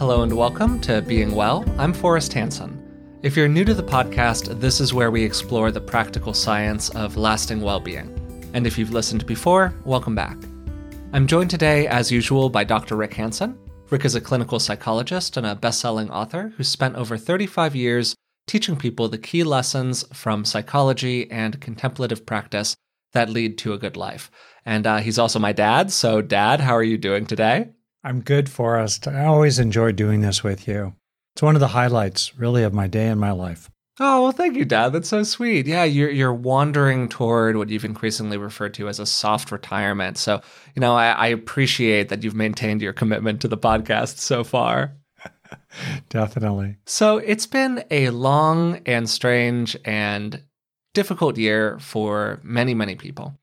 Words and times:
Hello 0.00 0.22
and 0.22 0.34
welcome 0.34 0.80
to 0.80 1.02
Being 1.02 1.34
Well. 1.34 1.62
I'm 1.76 1.92
Forrest 1.92 2.32
Hanson. 2.32 3.18
If 3.22 3.36
you're 3.36 3.48
new 3.48 3.66
to 3.66 3.74
the 3.74 3.82
podcast, 3.82 4.58
this 4.58 4.80
is 4.80 4.94
where 4.94 5.10
we 5.10 5.22
explore 5.22 5.70
the 5.70 5.82
practical 5.82 6.32
science 6.32 6.88
of 6.96 7.18
lasting 7.18 7.60
well 7.60 7.80
being. 7.80 8.08
And 8.54 8.66
if 8.66 8.78
you've 8.78 8.94
listened 8.94 9.26
before, 9.26 9.74
welcome 9.84 10.14
back. 10.14 10.38
I'm 11.12 11.26
joined 11.26 11.50
today, 11.50 11.86
as 11.86 12.10
usual, 12.10 12.48
by 12.48 12.64
Dr. 12.64 12.96
Rick 12.96 13.12
Hanson. 13.12 13.58
Rick 13.90 14.06
is 14.06 14.14
a 14.14 14.22
clinical 14.22 14.58
psychologist 14.58 15.36
and 15.36 15.46
a 15.46 15.54
best 15.54 15.80
selling 15.80 16.10
author 16.10 16.54
who 16.56 16.64
spent 16.64 16.96
over 16.96 17.18
35 17.18 17.76
years 17.76 18.14
teaching 18.46 18.76
people 18.76 19.06
the 19.06 19.18
key 19.18 19.44
lessons 19.44 20.02
from 20.14 20.46
psychology 20.46 21.30
and 21.30 21.60
contemplative 21.60 22.24
practice 22.24 22.74
that 23.12 23.28
lead 23.28 23.58
to 23.58 23.74
a 23.74 23.78
good 23.78 23.98
life. 23.98 24.30
And 24.64 24.86
uh, 24.86 24.96
he's 25.00 25.18
also 25.18 25.38
my 25.38 25.52
dad. 25.52 25.92
So, 25.92 26.22
Dad, 26.22 26.60
how 26.60 26.72
are 26.72 26.82
you 26.82 26.96
doing 26.96 27.26
today? 27.26 27.72
I'm 28.02 28.20
good, 28.20 28.48
Forrest. 28.48 29.06
I 29.06 29.24
always 29.24 29.58
enjoy 29.58 29.92
doing 29.92 30.20
this 30.20 30.42
with 30.42 30.66
you. 30.66 30.94
It's 31.34 31.42
one 31.42 31.56
of 31.56 31.60
the 31.60 31.68
highlights, 31.68 32.36
really, 32.38 32.62
of 32.62 32.74
my 32.74 32.86
day 32.86 33.08
and 33.08 33.20
my 33.20 33.30
life. 33.30 33.70
Oh 34.02 34.22
well, 34.22 34.32
thank 34.32 34.56
you, 34.56 34.64
Dad. 34.64 34.94
That's 34.94 35.10
so 35.10 35.22
sweet. 35.22 35.66
Yeah, 35.66 35.84
you're 35.84 36.10
you're 36.10 36.32
wandering 36.32 37.06
toward 37.08 37.56
what 37.56 37.68
you've 37.68 37.84
increasingly 37.84 38.38
referred 38.38 38.72
to 38.74 38.88
as 38.88 38.98
a 38.98 39.04
soft 39.04 39.52
retirement. 39.52 40.16
So, 40.16 40.40
you 40.74 40.80
know, 40.80 40.94
I, 40.94 41.10
I 41.10 41.26
appreciate 41.26 42.08
that 42.08 42.24
you've 42.24 42.34
maintained 42.34 42.80
your 42.80 42.94
commitment 42.94 43.42
to 43.42 43.48
the 43.48 43.58
podcast 43.58 44.16
so 44.16 44.42
far. 44.42 44.92
Definitely. 46.08 46.76
So 46.86 47.18
it's 47.18 47.46
been 47.46 47.84
a 47.90 48.08
long 48.08 48.80
and 48.86 49.08
strange 49.08 49.76
and 49.84 50.42
difficult 50.94 51.36
year 51.36 51.78
for 51.78 52.40
many, 52.42 52.72
many 52.72 52.94
people. 52.94 53.38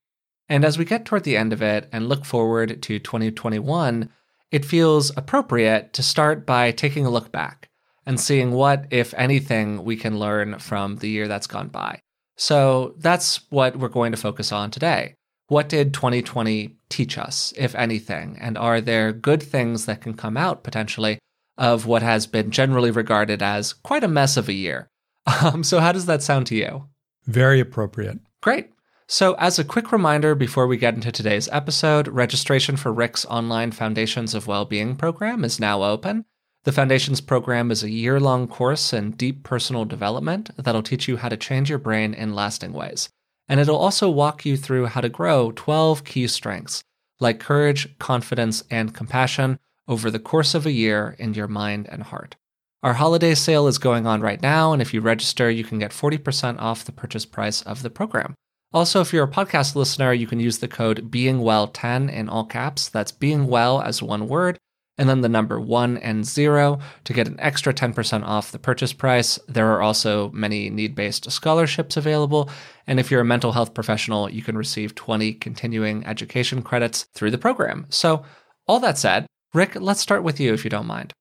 And 0.49 0.65
as 0.65 0.77
we 0.77 0.85
get 0.85 1.05
toward 1.05 1.23
the 1.23 1.37
end 1.37 1.53
of 1.53 1.61
it 1.61 1.87
and 1.91 2.09
look 2.09 2.25
forward 2.25 2.81
to 2.81 2.99
2021, 2.99 4.09
it 4.51 4.65
feels 4.65 5.15
appropriate 5.17 5.93
to 5.93 6.03
start 6.03 6.45
by 6.45 6.71
taking 6.71 7.05
a 7.05 7.09
look 7.09 7.31
back 7.31 7.69
and 8.05 8.19
seeing 8.19 8.51
what, 8.51 8.85
if 8.89 9.13
anything, 9.15 9.83
we 9.83 9.97
can 9.97 10.17
learn 10.17 10.59
from 10.59 10.97
the 10.97 11.09
year 11.09 11.27
that's 11.27 11.47
gone 11.47 11.67
by. 11.67 11.99
So 12.37 12.95
that's 12.97 13.41
what 13.49 13.75
we're 13.75 13.89
going 13.89 14.11
to 14.11 14.17
focus 14.17 14.51
on 14.51 14.71
today. 14.71 15.15
What 15.47 15.69
did 15.69 15.93
2020 15.93 16.77
teach 16.89 17.17
us, 17.17 17.53
if 17.57 17.75
anything? 17.75 18.37
And 18.39 18.57
are 18.57 18.79
there 18.79 19.11
good 19.11 19.41
things 19.41 19.85
that 19.85 20.01
can 20.01 20.13
come 20.13 20.37
out 20.37 20.63
potentially 20.63 21.19
of 21.57 21.85
what 21.85 22.01
has 22.01 22.27
been 22.27 22.51
generally 22.51 22.91
regarded 22.91 23.41
as 23.41 23.73
quite 23.73 24.03
a 24.03 24.07
mess 24.07 24.37
of 24.37 24.47
a 24.47 24.53
year? 24.53 24.87
Um, 25.43 25.61
so, 25.61 25.81
how 25.81 25.91
does 25.91 26.05
that 26.05 26.23
sound 26.23 26.47
to 26.47 26.55
you? 26.55 26.87
Very 27.25 27.59
appropriate. 27.59 28.19
Great. 28.41 28.69
So, 29.09 29.35
as 29.35 29.57
a 29.57 29.63
quick 29.63 29.93
reminder 29.93 30.35
before 30.35 30.67
we 30.67 30.75
get 30.75 30.93
into 30.93 31.13
today's 31.13 31.47
episode, 31.53 32.09
registration 32.09 32.75
for 32.75 32.91
Rick's 32.91 33.25
online 33.27 33.71
Foundations 33.71 34.35
of 34.35 34.47
Wellbeing 34.47 34.97
program 34.97 35.45
is 35.45 35.61
now 35.61 35.81
open. 35.83 36.25
The 36.65 36.73
Foundations 36.73 37.21
program 37.21 37.71
is 37.71 37.83
a 37.83 37.89
year 37.89 38.19
long 38.19 38.49
course 38.49 38.91
in 38.91 39.11
deep 39.11 39.43
personal 39.43 39.85
development 39.85 40.49
that'll 40.57 40.83
teach 40.83 41.07
you 41.07 41.15
how 41.15 41.29
to 41.29 41.37
change 41.37 41.69
your 41.69 41.79
brain 41.79 42.13
in 42.13 42.35
lasting 42.35 42.73
ways. 42.73 43.07
And 43.47 43.61
it'll 43.61 43.77
also 43.77 44.09
walk 44.09 44.45
you 44.45 44.57
through 44.57 44.87
how 44.87 44.99
to 44.99 45.07
grow 45.07 45.53
12 45.55 46.03
key 46.03 46.27
strengths 46.27 46.83
like 47.21 47.39
courage, 47.39 47.97
confidence, 47.99 48.65
and 48.69 48.93
compassion 48.93 49.57
over 49.87 50.11
the 50.11 50.19
course 50.19 50.53
of 50.53 50.65
a 50.65 50.71
year 50.71 51.15
in 51.17 51.33
your 51.33 51.47
mind 51.47 51.87
and 51.89 52.03
heart. 52.03 52.35
Our 52.83 52.95
holiday 52.95 53.35
sale 53.35 53.67
is 53.67 53.77
going 53.77 54.05
on 54.05 54.19
right 54.19 54.41
now, 54.41 54.73
and 54.73 54.81
if 54.81 54.93
you 54.93 54.99
register, 54.99 55.49
you 55.49 55.63
can 55.63 55.79
get 55.79 55.91
40% 55.91 56.59
off 56.59 56.83
the 56.83 56.91
purchase 56.91 57.25
price 57.25 57.61
of 57.61 57.83
the 57.83 57.89
program. 57.89 58.35
Also, 58.73 58.99
if 58.99 59.13
you're 59.13 59.23
a 59.23 59.31
podcast 59.31 59.75
listener, 59.75 60.11
you 60.11 60.27
can 60.27 60.41
use 60.41 60.57
the 60.57 60.67
code 60.67 61.09
BeingWell10 61.09 62.11
in 62.11 62.27
all 62.27 62.45
caps. 62.45 62.89
That's 62.89 63.13
being 63.13 63.47
well 63.47 63.81
as 63.81 64.03
one 64.03 64.27
word, 64.27 64.57
and 64.97 65.07
then 65.07 65.21
the 65.21 65.29
number 65.29 65.59
one 65.59 65.97
and 65.97 66.25
zero 66.25 66.79
to 67.05 67.13
get 67.13 67.27
an 67.27 67.39
extra 67.39 67.73
10% 67.73 68.23
off 68.23 68.51
the 68.51 68.59
purchase 68.59 68.91
price. 68.91 69.39
There 69.47 69.71
are 69.71 69.81
also 69.81 70.31
many 70.31 70.69
need 70.69 70.95
based 70.95 71.31
scholarships 71.31 71.95
available. 71.95 72.49
And 72.87 72.99
if 72.99 73.09
you're 73.09 73.21
a 73.21 73.25
mental 73.25 73.53
health 73.53 73.73
professional, 73.73 74.29
you 74.29 74.41
can 74.41 74.57
receive 74.57 74.95
20 74.95 75.35
continuing 75.35 76.05
education 76.05 76.61
credits 76.61 77.03
through 77.13 77.31
the 77.31 77.37
program. 77.37 77.85
So, 77.89 78.23
all 78.67 78.81
that 78.81 78.97
said, 78.97 79.27
Rick, 79.53 79.75
let's 79.75 80.01
start 80.01 80.23
with 80.23 80.41
you 80.41 80.53
if 80.53 80.65
you 80.65 80.69
don't 80.69 80.85
mind. 80.85 81.13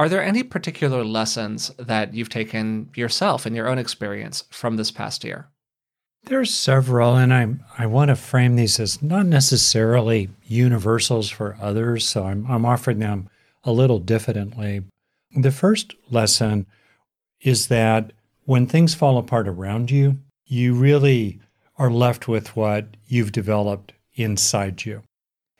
Are 0.00 0.08
there 0.08 0.22
any 0.22 0.42
particular 0.42 1.04
lessons 1.04 1.70
that 1.78 2.12
you've 2.12 2.28
taken 2.28 2.90
yourself 2.96 3.46
in 3.46 3.54
your 3.54 3.68
own 3.68 3.78
experience 3.78 4.44
from 4.50 4.76
this 4.76 4.90
past 4.90 5.22
year? 5.22 5.48
There's 6.28 6.52
several, 6.52 7.16
and 7.16 7.32
I 7.32 7.54
I 7.78 7.86
want 7.86 8.10
to 8.10 8.16
frame 8.16 8.56
these 8.56 8.78
as 8.78 9.02
not 9.02 9.24
necessarily 9.24 10.28
universals 10.44 11.30
for 11.30 11.56
others, 11.58 12.06
so 12.06 12.24
I'm 12.24 12.46
I'm 12.50 12.66
offering 12.66 12.98
them 12.98 13.30
a 13.64 13.72
little 13.72 13.98
diffidently. 13.98 14.84
The 15.34 15.50
first 15.50 15.94
lesson 16.10 16.66
is 17.40 17.68
that 17.68 18.12
when 18.44 18.66
things 18.66 18.94
fall 18.94 19.16
apart 19.16 19.48
around 19.48 19.90
you, 19.90 20.18
you 20.44 20.74
really 20.74 21.40
are 21.78 21.90
left 21.90 22.28
with 22.28 22.54
what 22.54 22.88
you've 23.06 23.32
developed 23.32 23.94
inside 24.12 24.84
you. 24.84 25.04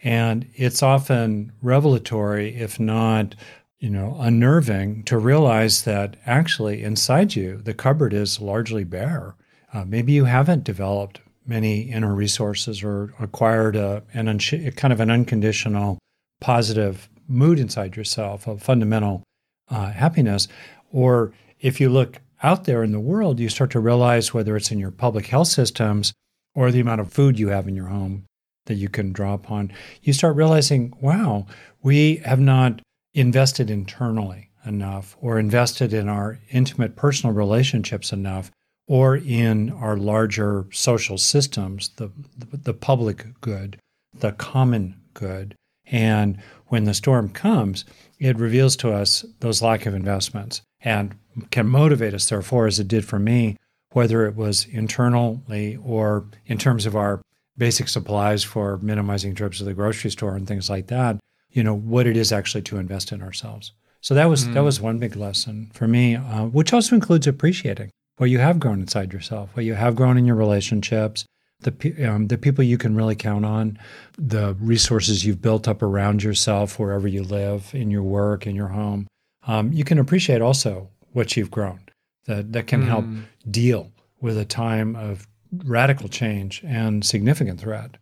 And 0.03 0.51
it's 0.55 0.83
often 0.83 1.51
revelatory, 1.63 2.55
if 2.55 2.79
not, 2.79 3.35
you 3.79 3.89
know, 3.89 4.19
unnerving 4.21 5.05
to 5.05 5.17
realize 5.17 5.85
that 5.85 6.19
actually 6.27 6.83
inside 6.83 7.35
you, 7.35 7.57
the 7.57 7.73
cupboard 7.73 8.13
is 8.13 8.39
largely 8.39 8.85
bare 8.85 9.35
uh, 9.73 9.85
maybe 9.85 10.13
you 10.13 10.25
haven't 10.25 10.65
developed 10.65 11.21
many 11.47 11.81
inner 11.81 12.15
resources 12.15 12.83
or 12.83 13.15
acquired 13.19 13.77
a, 13.77 14.03
an 14.13 14.29
un- 14.29 14.39
kind 14.77 14.93
of 14.93 15.01
an 15.01 15.11
unconditional 15.11 15.99
positive 16.41 17.09
mood 17.27 17.59
inside 17.59 17.97
yourself, 17.97 18.47
a 18.47 18.59
fundamental 18.59 19.23
uh, 19.71 19.91
happiness. 19.91 20.49
Or 20.93 21.33
if 21.61 21.81
you 21.81 21.89
look 21.89 22.21
out 22.43 22.65
there 22.65 22.83
in 22.83 22.93
the 22.93 23.01
world, 23.01 23.41
you 23.41 23.49
start 23.49 23.71
to 23.73 23.81
realize 23.81 24.33
whether 24.33 24.57
it's 24.57 24.71
in 24.71 24.79
your 24.79 24.91
public 24.91 25.27
health 25.27 25.49
systems 25.49 26.13
or 26.55 26.71
the 26.71 26.81
amount 26.81 27.01
of 27.01 27.13
food 27.13 27.39
you 27.39 27.49
have 27.49 27.69
in 27.69 27.75
your 27.75 27.87
home 27.87 28.25
that 28.67 28.75
you 28.75 28.89
can 28.89 29.13
draw 29.13 29.35
upon, 29.35 29.73
you 30.03 30.13
start 30.13 30.37
realizing, 30.37 30.93
wow, 31.01 31.47
we 31.83 32.17
have 32.17 32.41
not 32.41 32.81
invested 33.15 33.71
internally 33.71 34.51
enough 34.65 35.17
or 35.21 35.39
invested 35.39 35.93
in 35.93 36.09
our 36.09 36.39
intimate 36.51 36.95
personal 36.95 37.35
relationships 37.35 38.13
enough 38.13 38.51
or 38.89 39.17
in 39.17 39.71
our 39.71 39.97
larger 39.97 40.67
social 40.73 41.19
systems, 41.19 41.91
the, 41.97 42.11
the, 42.37 42.73
public 42.73 43.27
good, 43.43 43.79
the 44.19 44.33
common 44.33 44.99
good. 45.13 45.55
And 45.87 46.39
when 46.69 46.85
the 46.85 46.95
storm 46.95 47.29
comes, 47.29 47.85
it 48.19 48.39
reveals 48.39 48.77
to 48.77 48.93
us 48.93 49.25
those 49.41 49.63
lack 49.63 49.85
of 49.85 49.95
investments 49.95 50.63
and 50.81 51.15
can 51.51 51.69
motivate 51.69 52.15
us, 52.15 52.29
therefore, 52.29 52.67
as 52.67 52.81
it 52.81 52.89
did 52.89 53.05
for 53.05 53.19
me, 53.19 53.57
whether 53.93 54.27
it 54.27 54.35
was 54.35 54.67
internally 54.71 55.77
or 55.85 56.25
in 56.47 56.57
terms 56.57 56.87
of 56.87 56.97
our 56.97 57.21
basic 57.59 57.89
supplies 57.89 58.43
for 58.43 58.79
minimizing 58.79 59.35
trips 59.35 59.59
to 59.59 59.65
the 59.65 59.75
grocery 59.75 60.11
store 60.11 60.35
and 60.35 60.47
things 60.47 60.71
like 60.71 60.87
that, 60.87 61.19
you 61.51 61.63
know, 61.63 61.75
what 61.75 62.07
it 62.07 62.17
is 62.17 62.33
actually 62.33 62.63
to 62.63 62.79
invest 62.79 63.13
in 63.13 63.21
ourselves. 63.21 63.73
So 64.01 64.15
that 64.15 64.27
was 64.27 64.47
mm. 64.47 64.55
that 64.55 64.63
was 64.63 64.81
one 64.81 64.99
big 64.99 65.17
lesson 65.17 65.71
for 65.75 65.89
me, 65.89 66.15
uh, 66.15 66.45
which 66.45 66.73
also 66.73 66.95
includes 66.95 67.27
appreciating 67.27 67.91
what 68.19 68.31
you 68.31 68.39
have 68.39 68.61
grown 68.61 68.81
inside 68.81 69.13
yourself, 69.13 69.51
what 69.55 69.65
you 69.65 69.75
have 69.75 69.97
grown 69.97 70.19
in 70.19 70.27
your 70.27 70.37
relationships, 70.37 71.25
the 71.61 72.07
um, 72.07 72.29
the 72.29 72.39
people 72.39 72.63
you 72.63 72.79
can 72.79 72.95
really 72.95 73.17
count 73.17 73.45
on, 73.45 73.79
the 74.17 74.55
resources 74.61 75.25
you've 75.25 75.43
built 75.43 75.67
up 75.67 75.83
around 75.83 76.23
yourself 76.23 76.79
wherever 76.79 77.09
you 77.09 77.23
live, 77.23 77.75
in 77.75 77.91
your 77.91 78.03
work, 78.03 78.47
in 78.47 78.55
your 78.55 78.69
home. 78.69 79.09
Um, 79.47 79.73
you 79.73 79.85
can 79.85 79.99
appreciate 79.99 80.43
also 80.43 80.91
what 81.13 81.37
you've 81.37 81.51
grown 81.51 81.81
that 82.27 82.53
that 82.53 82.67
can 82.67 82.83
mm. 82.83 82.87
help 82.87 83.07
deal 83.51 83.91
with 84.21 84.37
a 84.37 84.45
time 84.45 84.95
of 84.95 85.27
radical 85.65 86.09
change 86.09 86.63
and 86.65 87.05
significant 87.05 87.61
threat. 87.61 87.97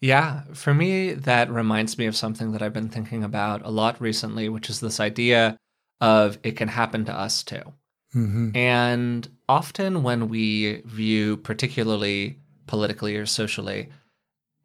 Yeah, 0.00 0.42
for 0.52 0.74
me, 0.74 1.12
that 1.12 1.50
reminds 1.50 1.98
me 1.98 2.06
of 2.06 2.16
something 2.16 2.52
that 2.52 2.62
I've 2.62 2.72
been 2.72 2.88
thinking 2.88 3.24
about 3.24 3.64
a 3.64 3.70
lot 3.70 4.00
recently, 4.00 4.48
which 4.48 4.70
is 4.70 4.80
this 4.80 5.00
idea 5.00 5.56
of 6.00 6.38
it 6.42 6.52
can 6.52 6.68
happen 6.68 7.04
to 7.06 7.12
us 7.12 7.42
too. 7.42 7.62
Mm-hmm. 8.14 8.56
And 8.56 9.28
often 9.48 10.02
when 10.02 10.28
we 10.28 10.82
view, 10.82 11.36
particularly 11.36 12.38
politically 12.66 13.16
or 13.16 13.26
socially, 13.26 13.90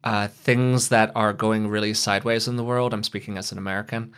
uh, 0.02 0.28
things 0.28 0.88
that 0.88 1.12
are 1.14 1.32
going 1.32 1.68
really 1.68 1.94
sideways 1.94 2.48
in 2.48 2.56
the 2.56 2.64
world, 2.64 2.92
I'm 2.92 3.02
speaking 3.02 3.38
as 3.38 3.52
an 3.52 3.58
American, 3.58 4.12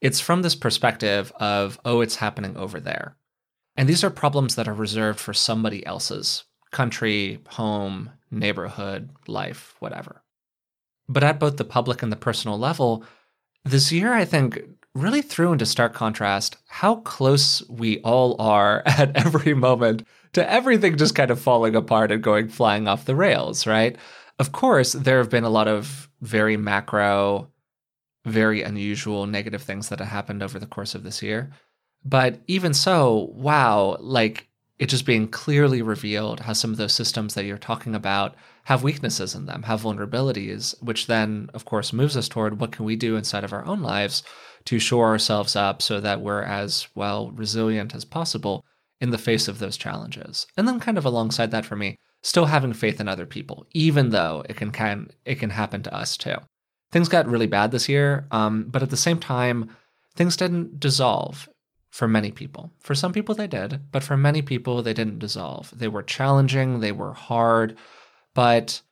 it's 0.00 0.20
from 0.20 0.42
this 0.42 0.54
perspective 0.54 1.32
of, 1.40 1.78
oh, 1.84 2.00
it's 2.00 2.16
happening 2.16 2.56
over 2.56 2.80
there. 2.80 3.16
And 3.76 3.88
these 3.88 4.02
are 4.02 4.10
problems 4.10 4.56
that 4.56 4.68
are 4.68 4.74
reserved 4.74 5.20
for 5.20 5.32
somebody 5.32 5.86
else's 5.86 6.44
country, 6.72 7.38
home, 7.48 8.10
neighborhood, 8.30 9.10
life, 9.26 9.74
whatever. 9.78 10.22
But 11.08 11.24
at 11.24 11.40
both 11.40 11.56
the 11.56 11.64
public 11.64 12.02
and 12.02 12.12
the 12.12 12.16
personal 12.16 12.58
level, 12.58 13.04
this 13.64 13.90
year, 13.90 14.12
I 14.12 14.24
think, 14.24 14.60
really 14.94 15.22
threw 15.22 15.52
into 15.52 15.66
stark 15.66 15.94
contrast 15.94 16.56
how 16.66 16.96
close 16.96 17.62
we 17.68 18.00
all 18.00 18.40
are 18.40 18.82
at 18.86 19.16
every 19.16 19.54
moment 19.54 20.04
to 20.32 20.50
everything 20.50 20.96
just 20.96 21.14
kind 21.14 21.30
of 21.30 21.40
falling 21.40 21.74
apart 21.74 22.12
and 22.12 22.22
going 22.22 22.48
flying 22.48 22.88
off 22.88 23.04
the 23.04 23.16
rails, 23.16 23.66
right? 23.66 23.96
Of 24.38 24.52
course, 24.52 24.92
there 24.92 25.18
have 25.18 25.30
been 25.30 25.44
a 25.44 25.50
lot 25.50 25.68
of 25.68 26.08
very 26.20 26.56
macro, 26.56 27.50
very 28.24 28.62
unusual 28.62 29.26
negative 29.26 29.62
things 29.62 29.88
that 29.88 29.98
have 29.98 30.08
happened 30.08 30.42
over 30.42 30.58
the 30.58 30.66
course 30.66 30.94
of 30.94 31.02
this 31.02 31.22
year. 31.22 31.50
But 32.04 32.40
even 32.46 32.74
so, 32.74 33.32
wow, 33.34 33.96
like 34.00 34.48
it 34.78 34.86
just 34.86 35.06
being 35.06 35.26
clearly 35.26 35.82
revealed 35.82 36.40
how 36.40 36.52
some 36.52 36.70
of 36.70 36.76
those 36.76 36.92
systems 36.92 37.34
that 37.34 37.44
you're 37.44 37.58
talking 37.58 37.94
about 37.94 38.36
have 38.64 38.82
weaknesses 38.82 39.34
in 39.34 39.46
them, 39.46 39.64
have 39.64 39.82
vulnerabilities, 39.82 40.80
which 40.82 41.06
then, 41.06 41.50
of 41.52 41.64
course, 41.64 41.92
moves 41.92 42.16
us 42.16 42.28
toward 42.28 42.60
what 42.60 42.70
can 42.70 42.84
we 42.84 42.94
do 42.94 43.16
inside 43.16 43.42
of 43.42 43.52
our 43.52 43.64
own 43.64 43.80
lives 43.82 44.22
to 44.68 44.78
shore 44.78 45.06
ourselves 45.06 45.56
up 45.56 45.80
so 45.80 45.98
that 45.98 46.20
we're 46.20 46.42
as 46.42 46.88
well 46.94 47.30
resilient 47.30 47.94
as 47.94 48.04
possible 48.04 48.66
in 49.00 49.08
the 49.08 49.16
face 49.16 49.48
of 49.48 49.60
those 49.60 49.78
challenges. 49.78 50.46
And 50.58 50.68
then 50.68 50.78
kind 50.78 50.98
of 50.98 51.06
alongside 51.06 51.52
that 51.52 51.64
for 51.64 51.74
me, 51.74 51.96
still 52.22 52.44
having 52.44 52.74
faith 52.74 53.00
in 53.00 53.08
other 53.08 53.24
people, 53.24 53.66
even 53.72 54.10
though 54.10 54.44
it 54.46 54.56
can, 54.56 54.70
can 54.70 55.08
it 55.24 55.36
can 55.36 55.48
happen 55.48 55.82
to 55.84 55.94
us 55.94 56.18
too. 56.18 56.34
Things 56.92 57.08
got 57.08 57.26
really 57.26 57.46
bad 57.46 57.70
this 57.70 57.88
year, 57.88 58.26
um, 58.30 58.64
but 58.68 58.82
at 58.82 58.90
the 58.90 58.96
same 58.98 59.18
time, 59.18 59.74
things 60.14 60.36
didn't 60.36 60.78
dissolve 60.78 61.48
for 61.88 62.06
many 62.06 62.30
people. 62.30 62.70
For 62.78 62.94
some 62.94 63.14
people, 63.14 63.34
they 63.34 63.46
did, 63.46 63.80
but 63.90 64.02
for 64.02 64.18
many 64.18 64.42
people, 64.42 64.82
they 64.82 64.92
didn't 64.92 65.18
dissolve. 65.18 65.72
They 65.74 65.88
were 65.88 66.02
challenging, 66.02 66.80
they 66.80 66.92
were 66.92 67.14
hard, 67.14 67.78
but 68.34 68.82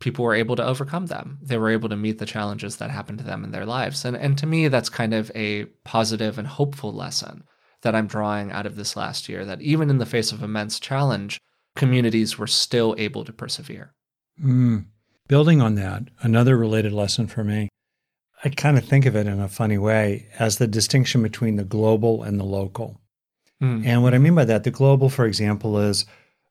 people 0.00 0.24
were 0.24 0.34
able 0.34 0.56
to 0.56 0.64
overcome 0.64 1.06
them. 1.06 1.38
They 1.42 1.58
were 1.58 1.70
able 1.70 1.88
to 1.90 1.96
meet 1.96 2.18
the 2.18 2.26
challenges 2.26 2.76
that 2.76 2.90
happened 2.90 3.18
to 3.18 3.24
them 3.24 3.44
in 3.44 3.52
their 3.52 3.66
lives. 3.66 4.04
And, 4.04 4.16
and 4.16 4.36
to 4.38 4.46
me, 4.46 4.68
that's 4.68 4.88
kind 4.88 5.14
of 5.14 5.30
a 5.34 5.66
positive 5.84 6.38
and 6.38 6.48
hopeful 6.48 6.92
lesson 6.92 7.44
that 7.82 7.94
I'm 7.94 8.06
drawing 8.06 8.50
out 8.50 8.66
of 8.66 8.76
this 8.76 8.96
last 8.96 9.28
year 9.28 9.44
that 9.44 9.60
even 9.60 9.90
in 9.90 9.98
the 9.98 10.06
face 10.06 10.32
of 10.32 10.42
immense 10.42 10.80
challenge, 10.80 11.38
communities 11.76 12.38
were 12.38 12.46
still 12.46 12.94
able 12.98 13.24
to 13.24 13.32
persevere. 13.32 13.94
Mm. 14.42 14.86
Building 15.28 15.60
on 15.60 15.76
that, 15.76 16.04
another 16.22 16.56
related 16.56 16.92
lesson 16.92 17.26
for 17.26 17.44
me, 17.44 17.68
I 18.42 18.48
kind 18.48 18.78
of 18.78 18.84
think 18.84 19.06
of 19.06 19.14
it 19.14 19.26
in 19.26 19.38
a 19.38 19.48
funny 19.48 19.78
way 19.78 20.28
as 20.38 20.56
the 20.56 20.66
distinction 20.66 21.22
between 21.22 21.56
the 21.56 21.64
global 21.64 22.22
and 22.22 22.40
the 22.40 22.44
local. 22.44 23.00
Mm. 23.62 23.84
And 23.84 24.02
what 24.02 24.14
I 24.14 24.18
mean 24.18 24.34
by 24.34 24.46
that, 24.46 24.64
the 24.64 24.70
global, 24.70 25.10
for 25.10 25.26
example, 25.26 25.78
is 25.78 26.06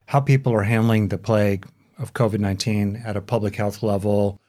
how 0.06 0.20
people 0.20 0.54
are 0.54 0.64
handling 0.64 1.08
the 1.08 1.18
plague 1.18 1.68
of 2.00 2.14
COVID 2.14 2.40
19 2.40 3.04
at 3.06 3.18
a 3.18 3.22
public 3.22 3.56
health 3.56 3.84
level, 3.84 4.42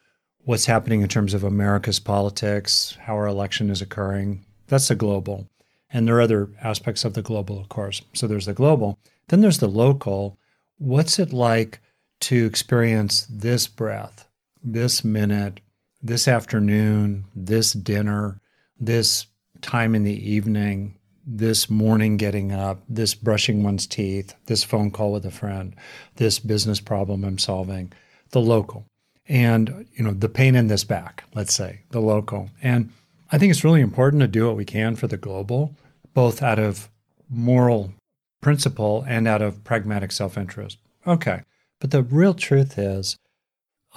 what's 0.44 0.67
happening 0.67 1.02
in 1.02 1.08
terms 1.08 1.35
of 1.35 1.44
America's 1.44 1.99
politics, 1.99 2.97
how 3.02 3.14
our 3.14 3.26
election 3.26 3.70
is 3.70 3.82
occurring. 3.82 4.44
That's 4.69 4.88
the 4.88 4.94
global. 4.94 5.49
And 5.93 6.06
there 6.06 6.17
are 6.17 6.23
other 6.23 6.49
aspects 6.62 7.05
of 7.05 7.14
the 7.14 7.23
global, 7.23 7.58
of 7.58 7.69
course. 7.69 8.00
So 8.14 8.26
there's 8.26 8.47
the 8.47 8.52
global. 8.52 8.99
Then 9.29 9.41
there's 9.41 9.58
the 9.58 9.69
local. 9.69 10.38
What's 10.79 11.19
it 11.19 11.32
like 11.32 11.81
to 12.20 12.47
experience 12.47 13.26
this 13.29 13.67
breath, 13.67 14.29
this 14.62 15.05
minute, 15.05 15.61
this 16.02 16.29
afternoon, 16.29 17.25
this 17.35 17.73
dinner, 17.73 18.41
this 18.79 19.26
time 19.61 19.94
in 19.94 20.05
the 20.05 20.31
evening, 20.31 20.94
this 21.32 21.70
morning 21.70 22.16
getting 22.16 22.50
up, 22.50 22.82
this 22.88 23.14
brushing 23.14 23.62
one's 23.62 23.86
teeth, 23.86 24.34
this 24.46 24.64
phone 24.64 24.90
call 24.90 25.12
with 25.12 25.24
a 25.24 25.30
friend, 25.30 25.76
this 26.16 26.40
business 26.40 26.80
problem 26.80 27.24
I'm 27.24 27.38
solving, 27.38 27.92
the 28.30 28.40
local. 28.40 28.86
And, 29.28 29.86
you 29.94 30.02
know, 30.02 30.12
the 30.12 30.28
pain 30.28 30.56
in 30.56 30.66
this 30.66 30.82
back, 30.82 31.22
let's 31.34 31.54
say, 31.54 31.82
the 31.90 32.00
local. 32.00 32.50
And 32.62 32.92
I 33.30 33.38
think 33.38 33.50
it's 33.52 33.62
really 33.62 33.80
important 33.80 34.22
to 34.22 34.28
do 34.28 34.46
what 34.46 34.56
we 34.56 34.64
can 34.64 34.96
for 34.96 35.06
the 35.06 35.16
global, 35.16 35.76
both 36.14 36.42
out 36.42 36.58
of 36.58 36.88
moral 37.28 37.94
principle 38.40 39.04
and 39.06 39.28
out 39.28 39.40
of 39.40 39.62
pragmatic 39.62 40.10
self 40.10 40.36
interest. 40.36 40.78
Okay. 41.06 41.42
But 41.80 41.92
the 41.92 42.02
real 42.02 42.34
truth 42.34 42.76
is, 42.76 43.16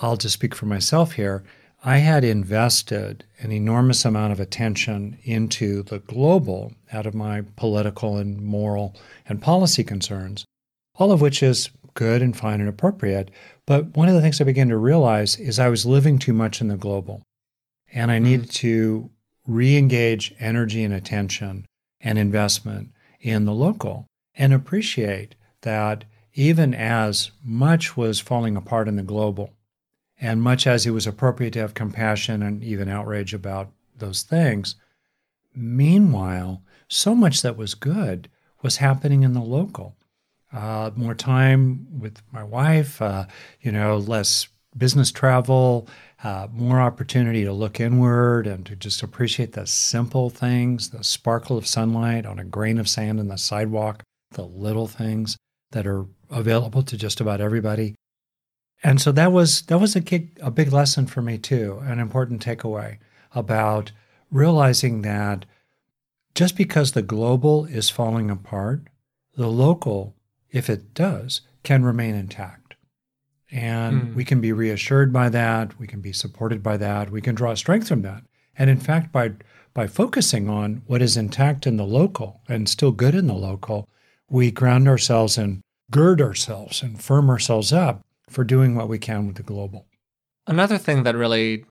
I'll 0.02 0.18
just 0.18 0.36
speak 0.36 0.54
for 0.54 0.68
myself 0.68 1.14
here. 1.14 1.44
I 1.86 1.98
had 1.98 2.24
invested 2.24 3.26
an 3.40 3.52
enormous 3.52 4.06
amount 4.06 4.32
of 4.32 4.40
attention 4.40 5.18
into 5.24 5.84
the 5.84 6.00
global 6.00 6.72
out 6.94 7.06
of 7.06 7.14
my 7.14 7.44
political 7.58 8.16
and 8.16 8.42
moral 8.42 8.96
and 9.28 9.42
policy 9.42 9.84
concerns, 9.84 10.46
all 10.96 11.12
of 11.12 11.20
which 11.20 11.44
is 11.44 11.72
good 11.94 12.22
and 12.22 12.38
fine 12.38 12.62
and 12.62 12.70
appropriate. 12.70 13.32
But 13.66 13.98
one 13.98 14.08
of 14.08 14.16
the 14.16 14.22
things 14.22 14.40
I 14.40 14.46
began 14.46 14.70
to 14.70 14.78
realize 14.78 15.38
is 15.38 15.60
I 15.60 15.68
was 15.68 15.86
living 15.86 16.20
too 16.20 16.32
much 16.32 16.62
in 16.62 16.70
the 16.70 16.78
global, 16.78 17.22
and 17.92 18.12
I 18.12 18.20
needed 18.20 18.48
mm-hmm. 18.48 18.68
to 18.68 19.10
re 19.46 19.76
engage 19.76 20.34
energy 20.40 20.86
and 20.86 20.94
attention 20.94 21.66
and 22.00 22.18
investment 22.18 22.92
in 23.20 23.44
the 23.44 23.54
local 23.54 24.08
and 24.36 24.54
appreciate 24.54 25.36
that 25.64 26.06
even 26.34 26.74
as 26.74 27.32
much 27.44 27.98
was 27.98 28.22
falling 28.22 28.56
apart 28.56 28.88
in 28.88 28.96
the 28.96 29.04
global, 29.04 29.52
and 30.20 30.42
much 30.42 30.68
as 30.68 30.86
it 30.86 30.92
was 30.92 31.08
appropriate 31.08 31.54
to 31.54 31.60
have 31.60 31.74
compassion 31.74 32.42
and 32.42 32.64
even 32.64 32.90
outrage 32.90 33.34
about 33.34 33.72
those 33.98 34.22
things, 34.24 34.76
meanwhile, 35.56 36.62
so 36.88 37.16
much 37.16 37.42
that 37.42 37.58
was 37.58 37.76
good 37.76 38.30
was 38.62 38.78
happening 38.78 39.24
in 39.24 39.34
the 39.34 39.42
local. 39.42 39.96
Uh, 40.52 40.92
more 40.96 41.16
time 41.16 42.00
with 42.00 42.22
my 42.32 42.44
wife, 42.44 43.02
uh, 43.02 43.26
you 43.62 43.72
know, 43.72 43.98
less 43.98 44.48
business 44.78 45.12
travel, 45.12 45.88
uh, 46.24 46.48
more 46.52 46.80
opportunity 46.80 47.44
to 47.44 47.52
look 47.52 47.80
inward 47.80 48.48
and 48.48 48.66
to 48.66 48.76
just 48.76 49.04
appreciate 49.04 49.54
the 49.54 49.68
simple 49.68 50.30
things, 50.30 50.90
the 50.90 51.04
sparkle 51.04 51.58
of 51.58 51.68
sunlight 51.68 52.26
on 52.26 52.40
a 52.40 52.44
grain 52.44 52.78
of 52.80 52.88
sand 52.88 53.20
in 53.20 53.28
the 53.28 53.38
sidewalk, 53.38 54.04
the 54.32 54.46
little 54.46 54.88
things 54.88 55.38
that 55.72 55.86
are 55.86 56.06
available 56.30 56.84
to 56.84 56.98
just 56.98 57.20
about 57.20 57.42
everybody. 57.42 57.96
And 58.84 59.00
so 59.00 59.12
that 59.14 59.32
was 59.32 59.62
that 59.64 59.80
was 59.80 59.96
a 59.96 60.02
big, 60.02 60.38
a 60.42 60.52
big 60.52 60.74
lesson 60.74 61.08
for 61.08 61.22
me 61.22 61.38
too, 61.38 61.82
an 61.84 62.00
important 62.00 62.46
takeaway 62.46 62.98
about 63.34 63.92
realizing 64.30 65.04
that 65.04 65.46
just 66.36 66.58
because 66.58 66.92
the 66.92 67.02
global 67.02 67.66
is 67.66 67.90
falling 67.90 68.30
apart, 68.30 68.82
the 69.36 69.48
local, 69.48 70.16
if 70.52 70.70
it 70.70 70.94
does, 70.94 71.42
can 71.64 71.86
remain 71.86 72.14
intact. 72.14 72.76
And 73.52 74.02
mm. 74.02 74.16
we 74.16 74.26
can 74.26 74.42
be 74.42 74.52
reassured 74.52 75.14
by 75.14 75.30
that, 75.30 75.80
we 75.80 75.88
can 75.88 76.02
be 76.02 76.12
supported 76.12 76.62
by 76.62 76.78
that, 76.78 77.10
we 77.10 77.22
can 77.22 77.36
draw 77.36 77.54
strength 77.54 77.88
from 77.88 78.02
that. 78.02 78.24
And 78.58 78.70
in 78.70 78.80
fact, 78.80 79.12
by 79.12 79.34
by 79.74 79.88
focusing 79.88 80.50
on 80.50 80.84
what 80.86 81.02
is 81.02 81.16
intact 81.16 81.66
in 81.66 81.78
the 81.78 81.86
local 81.86 82.42
and 82.50 82.68
still 82.68 82.92
good 82.92 83.16
in 83.16 83.28
the 83.28 83.34
local, 83.34 83.88
we 84.30 84.52
ground 84.52 84.88
ourselves 84.88 85.38
and 85.38 85.62
gird 85.90 86.22
ourselves 86.22 86.84
and 86.84 87.02
firm 87.02 87.30
ourselves 87.30 87.72
up 87.72 88.04
for 88.34 88.44
doing 88.44 88.76
what 88.76 88.90
we 88.90 89.00
can 89.00 89.28
with 89.28 89.38
the 89.38 89.44
global. 89.44 89.88
Another 90.48 90.78
thing 90.78 91.04
that 91.04 91.16
really 91.16 91.66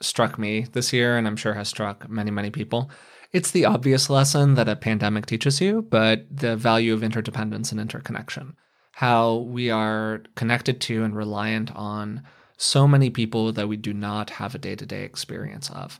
struck 0.00 0.38
me 0.38 0.66
this 0.72 0.92
year, 0.92 1.16
and 1.16 1.26
I'm 1.26 1.36
sure 1.36 1.54
has 1.54 1.68
struck 1.68 2.08
many, 2.08 2.30
many 2.30 2.50
people, 2.50 2.90
it's 3.32 3.50
the 3.50 3.64
obvious 3.64 4.10
lesson 4.10 4.54
that 4.54 4.68
a 4.68 4.76
pandemic 4.76 5.26
teaches 5.26 5.60
you, 5.60 5.82
but 5.82 6.24
the 6.30 6.56
value 6.56 6.92
of 6.92 7.02
interdependence 7.02 7.72
and 7.72 7.80
interconnection. 7.80 8.56
How 8.92 9.36
we 9.36 9.70
are 9.70 10.22
connected 10.36 10.80
to 10.82 11.02
and 11.02 11.16
reliant 11.16 11.74
on 11.74 12.22
so 12.58 12.86
many 12.86 13.08
people 13.08 13.52
that 13.52 13.68
we 13.68 13.76
do 13.76 13.94
not 13.94 14.30
have 14.30 14.54
a 14.54 14.58
day 14.58 14.76
to 14.76 14.84
day 14.84 15.02
experience 15.02 15.70
of. 15.70 15.98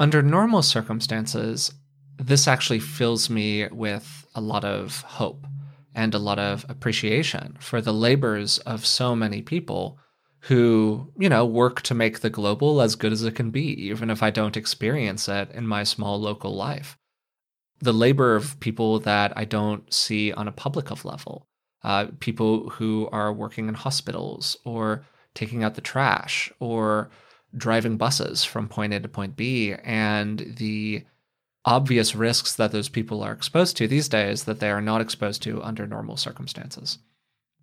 Under 0.00 0.20
normal 0.20 0.62
circumstances, 0.62 1.72
this 2.18 2.48
actually 2.48 2.80
fills 2.80 3.30
me 3.30 3.68
with 3.68 4.26
a 4.34 4.40
lot 4.40 4.64
of 4.64 5.02
hope 5.02 5.46
and 5.98 6.14
a 6.14 6.18
lot 6.18 6.38
of 6.38 6.64
appreciation 6.68 7.56
for 7.58 7.80
the 7.80 7.92
labors 7.92 8.58
of 8.58 8.86
so 8.86 9.16
many 9.16 9.42
people 9.42 9.98
who, 10.42 11.12
you 11.18 11.28
know, 11.28 11.44
work 11.44 11.82
to 11.82 11.92
make 11.92 12.20
the 12.20 12.30
global 12.30 12.80
as 12.80 12.94
good 12.94 13.12
as 13.12 13.24
it 13.24 13.34
can 13.34 13.50
be, 13.50 13.66
even 13.88 14.08
if 14.08 14.22
I 14.22 14.30
don't 14.30 14.56
experience 14.56 15.28
it 15.28 15.50
in 15.50 15.66
my 15.66 15.82
small 15.82 16.20
local 16.20 16.54
life. 16.54 16.96
The 17.80 17.92
labor 17.92 18.36
of 18.36 18.60
people 18.60 19.00
that 19.00 19.32
I 19.36 19.44
don't 19.44 19.92
see 19.92 20.32
on 20.32 20.46
a 20.46 20.52
public 20.52 20.92
of 20.92 21.04
level, 21.04 21.48
uh, 21.82 22.06
people 22.20 22.70
who 22.70 23.08
are 23.10 23.32
working 23.32 23.66
in 23.66 23.74
hospitals 23.74 24.56
or 24.64 25.04
taking 25.34 25.64
out 25.64 25.74
the 25.74 25.80
trash 25.80 26.52
or 26.60 27.10
driving 27.56 27.96
buses 27.96 28.44
from 28.44 28.68
point 28.68 28.94
A 28.94 29.00
to 29.00 29.08
point 29.08 29.34
B, 29.36 29.74
and 29.82 30.54
the 30.58 31.04
obvious 31.64 32.14
risks 32.14 32.54
that 32.54 32.72
those 32.72 32.88
people 32.88 33.22
are 33.22 33.32
exposed 33.32 33.76
to 33.76 33.88
these 33.88 34.08
days 34.08 34.44
that 34.44 34.60
they 34.60 34.70
are 34.70 34.80
not 34.80 35.00
exposed 35.00 35.42
to 35.42 35.62
under 35.62 35.86
normal 35.86 36.16
circumstances. 36.16 36.98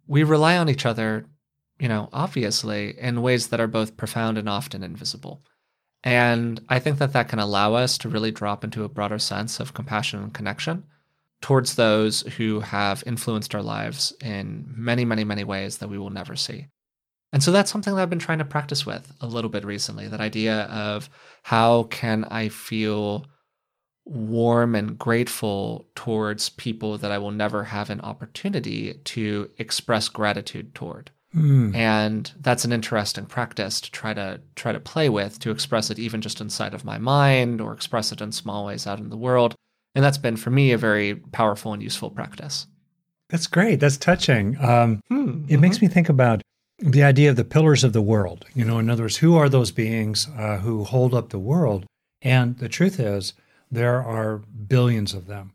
We 0.07 0.23
rely 0.23 0.57
on 0.57 0.69
each 0.69 0.85
other, 0.85 1.25
you 1.79 1.87
know, 1.87 2.09
obviously, 2.13 2.97
in 2.99 3.21
ways 3.21 3.47
that 3.47 3.59
are 3.59 3.67
both 3.67 3.97
profound 3.97 4.37
and 4.37 4.47
often 4.47 4.83
invisible. 4.83 5.43
And 6.03 6.61
I 6.69 6.79
think 6.79 6.99
that 6.99 7.13
that 7.13 7.29
can 7.29 7.39
allow 7.39 7.73
us 7.73 7.97
to 7.99 8.09
really 8.09 8.31
drop 8.31 8.63
into 8.63 8.83
a 8.83 8.89
broader 8.89 9.17
sense 9.17 9.59
of 9.59 9.73
compassion 9.73 10.21
and 10.21 10.33
connection 10.33 10.83
towards 11.41 11.75
those 11.75 12.21
who 12.37 12.59
have 12.59 13.03
influenced 13.07 13.55
our 13.55 13.63
lives 13.63 14.13
in 14.21 14.65
many, 14.67 15.03
many, 15.03 15.23
many 15.23 15.43
ways 15.43 15.79
that 15.79 15.89
we 15.89 15.97
will 15.97 16.11
never 16.11 16.35
see. 16.35 16.67
And 17.33 17.43
so 17.43 17.51
that's 17.51 17.71
something 17.71 17.93
that 17.93 18.01
I've 18.01 18.09
been 18.09 18.19
trying 18.19 18.37
to 18.37 18.45
practice 18.45 18.85
with 18.85 19.11
a 19.19 19.27
little 19.27 19.49
bit 19.49 19.65
recently 19.65 20.07
that 20.07 20.21
idea 20.21 20.61
of 20.63 21.09
how 21.43 21.83
can 21.83 22.23
I 22.25 22.49
feel 22.49 23.25
warm 24.05 24.75
and 24.75 24.97
grateful 24.97 25.87
towards 25.95 26.49
people 26.49 26.97
that 26.99 27.11
I 27.11 27.17
will 27.17 27.31
never 27.31 27.63
have 27.65 27.89
an 27.89 28.01
opportunity 28.01 28.93
to 28.93 29.49
express 29.57 30.09
gratitude 30.09 30.75
toward. 30.75 31.11
Mm. 31.35 31.75
And 31.75 32.31
that's 32.39 32.63
an 32.63 32.71
interesting 32.71 33.25
practice 33.25 33.81
to 33.81 33.91
try 33.91 34.13
to 34.13 34.39
try 34.55 34.71
to 34.71 34.79
play 34.79 35.09
with, 35.09 35.39
to 35.39 35.51
express 35.51 35.89
it 35.89 35.99
even 35.99 36.21
just 36.21 36.39
inside 36.39 36.73
of 36.73 36.85
my 36.85 36.97
mind 36.97 37.59
or 37.59 37.73
express 37.73 38.11
it 38.11 38.21
in 38.21 38.31
small 38.31 38.65
ways 38.65 38.87
out 38.87 38.99
in 38.99 39.09
the 39.09 39.17
world. 39.17 39.55
And 39.95 40.03
that's 40.03 40.17
been 40.17 40.37
for 40.37 40.49
me 40.49 40.71
a 40.71 40.77
very 40.77 41.15
powerful 41.15 41.73
and 41.73 41.83
useful 41.83 42.09
practice. 42.09 42.67
That's 43.29 43.47
great. 43.47 43.79
That's 43.79 43.97
touching. 43.97 44.57
Um, 44.63 45.01
Hmm. 45.09 45.45
It 45.49 45.59
makes 45.59 45.81
me 45.81 45.87
think 45.87 46.09
about 46.09 46.41
the 46.79 47.03
idea 47.03 47.29
of 47.29 47.35
the 47.35 47.43
pillars 47.43 47.83
of 47.83 47.93
the 47.93 48.01
world. 48.01 48.45
You 48.53 48.65
know, 48.65 48.79
in 48.79 48.89
other 48.89 49.03
words, 49.03 49.17
who 49.17 49.35
are 49.35 49.49
those 49.49 49.71
beings 49.71 50.27
uh, 50.37 50.57
who 50.57 50.83
hold 50.83 51.13
up 51.13 51.29
the 51.29 51.39
world? 51.39 51.85
And 52.21 52.57
the 52.59 52.69
truth 52.69 52.99
is, 52.99 53.33
there 53.75 54.03
are 54.03 54.37
billions 54.67 55.13
of 55.13 55.27
them. 55.27 55.51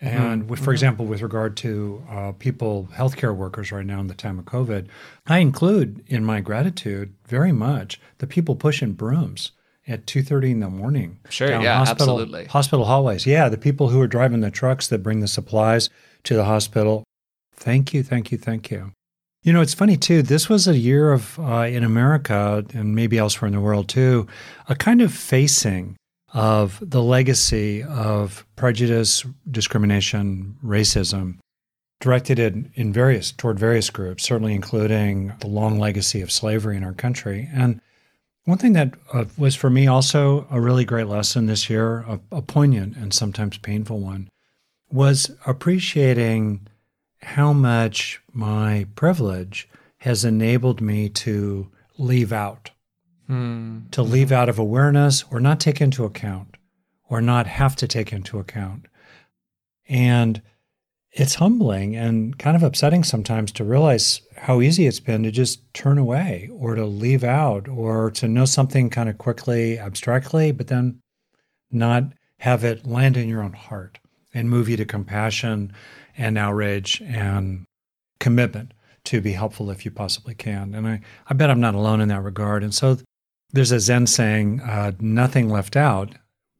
And 0.00 0.50
with, 0.50 0.60
for 0.60 0.72
example, 0.72 1.06
with 1.06 1.22
regard 1.22 1.56
to 1.58 2.02
uh, 2.10 2.32
people, 2.32 2.88
healthcare 2.92 3.34
workers 3.34 3.72
right 3.72 3.86
now 3.86 4.00
in 4.00 4.08
the 4.08 4.14
time 4.14 4.38
of 4.38 4.44
COVID, 4.44 4.88
I 5.26 5.38
include 5.38 6.04
in 6.06 6.24
my 6.24 6.40
gratitude 6.40 7.14
very 7.26 7.52
much 7.52 7.98
the 8.18 8.26
people 8.26 8.54
pushing 8.54 8.92
brooms 8.92 9.52
at 9.86 10.06
two 10.06 10.22
thirty 10.22 10.50
in 10.50 10.60
the 10.60 10.68
morning. 10.68 11.20
Sure, 11.30 11.48
down 11.48 11.62
yeah, 11.62 11.78
hospital, 11.78 12.20
absolutely. 12.20 12.44
Hospital 12.46 12.84
hallways. 12.84 13.26
Yeah, 13.26 13.48
the 13.48 13.56
people 13.56 13.88
who 13.88 14.00
are 14.00 14.06
driving 14.06 14.40
the 14.40 14.50
trucks 14.50 14.88
that 14.88 15.02
bring 15.02 15.20
the 15.20 15.28
supplies 15.28 15.88
to 16.24 16.34
the 16.34 16.44
hospital. 16.44 17.04
Thank 17.54 17.94
you, 17.94 18.02
thank 18.02 18.32
you, 18.32 18.36
thank 18.36 18.70
you. 18.70 18.92
You 19.42 19.52
know, 19.52 19.60
it's 19.60 19.74
funny 19.74 19.96
too. 19.96 20.22
This 20.22 20.48
was 20.48 20.66
a 20.66 20.76
year 20.76 21.12
of, 21.12 21.38
uh, 21.38 21.66
in 21.68 21.84
America 21.84 22.64
and 22.74 22.94
maybe 22.94 23.16
elsewhere 23.18 23.46
in 23.46 23.54
the 23.54 23.60
world 23.60 23.88
too, 23.88 24.26
a 24.68 24.74
kind 24.74 25.00
of 25.02 25.12
facing 25.14 25.96
of 26.34 26.82
the 26.82 27.02
legacy 27.02 27.82
of 27.82 28.44
prejudice, 28.56 29.24
discrimination, 29.50 30.56
racism, 30.62 31.38
directed 32.00 32.38
in, 32.38 32.72
in 32.74 32.92
various 32.92 33.30
toward 33.30 33.58
various 33.58 33.88
groups, 33.88 34.24
certainly 34.24 34.52
including 34.52 35.32
the 35.40 35.46
long 35.46 35.78
legacy 35.78 36.20
of 36.20 36.32
slavery 36.32 36.76
in 36.76 36.84
our 36.84 36.92
country. 36.92 37.48
And 37.54 37.80
one 38.44 38.58
thing 38.58 38.74
that 38.74 38.92
uh, 39.12 39.24
was 39.38 39.54
for 39.54 39.70
me 39.70 39.86
also 39.86 40.46
a 40.50 40.60
really 40.60 40.84
great 40.84 41.06
lesson 41.06 41.46
this 41.46 41.70
year, 41.70 42.00
a, 42.00 42.20
a 42.32 42.42
poignant 42.42 42.96
and 42.96 43.14
sometimes 43.14 43.56
painful 43.56 44.00
one, 44.00 44.28
was 44.90 45.30
appreciating 45.46 46.66
how 47.22 47.52
much 47.52 48.20
my 48.32 48.86
privilege 48.96 49.68
has 49.98 50.24
enabled 50.24 50.80
me 50.80 51.08
to 51.08 51.70
leave 51.96 52.32
out, 52.32 52.70
Hmm. 53.26 53.80
to 53.90 54.02
leave 54.02 54.32
out 54.32 54.50
of 54.50 54.58
awareness 54.58 55.24
or 55.30 55.40
not 55.40 55.58
take 55.58 55.80
into 55.80 56.04
account 56.04 56.58
or 57.08 57.22
not 57.22 57.46
have 57.46 57.74
to 57.76 57.88
take 57.88 58.12
into 58.12 58.38
account. 58.38 58.86
And 59.88 60.42
it's 61.10 61.36
humbling 61.36 61.96
and 61.96 62.38
kind 62.38 62.56
of 62.56 62.62
upsetting 62.62 63.04
sometimes 63.04 63.52
to 63.52 63.64
realize 63.64 64.20
how 64.36 64.60
easy 64.60 64.86
it's 64.86 65.00
been 65.00 65.22
to 65.22 65.30
just 65.30 65.72
turn 65.72 65.96
away 65.96 66.50
or 66.52 66.74
to 66.74 66.84
leave 66.84 67.24
out 67.24 67.68
or 67.68 68.10
to 68.10 68.28
know 68.28 68.44
something 68.44 68.90
kind 68.90 69.08
of 69.08 69.16
quickly, 69.16 69.78
abstractly, 69.78 70.50
but 70.50 70.66
then 70.66 71.00
not 71.70 72.04
have 72.40 72.64
it 72.64 72.84
land 72.84 73.16
in 73.16 73.28
your 73.28 73.42
own 73.42 73.52
heart 73.52 73.98
and 74.34 74.50
move 74.50 74.68
you 74.68 74.76
to 74.76 74.84
compassion 74.84 75.72
and 76.18 76.36
outrage 76.36 77.00
and 77.02 77.64
commitment 78.18 78.74
to 79.04 79.20
be 79.20 79.32
helpful 79.32 79.70
if 79.70 79.84
you 79.84 79.90
possibly 79.90 80.34
can. 80.34 80.74
And 80.74 80.86
I, 80.86 81.00
I 81.28 81.34
bet 81.34 81.50
I'm 81.50 81.60
not 81.60 81.74
alone 81.74 82.00
in 82.00 82.08
that 82.08 82.22
regard. 82.22 82.62
And 82.64 82.74
so 82.74 82.98
there's 83.52 83.72
a 83.72 83.80
Zen 83.80 84.06
saying, 84.06 84.60
uh, 84.60 84.92
nothing 85.00 85.48
left 85.48 85.76
out. 85.76 86.14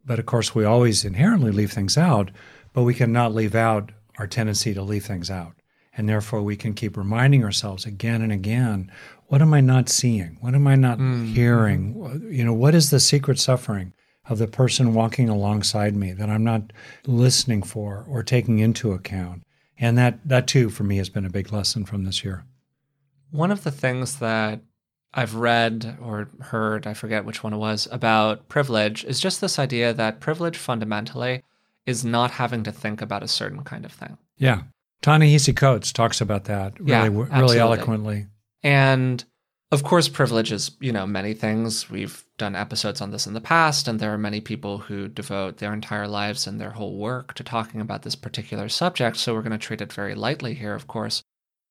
But 0.04 0.18
of 0.18 0.26
course, 0.26 0.54
we 0.54 0.64
always 0.64 1.04
inherently 1.04 1.50
leave 1.50 1.72
things 1.72 1.96
out, 1.96 2.30
but 2.72 2.82
we 2.82 2.94
cannot 2.94 3.34
leave 3.34 3.54
out 3.54 3.90
our 4.18 4.26
tendency 4.26 4.74
to 4.74 4.82
leave 4.82 5.04
things 5.04 5.30
out. 5.30 5.54
And 5.96 6.08
therefore, 6.08 6.42
we 6.42 6.56
can 6.56 6.74
keep 6.74 6.96
reminding 6.96 7.44
ourselves 7.44 7.86
again 7.86 8.20
and 8.20 8.32
again 8.32 8.90
what 9.28 9.40
am 9.40 9.54
I 9.54 9.60
not 9.60 9.88
seeing? 9.88 10.36
What 10.40 10.54
am 10.54 10.66
I 10.66 10.76
not 10.76 10.98
hearing? 10.98 12.28
You 12.30 12.44
know, 12.44 12.52
what 12.52 12.74
is 12.74 12.90
the 12.90 13.00
secret 13.00 13.38
suffering 13.38 13.92
of 14.28 14.38
the 14.38 14.46
person 14.46 14.94
walking 14.94 15.28
alongside 15.28 15.96
me 15.96 16.12
that 16.12 16.28
I'm 16.28 16.44
not 16.44 16.72
listening 17.06 17.62
for 17.62 18.04
or 18.08 18.22
taking 18.22 18.58
into 18.58 18.92
account? 18.92 19.42
And 19.78 19.98
that, 19.98 20.20
that 20.28 20.46
too, 20.46 20.70
for 20.70 20.84
me, 20.84 20.98
has 20.98 21.08
been 21.08 21.24
a 21.24 21.30
big 21.30 21.52
lesson 21.52 21.84
from 21.84 22.04
this 22.04 22.22
year. 22.22 22.44
One 23.30 23.50
of 23.50 23.64
the 23.64 23.70
things 23.70 24.18
that 24.18 24.60
I've 25.14 25.36
read 25.36 25.96
or 26.02 26.28
heard, 26.40 26.86
I 26.86 26.94
forget 26.94 27.24
which 27.24 27.42
one 27.42 27.54
it 27.54 27.58
was, 27.58 27.86
about 27.90 28.48
privilege 28.48 29.04
is 29.04 29.20
just 29.20 29.40
this 29.40 29.58
idea 29.58 29.94
that 29.94 30.20
privilege 30.20 30.56
fundamentally 30.56 31.42
is 31.86 32.04
not 32.04 32.32
having 32.32 32.64
to 32.64 32.72
think 32.72 33.00
about 33.00 33.22
a 33.22 33.28
certain 33.28 33.62
kind 33.62 33.84
of 33.84 33.92
thing. 33.92 34.18
Yeah. 34.36 34.62
Ta-Nehisi 35.02 35.54
Coates 35.54 35.92
talks 35.92 36.20
about 36.20 36.44
that 36.44 36.78
really, 36.80 36.90
Yeah, 36.90 37.02
really 37.04 37.30
absolutely. 37.30 37.58
eloquently. 37.58 38.26
And 38.62 39.24
of 39.70 39.82
course, 39.82 40.08
privilege 40.08 40.50
is, 40.50 40.72
you 40.80 40.92
know, 40.92 41.06
many 41.06 41.34
things. 41.34 41.90
We've 41.90 42.24
done 42.38 42.54
episodes 42.54 43.00
on 43.00 43.10
this 43.10 43.26
in 43.26 43.34
the 43.34 43.40
past, 43.40 43.86
and 43.88 44.00
there 44.00 44.12
are 44.12 44.18
many 44.18 44.40
people 44.40 44.78
who 44.78 45.08
devote 45.08 45.58
their 45.58 45.72
entire 45.72 46.08
lives 46.08 46.46
and 46.46 46.60
their 46.60 46.70
whole 46.70 46.96
work 46.96 47.34
to 47.34 47.44
talking 47.44 47.80
about 47.80 48.02
this 48.02 48.14
particular 48.14 48.68
subject. 48.68 49.16
So 49.16 49.34
we're 49.34 49.42
going 49.42 49.52
to 49.52 49.58
treat 49.58 49.80
it 49.80 49.92
very 49.92 50.14
lightly 50.14 50.54
here, 50.54 50.74
of 50.74 50.86
course. 50.86 51.22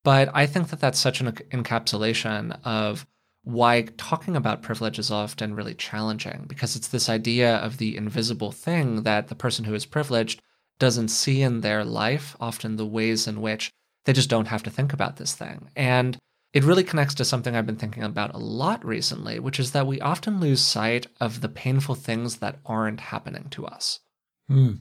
But 0.03 0.29
I 0.33 0.45
think 0.45 0.69
that 0.69 0.79
that's 0.79 0.99
such 0.99 1.21
an 1.21 1.31
encapsulation 1.31 2.59
of 2.65 3.07
why 3.43 3.87
talking 3.97 4.35
about 4.35 4.61
privilege 4.61 4.97
is 4.97 5.11
often 5.11 5.53
really 5.53 5.73
challenging 5.73 6.45
because 6.47 6.75
it's 6.75 6.87
this 6.87 7.09
idea 7.09 7.57
of 7.57 7.77
the 7.77 7.97
invisible 7.97 8.51
thing 8.51 9.03
that 9.03 9.27
the 9.27 9.35
person 9.35 9.65
who 9.65 9.73
is 9.73 9.85
privileged 9.85 10.41
doesn't 10.79 11.09
see 11.09 11.41
in 11.41 11.61
their 11.61 11.83
life, 11.83 12.35
often 12.39 12.77
the 12.77 12.85
ways 12.85 13.27
in 13.27 13.41
which 13.41 13.71
they 14.05 14.13
just 14.13 14.29
don't 14.29 14.47
have 14.47 14.63
to 14.63 14.69
think 14.69 14.93
about 14.93 15.17
this 15.17 15.33
thing. 15.33 15.69
And 15.75 16.17
it 16.53 16.63
really 16.63 16.83
connects 16.83 17.15
to 17.15 17.25
something 17.25 17.55
I've 17.55 17.65
been 17.65 17.75
thinking 17.75 18.03
about 18.03 18.33
a 18.33 18.37
lot 18.37 18.85
recently, 18.85 19.39
which 19.39 19.59
is 19.59 19.71
that 19.71 19.87
we 19.87 19.99
often 20.01 20.39
lose 20.39 20.61
sight 20.61 21.07
of 21.19 21.41
the 21.41 21.49
painful 21.49 21.95
things 21.95 22.37
that 22.37 22.59
aren't 22.65 22.99
happening 22.99 23.47
to 23.51 23.65
us. 23.65 23.99
Hmm. 24.47 24.73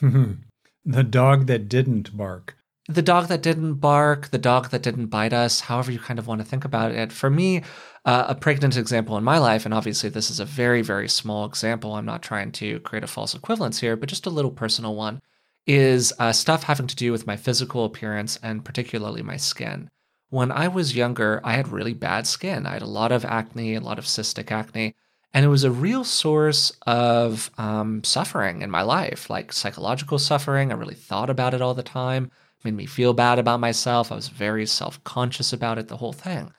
the 0.00 1.04
dog 1.04 1.46
that 1.46 1.68
didn't 1.68 2.16
bark. 2.16 2.57
The 2.88 3.02
dog 3.02 3.28
that 3.28 3.42
didn't 3.42 3.74
bark, 3.74 4.30
the 4.30 4.38
dog 4.38 4.70
that 4.70 4.82
didn't 4.82 5.06
bite 5.06 5.34
us, 5.34 5.60
however 5.60 5.92
you 5.92 5.98
kind 5.98 6.18
of 6.18 6.26
want 6.26 6.40
to 6.40 6.46
think 6.46 6.64
about 6.64 6.90
it. 6.90 7.12
For 7.12 7.28
me, 7.28 7.62
uh, 8.06 8.24
a 8.28 8.34
pregnant 8.34 8.78
example 8.78 9.18
in 9.18 9.24
my 9.24 9.36
life, 9.36 9.66
and 9.66 9.74
obviously 9.74 10.08
this 10.08 10.30
is 10.30 10.40
a 10.40 10.46
very, 10.46 10.80
very 10.80 11.08
small 11.08 11.44
example. 11.44 11.94
I'm 11.94 12.06
not 12.06 12.22
trying 12.22 12.50
to 12.52 12.80
create 12.80 13.04
a 13.04 13.08
false 13.08 13.34
equivalence 13.34 13.78
here, 13.78 13.94
but 13.94 14.08
just 14.08 14.24
a 14.24 14.30
little 14.30 14.50
personal 14.50 14.94
one, 14.94 15.20
is 15.66 16.14
uh, 16.18 16.32
stuff 16.32 16.62
having 16.62 16.86
to 16.86 16.96
do 16.96 17.12
with 17.12 17.26
my 17.26 17.36
physical 17.36 17.84
appearance 17.84 18.38
and 18.42 18.64
particularly 18.64 19.22
my 19.22 19.36
skin. 19.36 19.90
When 20.30 20.50
I 20.50 20.68
was 20.68 20.96
younger, 20.96 21.42
I 21.44 21.52
had 21.52 21.68
really 21.68 21.92
bad 21.92 22.26
skin. 22.26 22.66
I 22.66 22.72
had 22.72 22.82
a 22.82 22.86
lot 22.86 23.12
of 23.12 23.24
acne, 23.26 23.74
a 23.74 23.80
lot 23.80 23.98
of 23.98 24.06
cystic 24.06 24.50
acne. 24.50 24.94
And 25.34 25.44
it 25.44 25.48
was 25.48 25.64
a 25.64 25.70
real 25.70 26.04
source 26.04 26.72
of 26.86 27.50
um, 27.58 28.02
suffering 28.02 28.62
in 28.62 28.70
my 28.70 28.80
life, 28.80 29.28
like 29.28 29.52
psychological 29.52 30.18
suffering. 30.18 30.72
I 30.72 30.74
really 30.74 30.94
thought 30.94 31.28
about 31.28 31.52
it 31.52 31.60
all 31.60 31.74
the 31.74 31.82
time 31.82 32.30
made 32.64 32.74
me 32.74 32.86
feel 32.86 33.12
bad 33.14 33.38
about 33.38 33.60
myself. 33.60 34.10
I 34.10 34.16
was 34.16 34.28
very 34.28 34.66
self 34.66 35.02
conscious 35.04 35.52
about 35.52 35.78
it, 35.78 35.88
the 35.88 35.96
whole 35.96 36.12
thing. 36.12 36.52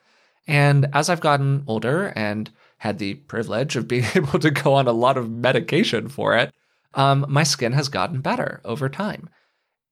And 0.46 0.88
as 0.92 1.08
I've 1.08 1.20
gotten 1.20 1.64
older 1.66 2.12
and 2.16 2.50
had 2.78 2.98
the 2.98 3.14
privilege 3.14 3.76
of 3.76 3.88
being 3.88 4.06
able 4.14 4.38
to 4.38 4.50
go 4.50 4.74
on 4.74 4.88
a 4.88 4.92
lot 4.92 5.16
of 5.16 5.30
medication 5.30 6.08
for 6.08 6.36
it, 6.36 6.52
um, 6.94 7.24
my 7.28 7.42
skin 7.42 7.72
has 7.72 7.88
gotten 7.88 8.20
better 8.20 8.60
over 8.64 8.88
time. 8.88 9.28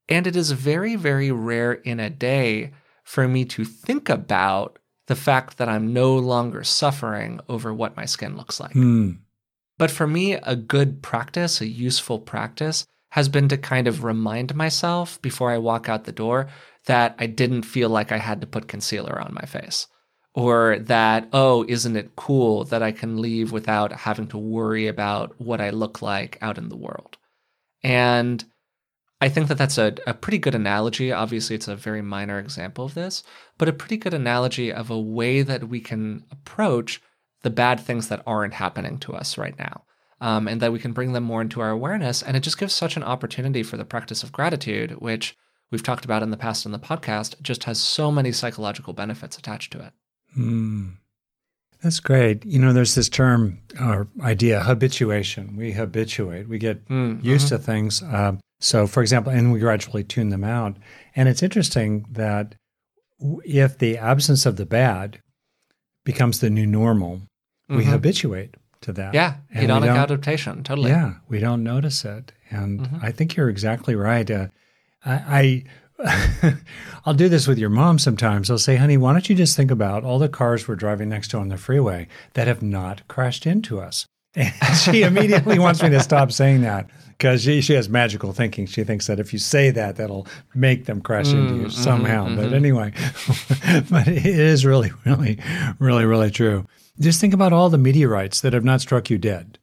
And 0.09 0.27
it 0.27 0.37
is 0.37 0.53
very, 0.53 0.97
very 0.97 1.31
rare 1.31 1.75
in 1.75 2.01
a 2.01 2.11
day 2.11 2.73
for 3.05 3.29
me 3.29 3.45
to 3.45 3.65
think 3.65 4.09
about 4.09 4.79
the 5.07 5.17
fact 5.17 5.59
that 5.59 5.69
I'm 5.69 5.93
no 5.93 6.17
longer 6.17 6.65
suffering 6.65 7.41
over 7.49 7.73
what 7.73 7.97
my 7.97 8.05
skin 8.05 8.37
looks 8.37 8.61
like. 8.61 8.73
Hmm. 8.73 9.13
But 9.79 9.91
for 9.91 10.07
me, 10.07 10.33
a 10.35 10.57
good 10.57 11.03
practice, 11.03 11.61
a 11.61 11.69
useful 11.69 12.19
practice, 12.19 12.87
has 13.11 13.29
been 13.29 13.49
to 13.49 13.57
kind 13.57 13.87
of 13.87 14.05
remind 14.05 14.55
myself 14.55 15.21
before 15.23 15.51
I 15.51 15.59
walk 15.59 15.89
out 15.89 16.05
the 16.05 16.13
door 16.13 16.49
that 16.87 17.15
I 17.19 17.27
didn't 17.27 17.63
feel 17.63 17.89
like 17.89 18.13
I 18.13 18.19
had 18.19 18.41
to 18.41 18.47
put 18.47 18.69
concealer 18.69 19.21
on 19.21 19.35
my 19.35 19.47
face. 19.47 19.87
Or 20.35 20.79
that, 20.81 21.29
oh, 21.33 21.65
isn't 21.69 21.97
it 21.97 22.17
cool 22.17 22.65
that 22.65 22.83
I 22.83 22.93
can 22.93 23.21
leave 23.21 23.51
without 23.51 23.93
having 23.93 24.29
to 24.29 24.39
worry 24.39 24.87
about 24.87 25.35
what 25.41 25.61
I 25.61 25.71
look 25.71 26.01
like 26.01 26.39
out 26.41 26.59
in 26.59 26.69
the 26.69 26.77
world? 26.77 27.17
And 27.83 28.45
I 29.21 29.29
think 29.29 29.49
that 29.49 29.59
that's 29.59 29.79
a, 29.79 29.95
a 30.07 30.15
pretty 30.15 30.39
good 30.39 30.55
analogy. 30.55 31.11
Obviously, 31.11 31.57
it's 31.57 31.67
a 31.67 31.75
very 31.75 32.03
minor 32.03 32.39
example 32.39 32.85
of 32.85 32.95
this, 32.95 33.25
but 33.57 33.69
a 33.69 33.73
pretty 33.73 33.97
good 33.97 34.15
analogy 34.15 34.73
of 34.73 34.91
a 34.91 35.01
way 35.01 35.43
that 35.43 35.69
we 35.69 35.81
can 35.81 36.25
approach 36.31 37.03
the 37.43 37.51
bad 37.51 37.81
things 37.81 38.09
that 38.09 38.23
aren't 38.27 38.55
happening 38.55 38.99
to 38.99 39.15
us 39.15 39.37
right 39.39 39.59
now. 39.59 39.83
Um, 40.21 40.49
and 40.49 40.61
that 40.61 40.73
we 40.73 40.81
can 40.81 40.93
bring 40.93 41.13
them 41.13 41.23
more 41.23 41.41
into 41.41 41.61
our 41.61 41.71
awareness. 41.71 42.23
And 42.23 42.37
it 42.37 42.41
just 42.41 42.59
gives 42.59 42.75
such 42.75 42.97
an 42.97 43.05
opportunity 43.05 43.63
for 43.63 43.77
the 43.77 43.85
practice 43.85 44.25
of 44.25 44.33
gratitude, 44.33 44.91
which 45.01 45.37
we've 45.71 45.83
talked 45.83 46.05
about 46.05 46.25
in 46.25 46.31
the 46.33 46.37
past 46.37 46.67
on 46.67 46.73
the 46.73 46.79
podcast, 46.81 47.41
just 47.41 47.65
has 47.65 47.79
so 47.79 48.11
many 48.11 48.33
psychological 48.33 48.93
benefits 48.93 49.39
attached 49.39 49.73
to 49.75 49.79
it. 49.81 49.93
Hmm. 50.35 50.89
That's 51.81 52.01
great. 52.01 52.45
You 52.45 52.59
know, 52.59 52.73
there's 52.73 52.97
this 52.97 53.09
term 53.09 53.61
or 53.81 54.09
idea, 54.21 54.61
habituation. 54.65 55.57
We 55.57 55.71
habituate. 55.73 56.49
We 56.49 56.59
get 56.59 56.85
Mm, 56.89 57.23
used 57.23 57.47
to 57.49 57.59
things. 57.59 58.03
Um, 58.03 58.41
so, 58.59 58.89
for 58.89 59.01
example, 59.03 59.31
and 59.33 59.53
we 59.53 59.61
gradually 59.61 60.03
tune 60.03 60.31
them 60.31 60.43
out. 60.43 60.77
And 61.15 61.29
it's 61.29 61.45
interesting 61.45 62.05
that 62.11 62.57
if 63.45 63.79
the 63.79 63.97
absence 63.99 64.47
of 64.47 64.57
the 64.57 64.67
bad 64.67 65.21
becomes 66.05 66.41
the 66.41 66.51
new 66.51 66.67
normal, 66.67 67.23
we 67.69 67.85
Mhm. 67.85 67.91
habituate 67.91 68.57
to 68.83 68.93
that. 68.93 69.15
Yeah, 69.15 69.35
And 69.53 69.69
hedonic 69.71 69.95
adaptation, 69.97 70.63
totally. 70.63 70.91
Yeah, 70.91 71.15
we 71.29 71.39
don't 71.41 71.63
notice 71.63 72.05
it, 72.05 72.33
and 72.51 72.81
Mhm. 72.81 73.03
I 73.05 73.13
think 73.13 73.37
you're 73.37 73.49
exactly 73.51 73.95
right. 73.95 74.31
Uh, 74.31 74.47
I, 75.05 75.65
I 76.01 76.55
I'll 77.05 77.15
do 77.15 77.29
this 77.29 77.47
with 77.49 77.59
your 77.59 77.71
mom 77.71 77.99
sometimes. 77.99 78.51
I'll 78.51 78.59
say, 78.59 78.77
"Honey, 78.77 78.97
why 78.97 79.13
don't 79.13 79.29
you 79.29 79.35
just 79.35 79.57
think 79.57 79.71
about 79.71 80.05
all 80.05 80.19
the 80.19 80.29
cars 80.29 80.69
we're 80.69 80.77
driving 80.77 81.09
next 81.09 81.29
to 81.33 81.39
on 81.39 81.49
the 81.49 81.57
freeway 81.57 82.07
that 82.35 82.47
have 82.47 82.63
not 82.63 83.07
crashed 83.09 83.47
into 83.47 83.81
us?" 83.81 84.07
And 84.37 84.53
she 84.77 85.03
immediately 85.03 85.59
wants 85.59 85.83
me 85.83 85.89
to 85.91 86.01
stop 86.01 86.31
saying 86.31 86.61
that 86.61 86.89
because 87.09 87.43
she, 87.43 87.61
she 87.61 87.73
has 87.73 87.89
magical 87.89 88.33
thinking. 88.33 88.67
She 88.67 88.85
thinks 88.85 89.09
that 89.09 89.19
if 89.19 89.33
you 89.33 89.39
say 89.41 89.71
that, 89.73 89.97
that'll 89.97 90.29
make 90.55 90.85
them 90.85 91.01
crash 91.01 91.33
into 91.33 91.55
you 91.55 91.67
Mm, 91.67 91.71
mhm, 91.71 91.73
somehow. 91.73 92.25
But 92.37 92.51
mhm. 92.51 92.55
anyway, 92.55 92.93
but 93.91 94.07
it 94.07 94.25
is 94.27 94.65
really, 94.65 94.93
really, 95.05 95.39
really, 95.81 96.05
really 96.05 96.31
true. 96.31 96.67
Just 97.01 97.21
think 97.21 97.35
about 97.35 97.53
all 97.53 97.71
the 97.71 97.79
meteorites 97.79 98.41
that 98.41 98.53
have 98.53 98.65
not 98.65 98.81
struck 98.81 99.11
you 99.11 99.19
dead. 99.19 99.59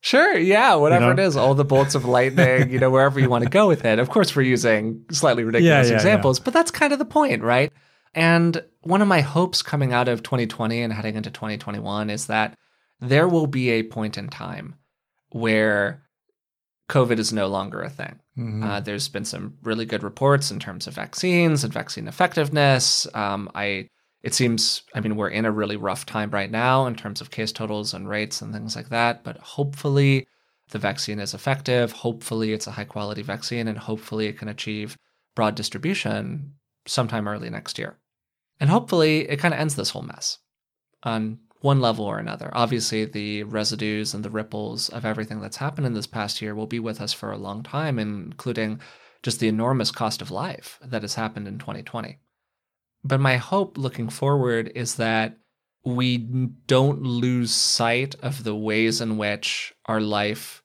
Sure, 0.00 0.38
yeah, 0.38 0.74
whatever 0.76 1.06
know? 1.06 1.22
it 1.22 1.26
is, 1.26 1.36
all 1.36 1.54
the 1.54 1.64
bolts 1.64 1.96
of 1.96 2.04
lightning, 2.04 2.70
you 2.70 2.78
know, 2.78 2.88
wherever 2.88 3.18
you 3.18 3.28
want 3.28 3.42
to 3.42 3.50
go 3.50 3.66
with 3.66 3.84
it. 3.84 3.98
Of 3.98 4.10
course, 4.10 4.34
we're 4.34 4.42
using 4.42 5.04
slightly 5.10 5.42
ridiculous 5.42 5.86
yeah, 5.86 5.90
yeah. 5.90 5.96
examples, 5.96 6.38
but 6.38 6.54
that's 6.54 6.70
kind 6.70 6.92
of 6.92 7.00
the 7.00 7.04
point, 7.04 7.42
right? 7.42 7.72
And 8.14 8.62
one 8.82 9.02
of 9.02 9.08
my 9.08 9.20
hopes 9.20 9.60
coming 9.60 9.92
out 9.92 10.08
of 10.08 10.22
2020 10.22 10.80
and 10.82 10.92
heading 10.92 11.16
into 11.16 11.30
2021 11.30 12.10
is 12.10 12.26
that 12.26 12.54
there 13.00 13.28
will 13.28 13.48
be 13.48 13.70
a 13.70 13.82
point 13.82 14.16
in 14.16 14.28
time 14.28 14.76
where 15.30 16.02
COVID 16.88 17.18
is 17.18 17.32
no 17.32 17.48
longer 17.48 17.82
a 17.82 17.90
thing. 17.90 18.18
Mhm. 18.38 18.64
Uh, 18.64 18.80
there's 18.80 19.08
been 19.08 19.24
some 19.24 19.54
really 19.62 19.84
good 19.84 20.02
reports 20.02 20.50
in 20.50 20.58
terms 20.58 20.86
of 20.86 20.94
vaccines 20.94 21.64
and 21.64 21.72
vaccine 21.72 22.08
effectiveness. 22.08 23.06
Um, 23.14 23.50
I 23.54 23.88
it 24.22 24.34
seems 24.34 24.82
I 24.94 25.00
mean 25.00 25.16
we're 25.16 25.28
in 25.28 25.44
a 25.44 25.52
really 25.52 25.76
rough 25.76 26.04
time 26.06 26.30
right 26.30 26.50
now 26.50 26.86
in 26.86 26.96
terms 26.96 27.20
of 27.20 27.30
case 27.30 27.52
totals 27.52 27.94
and 27.94 28.08
rates 28.08 28.42
and 28.42 28.52
things 28.52 28.74
like 28.74 28.88
that. 28.88 29.24
But 29.24 29.38
hopefully 29.38 30.26
the 30.70 30.78
vaccine 30.78 31.18
is 31.18 31.34
effective. 31.34 31.92
Hopefully 31.92 32.52
it's 32.52 32.66
a 32.66 32.72
high 32.72 32.84
quality 32.84 33.22
vaccine, 33.22 33.68
and 33.68 33.78
hopefully 33.78 34.26
it 34.26 34.38
can 34.38 34.48
achieve 34.48 34.96
broad 35.34 35.54
distribution 35.54 36.54
sometime 36.86 37.28
early 37.28 37.50
next 37.50 37.78
year. 37.78 37.98
And 38.60 38.70
hopefully 38.70 39.28
it 39.28 39.38
kind 39.38 39.54
of 39.54 39.60
ends 39.60 39.76
this 39.76 39.90
whole 39.90 40.02
mess 40.02 40.38
on 41.04 41.38
one 41.60 41.80
level 41.80 42.04
or 42.04 42.18
another. 42.18 42.50
Obviously, 42.52 43.04
the 43.04 43.44
residues 43.44 44.14
and 44.14 44.24
the 44.24 44.30
ripples 44.30 44.88
of 44.88 45.04
everything 45.04 45.40
that's 45.40 45.56
happened 45.56 45.86
in 45.86 45.94
this 45.94 46.06
past 46.06 46.40
year 46.42 46.54
will 46.54 46.66
be 46.66 46.78
with 46.78 47.00
us 47.00 47.12
for 47.12 47.32
a 47.32 47.38
long 47.38 47.62
time, 47.62 47.98
including 47.98 48.80
just 49.22 49.40
the 49.40 49.48
enormous 49.48 49.90
cost 49.90 50.22
of 50.22 50.30
life 50.30 50.78
that 50.84 51.02
has 51.02 51.14
happened 51.14 51.48
in 51.48 51.58
2020. 51.58 52.18
But 53.04 53.20
my 53.20 53.36
hope 53.36 53.78
looking 53.78 54.08
forward 54.08 54.72
is 54.74 54.96
that 54.96 55.38
we 55.84 56.18
don't 56.18 57.02
lose 57.02 57.52
sight 57.52 58.14
of 58.22 58.44
the 58.44 58.54
ways 58.54 59.00
in 59.00 59.16
which 59.16 59.72
our 59.86 60.00
life 60.00 60.62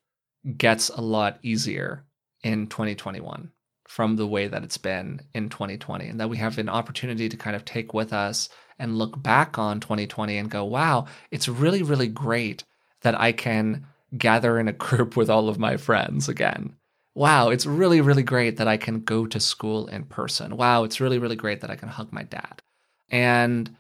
gets 0.58 0.90
a 0.90 1.02
lot 1.02 1.40
easier 1.42 2.06
in 2.44 2.68
2021 2.68 3.52
from 3.88 4.16
the 4.16 4.28
way 4.28 4.48
that 4.48 4.64
it's 4.64 4.78
been 4.78 5.22
in 5.34 5.50
2020 5.50 6.08
and 6.08 6.20
that 6.20 6.30
we 6.30 6.38
have 6.38 6.58
an 6.58 6.70
opportunity 6.70 7.30
to 7.30 7.38
kind 7.38 7.56
of 7.56 7.64
take 7.64 7.94
with 7.94 8.12
us 8.12 8.50
and 8.80 8.98
look 8.98 9.22
back 9.22 9.58
on 9.58 9.80
2020 9.80 10.38
and 10.38 10.50
go 10.50 10.66
wow 10.66 11.06
it's 11.32 11.48
really 11.48 11.84
really 11.84 12.08
great 12.08 12.64
that 13.02 13.18
i 13.20 13.32
can 13.32 13.86
gather 14.18 14.60
in 14.60 14.68
a 14.68 14.74
group 14.74 15.16
with 15.16 15.30
all 15.30 15.48
of 15.48 15.60
my 15.60 15.78
friends 15.78 16.28
again 16.28 16.76
wow 17.16 17.50
it's 17.50 17.66
really 17.66 18.02
really 18.02 18.24
great 18.24 18.58
that 18.58 18.68
i 18.68 18.78
can 18.78 19.00
go 19.02 19.26
to 19.26 19.40
school 19.40 19.88
in 19.88 20.04
person. 20.04 20.58
Wow 20.58 20.84
it's 20.84 21.00
really 21.00 21.20
really 21.20 21.36
great 21.36 21.62
that 21.62 21.70
i 21.70 21.76
can 21.76 21.90
hug 21.90 22.12
my 22.12 22.24
dad. 22.24 22.62
And 23.10 23.76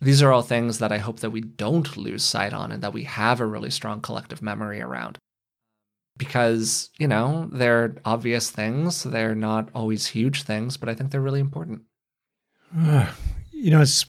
these 0.00 0.22
are 0.22 0.32
all 0.32 0.42
things 0.42 0.78
that 0.78 0.92
i 0.92 0.98
hope 0.98 1.20
that 1.20 1.30
we 1.30 1.40
don't 1.40 1.96
lose 1.96 2.22
sight 2.22 2.52
on 2.52 2.72
and 2.72 2.82
that 2.82 2.92
we 2.92 3.04
have 3.04 3.40
a 3.40 3.46
really 3.46 3.70
strong 3.70 4.00
collective 4.00 4.42
memory 4.42 4.80
around. 4.80 5.18
Because 6.16 6.90
you 6.98 7.08
know 7.08 7.48
they're 7.52 7.96
obvious 8.04 8.50
things 8.50 9.02
they're 9.02 9.34
not 9.34 9.68
always 9.74 10.06
huge 10.08 10.42
things 10.42 10.76
but 10.76 10.88
i 10.88 10.94
think 10.94 11.10
they're 11.10 11.20
really 11.20 11.40
important. 11.40 11.82
Ah, 12.76 13.14
you 13.52 13.70
know, 13.70 13.80
it's 13.80 14.04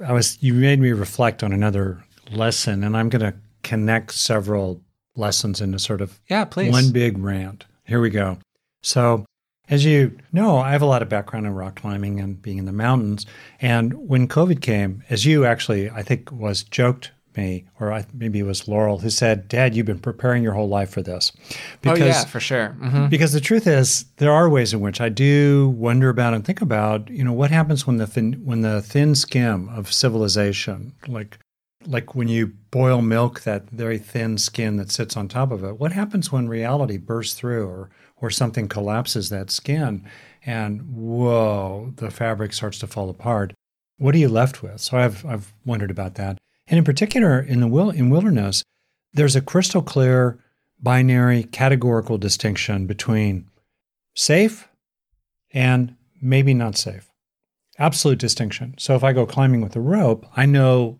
I 0.00 0.12
was 0.12 0.42
you 0.42 0.54
made 0.54 0.80
me 0.80 0.92
reflect 0.92 1.42
on 1.42 1.52
another 1.52 2.04
lesson, 2.30 2.84
and 2.84 2.96
I'm 2.96 3.08
going 3.08 3.22
to 3.22 3.34
connect 3.62 4.12
several 4.12 4.82
lessons 5.16 5.60
into 5.60 5.78
sort 5.78 6.00
of 6.00 6.20
yeah 6.28 6.44
please. 6.44 6.70
one 6.70 6.90
big 6.90 7.18
rant. 7.18 7.64
Here 7.84 8.00
we 8.00 8.10
go. 8.10 8.38
So, 8.82 9.24
as 9.68 9.84
you 9.84 10.16
know, 10.32 10.58
I 10.58 10.72
have 10.72 10.82
a 10.82 10.86
lot 10.86 11.02
of 11.02 11.08
background 11.08 11.46
in 11.46 11.54
rock 11.54 11.76
climbing 11.80 12.20
and 12.20 12.40
being 12.40 12.58
in 12.58 12.64
the 12.66 12.72
mountains. 12.72 13.26
And 13.60 13.94
when 14.08 14.28
COVID 14.28 14.60
came, 14.60 15.02
as 15.08 15.24
you 15.24 15.44
actually, 15.44 15.90
I 15.90 16.02
think, 16.02 16.30
was 16.30 16.62
joked 16.62 17.12
me, 17.36 17.64
or 17.80 17.92
I, 17.92 18.06
maybe 18.12 18.38
it 18.38 18.44
was 18.44 18.68
Laurel 18.68 18.98
who 18.98 19.10
said, 19.10 19.48
"Dad, 19.48 19.74
you've 19.74 19.86
been 19.86 19.98
preparing 19.98 20.42
your 20.42 20.52
whole 20.52 20.68
life 20.68 20.90
for 20.90 21.02
this." 21.02 21.32
oh 21.84 21.94
yeah 21.94 22.24
for 22.24 22.40
sure 22.40 22.68
hmm 22.68 23.06
because 23.08 23.32
the 23.32 23.40
truth 23.40 23.66
is 23.66 24.06
there 24.16 24.32
are 24.32 24.48
ways 24.48 24.72
in 24.72 24.80
which 24.80 25.00
I 25.00 25.08
do 25.08 25.68
wonder 25.76 26.08
about 26.08 26.34
and 26.34 26.44
think 26.44 26.60
about 26.62 27.10
you 27.10 27.24
know 27.24 27.32
what 27.32 27.50
happens 27.50 27.86
when 27.86 27.96
the 27.98 28.06
thin, 28.06 28.40
when 28.44 28.62
the 28.62 28.80
thin 28.82 29.14
skim 29.14 29.68
of 29.68 29.92
civilization 29.92 30.94
like 31.06 31.38
like 31.86 32.14
when 32.14 32.28
you 32.28 32.48
boil 32.70 33.02
milk 33.02 33.42
that 33.42 33.68
very 33.70 33.98
thin 33.98 34.38
skin 34.38 34.76
that 34.76 34.90
sits 34.90 35.16
on 35.16 35.28
top 35.28 35.50
of 35.50 35.64
it 35.64 35.78
what 35.78 35.92
happens 35.92 36.32
when 36.32 36.48
reality 36.48 36.96
bursts 36.96 37.34
through 37.34 37.66
or 37.66 37.90
or 38.20 38.30
something 38.30 38.68
collapses 38.68 39.30
that 39.30 39.50
skin 39.50 40.04
and 40.46 40.82
whoa 40.94 41.92
the 41.96 42.10
fabric 42.10 42.52
starts 42.52 42.78
to 42.78 42.86
fall 42.86 43.10
apart 43.10 43.52
what 43.98 44.14
are 44.14 44.18
you 44.18 44.28
left 44.28 44.62
with 44.62 44.80
so 44.80 44.96
I've 44.96 45.24
I've 45.24 45.52
wondered 45.64 45.90
about 45.90 46.14
that 46.16 46.38
and 46.66 46.78
in 46.78 46.84
particular 46.84 47.40
in 47.40 47.60
the 47.60 47.68
wil- 47.68 47.90
in 47.90 48.10
wilderness 48.10 48.62
there's 49.12 49.36
a 49.36 49.40
crystal 49.40 49.82
clear 49.82 50.38
binary 50.80 51.44
categorical 51.44 52.18
distinction 52.18 52.86
between 52.86 53.48
safe 54.14 54.68
and 55.52 55.96
maybe 56.20 56.54
not 56.54 56.76
safe. 56.76 57.10
Absolute 57.78 58.18
distinction. 58.18 58.74
So 58.78 58.94
if 58.94 59.02
I 59.02 59.12
go 59.12 59.26
climbing 59.26 59.60
with 59.60 59.74
a 59.76 59.80
rope, 59.80 60.26
I 60.36 60.46
know, 60.46 60.98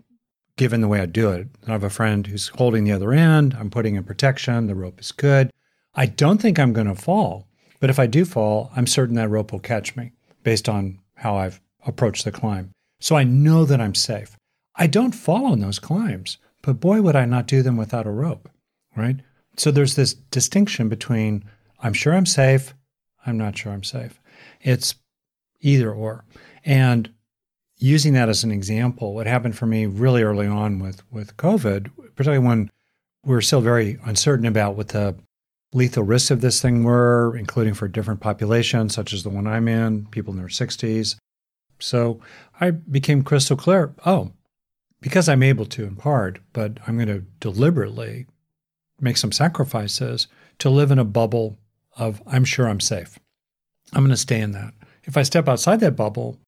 given 0.56 0.80
the 0.80 0.88
way 0.88 1.00
I 1.00 1.06
do 1.06 1.30
it, 1.30 1.48
I 1.66 1.72
have 1.72 1.84
a 1.84 1.90
friend 1.90 2.26
who's 2.26 2.48
holding 2.48 2.84
the 2.84 2.92
other 2.92 3.12
end, 3.12 3.56
I'm 3.58 3.70
putting 3.70 3.96
in 3.96 4.04
protection, 4.04 4.66
the 4.66 4.74
rope 4.74 5.00
is 5.00 5.12
good. 5.12 5.50
I 5.94 6.06
don't 6.06 6.40
think 6.40 6.58
I'm 6.58 6.72
going 6.72 6.86
to 6.86 6.94
fall, 6.94 7.48
but 7.80 7.90
if 7.90 7.98
I 7.98 8.06
do 8.06 8.24
fall, 8.24 8.70
I'm 8.76 8.86
certain 8.86 9.16
that 9.16 9.30
rope 9.30 9.52
will 9.52 9.60
catch 9.60 9.96
me 9.96 10.12
based 10.42 10.68
on 10.68 11.00
how 11.16 11.36
I've 11.36 11.60
approached 11.86 12.24
the 12.24 12.32
climb. 12.32 12.70
So 13.00 13.16
I 13.16 13.24
know 13.24 13.64
that 13.64 13.80
I'm 13.80 13.94
safe. 13.94 14.36
I 14.76 14.86
don't 14.86 15.14
fall 15.14 15.46
on 15.46 15.60
those 15.60 15.78
climbs, 15.78 16.38
but 16.62 16.80
boy, 16.80 17.02
would 17.02 17.16
I 17.16 17.24
not 17.24 17.46
do 17.46 17.62
them 17.62 17.76
without 17.76 18.06
a 18.06 18.10
rope, 18.10 18.48
right? 18.96 19.16
So 19.56 19.70
there's 19.70 19.94
this 19.94 20.14
distinction 20.14 20.88
between 20.88 21.44
I'm 21.80 21.92
sure 21.92 22.14
I'm 22.14 22.26
safe, 22.26 22.74
I'm 23.26 23.38
not 23.38 23.56
sure 23.56 23.72
I'm 23.72 23.84
safe. 23.84 24.20
It's 24.60 24.94
either 25.60 25.92
or. 25.92 26.24
And 26.64 27.10
using 27.84 28.14
that 28.14 28.30
as 28.30 28.42
an 28.42 28.50
example, 28.50 29.14
what 29.14 29.26
happened 29.26 29.56
for 29.56 29.66
me 29.66 29.84
really 29.84 30.22
early 30.22 30.46
on 30.46 30.78
with, 30.78 31.02
with 31.12 31.36
COVID, 31.36 31.90
particularly 32.16 32.44
when 32.44 32.70
we 33.26 33.36
are 33.36 33.42
still 33.42 33.60
very 33.60 33.98
uncertain 34.06 34.46
about 34.46 34.74
what 34.74 34.88
the 34.88 35.14
lethal 35.74 36.02
risks 36.02 36.30
of 36.30 36.40
this 36.40 36.62
thing 36.62 36.82
were, 36.82 37.36
including 37.36 37.74
for 37.74 37.86
different 37.86 38.20
populations, 38.20 38.94
such 38.94 39.12
as 39.12 39.22
the 39.22 39.28
one 39.28 39.46
I'm 39.46 39.68
in, 39.68 40.06
people 40.06 40.32
in 40.32 40.38
their 40.38 40.48
60s. 40.48 41.16
So 41.78 42.20
I 42.58 42.70
became 42.70 43.22
crystal 43.22 43.56
clear 43.56 43.94
oh, 44.06 44.32
because 45.02 45.28
I'm 45.28 45.42
able 45.42 45.66
to 45.66 45.84
in 45.84 45.96
part, 45.96 46.38
but 46.54 46.78
I'm 46.86 46.96
going 46.96 47.08
to 47.08 47.26
deliberately 47.40 48.26
make 48.98 49.18
some 49.18 49.32
sacrifices 49.32 50.26
to 50.60 50.70
live 50.70 50.90
in 50.90 50.98
a 50.98 51.04
bubble 51.04 51.58
of 51.98 52.22
I'm 52.26 52.46
sure 52.46 52.66
I'm 52.66 52.80
safe. 52.80 53.18
I'm 53.92 54.04
going 54.04 54.10
to 54.10 54.16
stay 54.16 54.40
in 54.40 54.52
that. 54.52 54.72
If 55.02 55.18
I 55.18 55.22
step 55.22 55.48
outside 55.48 55.80
that 55.80 55.96
bubble, 55.96 56.38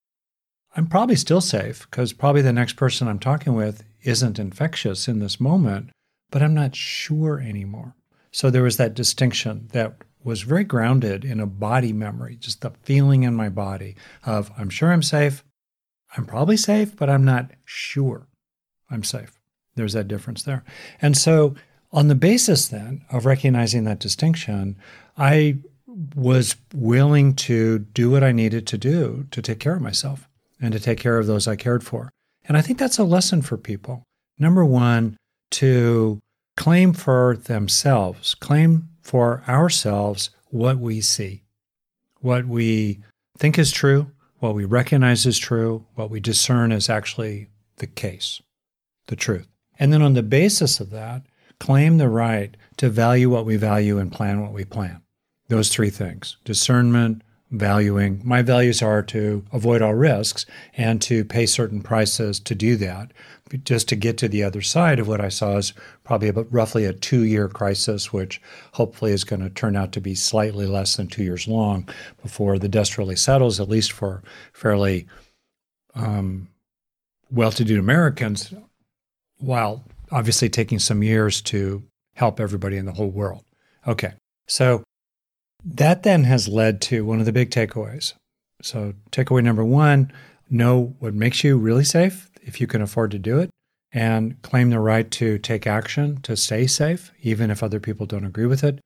I'm 0.76 0.86
probably 0.86 1.16
still 1.16 1.40
safe 1.40 1.86
because 1.90 2.12
probably 2.12 2.42
the 2.42 2.52
next 2.52 2.74
person 2.74 3.08
I'm 3.08 3.18
talking 3.18 3.54
with 3.54 3.82
isn't 4.02 4.38
infectious 4.38 5.08
in 5.08 5.20
this 5.20 5.40
moment, 5.40 5.88
but 6.30 6.42
I'm 6.42 6.52
not 6.52 6.76
sure 6.76 7.40
anymore. 7.40 7.94
So 8.30 8.50
there 8.50 8.62
was 8.62 8.76
that 8.76 8.92
distinction 8.92 9.68
that 9.72 9.96
was 10.22 10.42
very 10.42 10.64
grounded 10.64 11.24
in 11.24 11.40
a 11.40 11.46
body 11.46 11.94
memory, 11.94 12.36
just 12.36 12.60
the 12.60 12.72
feeling 12.82 13.22
in 13.22 13.34
my 13.34 13.48
body 13.48 13.96
of 14.26 14.52
I'm 14.58 14.68
sure 14.68 14.92
I'm 14.92 15.02
safe. 15.02 15.42
I'm 16.14 16.26
probably 16.26 16.58
safe, 16.58 16.94
but 16.94 17.08
I'm 17.08 17.24
not 17.24 17.52
sure 17.64 18.26
I'm 18.90 19.02
safe. 19.02 19.40
There's 19.76 19.94
that 19.94 20.08
difference 20.08 20.42
there. 20.42 20.62
And 21.00 21.16
so, 21.16 21.54
on 21.90 22.08
the 22.08 22.14
basis 22.14 22.68
then 22.68 23.02
of 23.10 23.24
recognizing 23.24 23.84
that 23.84 24.00
distinction, 24.00 24.76
I 25.16 25.58
was 26.14 26.56
willing 26.74 27.34
to 27.34 27.78
do 27.78 28.10
what 28.10 28.22
I 28.22 28.32
needed 28.32 28.66
to 28.66 28.78
do 28.78 29.26
to 29.30 29.40
take 29.40 29.60
care 29.60 29.76
of 29.76 29.82
myself 29.82 30.28
and 30.60 30.72
to 30.72 30.80
take 30.80 30.98
care 30.98 31.18
of 31.18 31.26
those 31.26 31.46
I 31.46 31.56
cared 31.56 31.84
for. 31.84 32.10
And 32.44 32.56
I 32.56 32.62
think 32.62 32.78
that's 32.78 32.98
a 32.98 33.04
lesson 33.04 33.42
for 33.42 33.56
people. 33.56 34.04
Number 34.38 34.64
one, 34.64 35.16
to 35.52 36.20
claim 36.56 36.92
for 36.92 37.36
themselves, 37.36 38.34
claim 38.34 38.88
for 39.02 39.42
ourselves 39.48 40.30
what 40.48 40.78
we 40.78 41.00
see, 41.00 41.42
what 42.20 42.46
we 42.46 43.00
think 43.38 43.58
is 43.58 43.70
true, 43.70 44.10
what 44.38 44.54
we 44.54 44.64
recognize 44.64 45.26
is 45.26 45.38
true, 45.38 45.84
what 45.94 46.10
we 46.10 46.20
discern 46.20 46.72
is 46.72 46.88
actually 46.88 47.48
the 47.76 47.86
case, 47.86 48.40
the 49.06 49.16
truth. 49.16 49.46
And 49.78 49.92
then 49.92 50.02
on 50.02 50.14
the 50.14 50.22
basis 50.22 50.80
of 50.80 50.90
that, 50.90 51.22
claim 51.58 51.98
the 51.98 52.08
right 52.08 52.56
to 52.76 52.88
value 52.88 53.30
what 53.30 53.46
we 53.46 53.56
value 53.56 53.98
and 53.98 54.12
plan 54.12 54.42
what 54.42 54.52
we 54.52 54.64
plan. 54.64 55.02
Those 55.48 55.68
three 55.68 55.90
things 55.90 56.36
discernment, 56.44 57.22
valuing. 57.50 58.20
My 58.24 58.42
values 58.42 58.82
are 58.82 59.02
to 59.02 59.44
avoid 59.52 59.82
all 59.82 59.94
risks 59.94 60.46
and 60.76 61.00
to 61.02 61.24
pay 61.24 61.46
certain 61.46 61.80
prices 61.80 62.40
to 62.40 62.54
do 62.54 62.76
that, 62.76 63.12
just 63.62 63.88
to 63.88 63.96
get 63.96 64.18
to 64.18 64.28
the 64.28 64.42
other 64.42 64.62
side 64.62 64.98
of 64.98 65.06
what 65.06 65.20
I 65.20 65.28
saw 65.28 65.56
is 65.56 65.72
probably 66.02 66.28
about 66.28 66.52
roughly 66.52 66.84
a 66.84 66.92
two 66.92 67.22
year 67.22 67.48
crisis, 67.48 68.12
which 68.12 68.40
hopefully 68.72 69.12
is 69.12 69.24
going 69.24 69.42
to 69.42 69.50
turn 69.50 69.76
out 69.76 69.92
to 69.92 70.00
be 70.00 70.14
slightly 70.14 70.66
less 70.66 70.96
than 70.96 71.06
two 71.06 71.22
years 71.22 71.46
long 71.46 71.88
before 72.22 72.58
the 72.58 72.68
dust 72.68 72.98
really 72.98 73.16
settles, 73.16 73.60
at 73.60 73.68
least 73.68 73.92
for 73.92 74.22
fairly 74.52 75.06
um, 75.94 76.48
well 77.30 77.52
to 77.52 77.64
do 77.64 77.78
Americans, 77.78 78.52
while 79.38 79.84
obviously 80.10 80.48
taking 80.48 80.78
some 80.78 81.02
years 81.02 81.40
to 81.42 81.82
help 82.14 82.40
everybody 82.40 82.76
in 82.76 82.86
the 82.86 82.92
whole 82.92 83.10
world. 83.10 83.44
Okay, 83.86 84.14
so 84.48 84.82
that 85.66 86.04
then 86.04 86.24
has 86.24 86.46
led 86.48 86.80
to 86.82 87.04
one 87.04 87.18
of 87.18 87.26
the 87.26 87.32
big 87.32 87.50
takeaways. 87.50 88.14
So, 88.62 88.94
takeaway 89.10 89.42
number 89.42 89.64
one 89.64 90.12
know 90.48 90.94
what 91.00 91.12
makes 91.12 91.42
you 91.42 91.58
really 91.58 91.84
safe 91.84 92.30
if 92.42 92.60
you 92.60 92.66
can 92.66 92.80
afford 92.80 93.10
to 93.10 93.18
do 93.18 93.40
it, 93.40 93.50
and 93.92 94.40
claim 94.42 94.70
the 94.70 94.78
right 94.78 95.10
to 95.10 95.38
take 95.38 95.66
action 95.66 96.20
to 96.22 96.36
stay 96.36 96.66
safe, 96.66 97.10
even 97.20 97.50
if 97.50 97.62
other 97.62 97.80
people 97.80 98.06
don't 98.06 98.24
agree 98.24 98.46
with 98.46 98.62
it. 98.62 98.78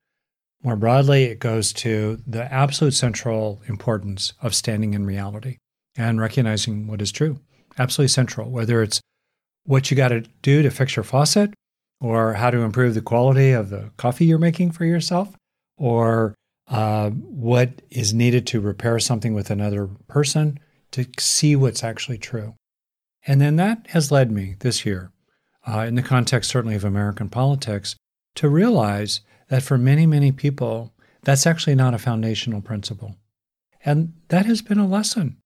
More 0.63 0.75
broadly, 0.75 1.25
it 1.25 1.39
goes 1.39 1.71
to 1.73 2.21
the 2.25 2.51
absolute 2.51 2.93
central 2.93 3.61
importance 3.67 4.33
of 4.41 4.55
standing 4.55 4.93
in 4.93 5.05
reality 5.05 5.57
and 5.95 6.19
recognizing 6.19 6.87
what 6.87 7.01
is 7.01 7.11
true. 7.11 7.39
Absolutely 7.77 8.09
central, 8.09 8.49
whether 8.49 8.81
it's 8.81 9.01
what 9.65 9.91
you 9.91 9.97
got 9.97 10.09
to 10.09 10.21
do 10.41 10.61
to 10.61 10.71
fix 10.71 10.95
your 10.95 11.03
faucet, 11.03 11.53
or 11.99 12.33
how 12.33 12.49
to 12.49 12.59
improve 12.59 12.95
the 12.95 13.01
quality 13.01 13.51
of 13.51 13.69
the 13.69 13.91
coffee 13.97 14.25
you're 14.25 14.39
making 14.39 14.71
for 14.71 14.85
yourself, 14.85 15.35
or 15.77 16.33
uh, 16.71 17.09
what 17.09 17.81
is 17.89 18.13
needed 18.13 18.47
to 18.47 18.61
repair 18.61 18.97
something 18.97 19.33
with 19.33 19.51
another 19.51 19.89
person 20.07 20.57
to 20.91 21.05
see 21.19 21.55
what's 21.55 21.83
actually 21.83 22.17
true. 22.17 22.55
And 23.27 23.41
then 23.41 23.57
that 23.57 23.85
has 23.89 24.11
led 24.11 24.31
me 24.31 24.55
this 24.59 24.85
year, 24.85 25.11
uh, 25.67 25.81
in 25.81 25.95
the 25.95 26.01
context 26.01 26.49
certainly 26.49 26.75
of 26.75 26.85
American 26.85 27.29
politics, 27.29 27.95
to 28.35 28.47
realize 28.49 29.19
that 29.49 29.63
for 29.63 29.77
many, 29.77 30.05
many 30.05 30.31
people, 30.31 30.93
that's 31.23 31.45
actually 31.45 31.75
not 31.75 31.93
a 31.93 31.99
foundational 31.99 32.61
principle. 32.61 33.17
And 33.83 34.13
that 34.29 34.45
has 34.45 34.61
been 34.61 34.79
a 34.79 34.87
lesson 34.87 35.37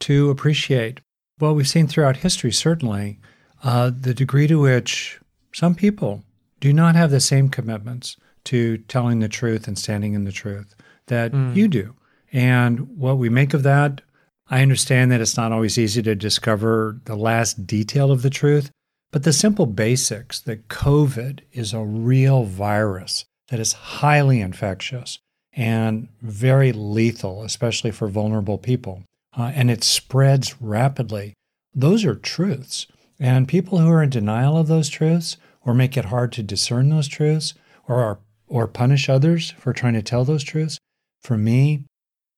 to 0.00 0.30
appreciate. 0.30 1.00
Well, 1.38 1.54
we've 1.54 1.68
seen 1.68 1.86
throughout 1.86 2.18
history, 2.18 2.50
certainly, 2.50 3.20
uh, 3.62 3.92
the 3.96 4.14
degree 4.14 4.48
to 4.48 4.60
which 4.60 5.20
some 5.52 5.76
people 5.76 6.24
do 6.58 6.72
not 6.72 6.96
have 6.96 7.12
the 7.12 7.20
same 7.20 7.48
commitments 7.48 8.16
to 8.44 8.78
telling 8.78 9.20
the 9.20 9.28
truth 9.28 9.66
and 9.68 9.78
standing 9.78 10.14
in 10.14 10.24
the 10.24 10.32
truth 10.32 10.74
that 11.06 11.32
mm. 11.32 11.54
you 11.54 11.68
do. 11.68 11.94
And 12.32 12.98
what 12.98 13.18
we 13.18 13.28
make 13.28 13.54
of 13.54 13.62
that, 13.62 14.00
I 14.48 14.62
understand 14.62 15.10
that 15.10 15.20
it's 15.20 15.36
not 15.36 15.52
always 15.52 15.78
easy 15.78 16.02
to 16.02 16.14
discover 16.14 17.00
the 17.04 17.16
last 17.16 17.66
detail 17.66 18.10
of 18.10 18.22
the 18.22 18.30
truth, 18.30 18.70
but 19.10 19.24
the 19.24 19.32
simple 19.32 19.66
basics 19.66 20.40
that 20.40 20.68
COVID 20.68 21.40
is 21.52 21.72
a 21.72 21.80
real 21.80 22.44
virus 22.44 23.24
that 23.48 23.60
is 23.60 23.72
highly 23.74 24.40
infectious 24.40 25.18
and 25.52 26.08
very 26.22 26.72
lethal, 26.72 27.42
especially 27.42 27.90
for 27.90 28.08
vulnerable 28.08 28.56
people, 28.56 29.02
uh, 29.36 29.52
and 29.54 29.70
it 29.70 29.84
spreads 29.84 30.60
rapidly. 30.60 31.34
Those 31.74 32.04
are 32.04 32.14
truths. 32.14 32.86
And 33.20 33.46
people 33.46 33.78
who 33.78 33.90
are 33.90 34.02
in 34.02 34.10
denial 34.10 34.56
of 34.56 34.68
those 34.68 34.88
truths 34.88 35.36
or 35.64 35.74
make 35.74 35.96
it 35.96 36.06
hard 36.06 36.32
to 36.32 36.42
discern 36.42 36.88
those 36.88 37.08
truths 37.08 37.54
or 37.86 38.02
are 38.02 38.18
or 38.52 38.68
punish 38.68 39.08
others 39.08 39.54
for 39.56 39.72
trying 39.72 39.94
to 39.94 40.02
tell 40.02 40.26
those 40.26 40.44
truths, 40.44 40.78
for 41.22 41.38
me, 41.38 41.84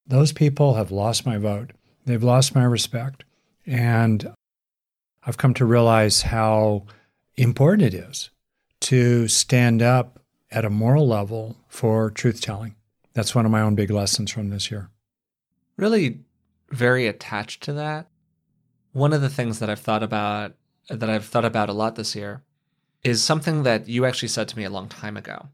those 0.06 0.30
people 0.30 0.74
have 0.74 0.92
lost 0.92 1.26
my 1.26 1.38
vote. 1.38 1.72
They've 2.06 2.22
lost 2.22 2.54
my 2.54 2.62
respect. 2.62 3.24
And 3.66 4.32
I've 5.26 5.38
come 5.38 5.54
to 5.54 5.64
realize 5.64 6.22
how 6.22 6.84
important 7.36 7.82
it 7.82 7.94
is 7.94 8.30
to 8.82 9.26
stand 9.26 9.82
up 9.82 10.20
at 10.52 10.64
a 10.64 10.70
moral 10.70 11.08
level 11.08 11.56
for 11.66 12.12
truth 12.12 12.40
telling. 12.40 12.76
That's 13.14 13.34
one 13.34 13.44
of 13.44 13.50
my 13.50 13.62
own 13.62 13.74
big 13.74 13.90
lessons 13.90 14.30
from 14.30 14.50
this 14.50 14.70
year. 14.70 14.90
Really, 15.76 16.20
very 16.70 17.08
attached 17.08 17.64
to 17.64 17.72
that. 17.72 18.06
One 18.92 19.12
of 19.12 19.20
the 19.20 19.28
things 19.28 19.58
that 19.58 19.68
I've 19.68 19.80
thought 19.80 20.04
about 20.04 20.54
that 20.88 21.10
I've 21.10 21.24
thought 21.24 21.44
about 21.44 21.70
a 21.70 21.72
lot 21.72 21.96
this 21.96 22.14
year 22.14 22.42
is 23.02 23.20
something 23.20 23.64
that 23.64 23.88
you 23.88 24.04
actually 24.06 24.28
said 24.28 24.46
to 24.48 24.56
me 24.56 24.62
a 24.62 24.70
long 24.70 24.88
time 24.88 25.16
ago 25.16 25.48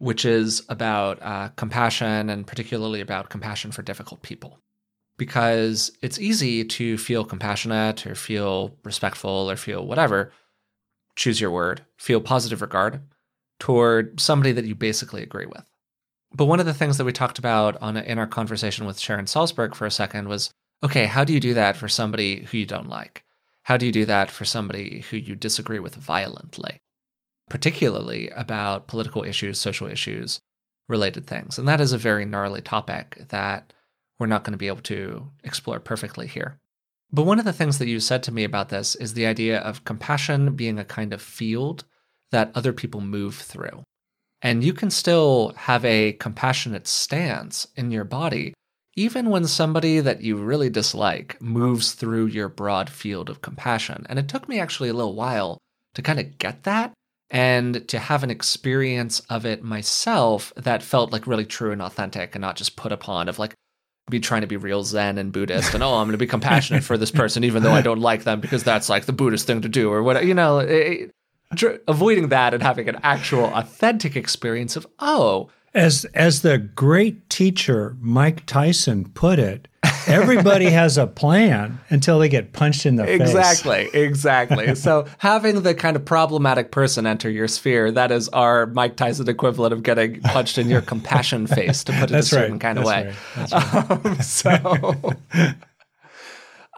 which 0.00 0.24
is 0.24 0.62
about 0.70 1.22
uh, 1.22 1.48
compassion 1.56 2.30
and 2.30 2.46
particularly 2.46 3.02
about 3.02 3.28
compassion 3.28 3.70
for 3.70 3.82
difficult 3.82 4.22
people. 4.22 4.58
Because 5.18 5.92
it's 6.00 6.18
easy 6.18 6.64
to 6.64 6.96
feel 6.96 7.22
compassionate 7.22 8.06
or 8.06 8.14
feel 8.14 8.74
respectful 8.82 9.50
or 9.50 9.56
feel 9.56 9.86
whatever, 9.86 10.32
choose 11.16 11.38
your 11.38 11.50
word, 11.50 11.84
feel 11.98 12.22
positive 12.22 12.62
regard 12.62 13.02
toward 13.58 14.18
somebody 14.18 14.52
that 14.52 14.64
you 14.64 14.74
basically 14.74 15.22
agree 15.22 15.44
with. 15.44 15.64
But 16.32 16.46
one 16.46 16.60
of 16.60 16.66
the 16.66 16.72
things 16.72 16.96
that 16.96 17.04
we 17.04 17.12
talked 17.12 17.38
about 17.38 17.76
on 17.82 17.98
in 17.98 18.18
our 18.18 18.26
conversation 18.26 18.86
with 18.86 18.98
Sharon 18.98 19.26
Salzberg 19.26 19.74
for 19.74 19.84
a 19.84 19.90
second 19.90 20.28
was 20.28 20.50
okay, 20.82 21.04
how 21.04 21.24
do 21.24 21.34
you 21.34 21.40
do 21.40 21.52
that 21.52 21.76
for 21.76 21.88
somebody 21.88 22.44
who 22.44 22.56
you 22.56 22.64
don't 22.64 22.88
like? 22.88 23.22
How 23.64 23.76
do 23.76 23.84
you 23.84 23.92
do 23.92 24.06
that 24.06 24.30
for 24.30 24.46
somebody 24.46 25.04
who 25.10 25.18
you 25.18 25.34
disagree 25.34 25.78
with 25.78 25.94
violently? 25.94 26.80
Particularly 27.50 28.30
about 28.30 28.86
political 28.86 29.22
issues, 29.24 29.60
social 29.60 29.86
issues, 29.86 30.40
related 30.88 31.26
things. 31.26 31.58
And 31.58 31.68
that 31.68 31.80
is 31.80 31.92
a 31.92 31.98
very 31.98 32.24
gnarly 32.24 32.62
topic 32.62 33.22
that 33.28 33.74
we're 34.18 34.26
not 34.26 34.44
going 34.44 34.52
to 34.52 34.58
be 34.58 34.68
able 34.68 34.82
to 34.82 35.28
explore 35.44 35.80
perfectly 35.80 36.26
here. 36.26 36.58
But 37.12 37.24
one 37.24 37.38
of 37.38 37.44
the 37.44 37.52
things 37.52 37.78
that 37.78 37.88
you 37.88 38.00
said 38.00 38.22
to 38.24 38.32
me 38.32 38.44
about 38.44 38.68
this 38.68 38.94
is 38.94 39.14
the 39.14 39.26
idea 39.26 39.58
of 39.58 39.84
compassion 39.84 40.54
being 40.54 40.78
a 40.78 40.84
kind 40.84 41.12
of 41.12 41.20
field 41.20 41.84
that 42.30 42.52
other 42.54 42.72
people 42.72 43.00
move 43.00 43.34
through. 43.34 43.82
And 44.42 44.64
you 44.64 44.72
can 44.72 44.90
still 44.90 45.52
have 45.56 45.84
a 45.84 46.12
compassionate 46.14 46.86
stance 46.86 47.66
in 47.76 47.90
your 47.90 48.04
body, 48.04 48.54
even 48.94 49.28
when 49.28 49.46
somebody 49.46 50.00
that 50.00 50.22
you 50.22 50.36
really 50.36 50.70
dislike 50.70 51.40
moves 51.42 51.92
through 51.92 52.26
your 52.26 52.48
broad 52.48 52.88
field 52.88 53.28
of 53.28 53.42
compassion. 53.42 54.06
And 54.08 54.18
it 54.18 54.28
took 54.28 54.48
me 54.48 54.60
actually 54.60 54.88
a 54.88 54.94
little 54.94 55.16
while 55.16 55.58
to 55.94 56.02
kind 56.02 56.20
of 56.20 56.38
get 56.38 56.62
that 56.62 56.92
and 57.30 57.86
to 57.88 57.98
have 57.98 58.22
an 58.22 58.30
experience 58.30 59.20
of 59.30 59.46
it 59.46 59.62
myself 59.62 60.52
that 60.56 60.82
felt 60.82 61.12
like 61.12 61.26
really 61.26 61.44
true 61.44 61.72
and 61.72 61.82
authentic 61.82 62.34
and 62.34 62.42
not 62.42 62.56
just 62.56 62.76
put 62.76 62.92
upon 62.92 63.28
of 63.28 63.38
like 63.38 63.54
be 64.10 64.18
trying 64.18 64.40
to 64.40 64.46
be 64.46 64.56
real 64.56 64.82
zen 64.82 65.18
and 65.18 65.32
buddhist 65.32 65.72
and 65.72 65.84
oh 65.84 65.94
i'm 65.94 66.06
going 66.06 66.12
to 66.12 66.18
be 66.18 66.26
compassionate 66.26 66.82
for 66.82 66.98
this 66.98 67.12
person 67.12 67.44
even 67.44 67.62
though 67.62 67.70
i 67.70 67.80
don't 67.80 68.00
like 68.00 68.24
them 68.24 68.40
because 68.40 68.64
that's 68.64 68.88
like 68.88 69.04
the 69.04 69.12
buddhist 69.12 69.46
thing 69.46 69.60
to 69.60 69.68
do 69.68 69.90
or 69.90 70.02
what 70.02 70.24
you 70.24 70.34
know 70.34 70.58
it, 70.58 71.12
avoiding 71.88 72.28
that 72.28 72.54
and 72.54 72.62
having 72.62 72.88
an 72.88 72.96
actual 73.02 73.44
authentic 73.54 74.16
experience 74.16 74.76
of 74.76 74.86
oh. 74.98 75.50
As 75.72 76.04
as 76.14 76.42
the 76.42 76.58
great 76.58 77.30
teacher 77.30 77.96
Mike 78.00 78.44
Tyson 78.44 79.08
put 79.10 79.38
it, 79.38 79.68
everybody 80.06 80.66
has 80.66 80.98
a 80.98 81.06
plan 81.06 81.80
until 81.88 82.18
they 82.18 82.28
get 82.28 82.52
punched 82.52 82.86
in 82.86 82.96
the 82.96 83.04
exactly, 83.04 83.84
face. 83.84 83.94
Exactly, 83.94 84.00
exactly. 84.02 84.74
so 84.74 85.06
having 85.18 85.62
the 85.62 85.74
kind 85.74 85.96
of 85.96 86.04
problematic 86.04 86.70
person 86.70 87.06
enter 87.06 87.30
your 87.30 87.48
sphere, 87.48 87.90
that 87.92 88.10
is 88.10 88.28
our 88.30 88.66
Mike 88.66 88.96
Tyson 88.96 89.28
equivalent 89.28 89.72
of 89.72 89.82
getting 89.82 90.20
punched 90.20 90.58
in 90.58 90.68
your 90.68 90.82
compassion 90.82 91.46
face, 91.46 91.84
to 91.84 91.92
put 91.92 92.04
it 92.04 92.10
That's 92.12 92.26
a 92.26 92.30
certain 92.30 92.52
right. 92.52 92.60
kind 92.60 92.78
of 92.78 92.84
way. 92.84 93.14
Right. 93.36 93.52
Um, 93.90 94.20
so 94.22 95.16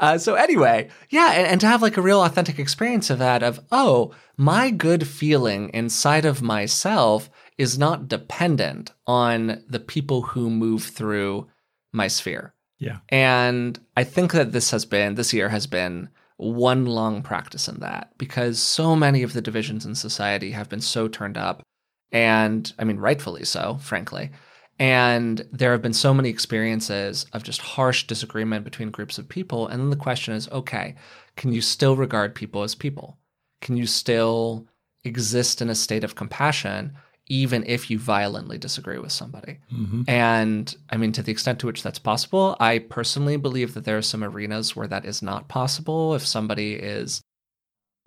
uh, 0.02 0.18
so 0.18 0.34
anyway, 0.34 0.88
yeah, 1.10 1.30
and, 1.32 1.46
and 1.46 1.60
to 1.60 1.68
have 1.68 1.80
like 1.80 1.96
a 1.96 2.02
real 2.02 2.24
authentic 2.24 2.58
experience 2.58 3.08
of 3.08 3.20
that 3.20 3.44
of, 3.44 3.60
oh, 3.70 4.12
my 4.36 4.68
good 4.68 5.06
feeling 5.06 5.70
inside 5.72 6.24
of 6.24 6.42
myself 6.42 7.30
is 7.56 7.78
not 7.78 8.08
dependent 8.08 8.90
on 9.06 9.62
the 9.68 9.78
people 9.78 10.22
who 10.22 10.50
move 10.50 10.82
through 10.82 11.46
my 11.92 12.08
sphere. 12.08 12.52
Yeah. 12.82 12.98
And 13.10 13.78
I 13.96 14.02
think 14.02 14.32
that 14.32 14.50
this 14.50 14.72
has 14.72 14.84
been, 14.84 15.14
this 15.14 15.32
year 15.32 15.48
has 15.50 15.68
been 15.68 16.08
one 16.36 16.84
long 16.84 17.22
practice 17.22 17.68
in 17.68 17.78
that 17.78 18.12
because 18.18 18.58
so 18.58 18.96
many 18.96 19.22
of 19.22 19.34
the 19.34 19.40
divisions 19.40 19.86
in 19.86 19.94
society 19.94 20.50
have 20.50 20.68
been 20.68 20.80
so 20.80 21.06
turned 21.06 21.38
up. 21.38 21.62
And 22.10 22.72
I 22.80 22.84
mean, 22.84 22.96
rightfully 22.96 23.44
so, 23.44 23.78
frankly. 23.80 24.32
And 24.80 25.46
there 25.52 25.70
have 25.70 25.80
been 25.80 25.92
so 25.92 26.12
many 26.12 26.28
experiences 26.28 27.24
of 27.32 27.44
just 27.44 27.60
harsh 27.60 28.08
disagreement 28.08 28.64
between 28.64 28.90
groups 28.90 29.16
of 29.16 29.28
people. 29.28 29.68
And 29.68 29.80
then 29.80 29.90
the 29.90 29.96
question 29.96 30.34
is 30.34 30.48
okay, 30.48 30.96
can 31.36 31.52
you 31.52 31.60
still 31.60 31.94
regard 31.94 32.34
people 32.34 32.64
as 32.64 32.74
people? 32.74 33.16
Can 33.60 33.76
you 33.76 33.86
still 33.86 34.66
exist 35.04 35.62
in 35.62 35.70
a 35.70 35.74
state 35.76 36.02
of 36.02 36.16
compassion 36.16 36.94
even 37.26 37.64
if 37.66 37.90
you 37.90 37.98
violently 37.98 38.58
disagree 38.58 38.98
with 38.98 39.12
somebody. 39.12 39.58
Mm-hmm. 39.72 40.02
And 40.08 40.74
I 40.90 40.96
mean, 40.96 41.12
to 41.12 41.22
the 41.22 41.32
extent 41.32 41.60
to 41.60 41.66
which 41.66 41.82
that's 41.82 41.98
possible, 41.98 42.56
I 42.60 42.78
personally 42.80 43.36
believe 43.36 43.74
that 43.74 43.84
there 43.84 43.96
are 43.98 44.02
some 44.02 44.24
arenas 44.24 44.74
where 44.74 44.88
that 44.88 45.04
is 45.04 45.22
not 45.22 45.48
possible. 45.48 46.14
If 46.14 46.26
somebody 46.26 46.74
is 46.74 47.22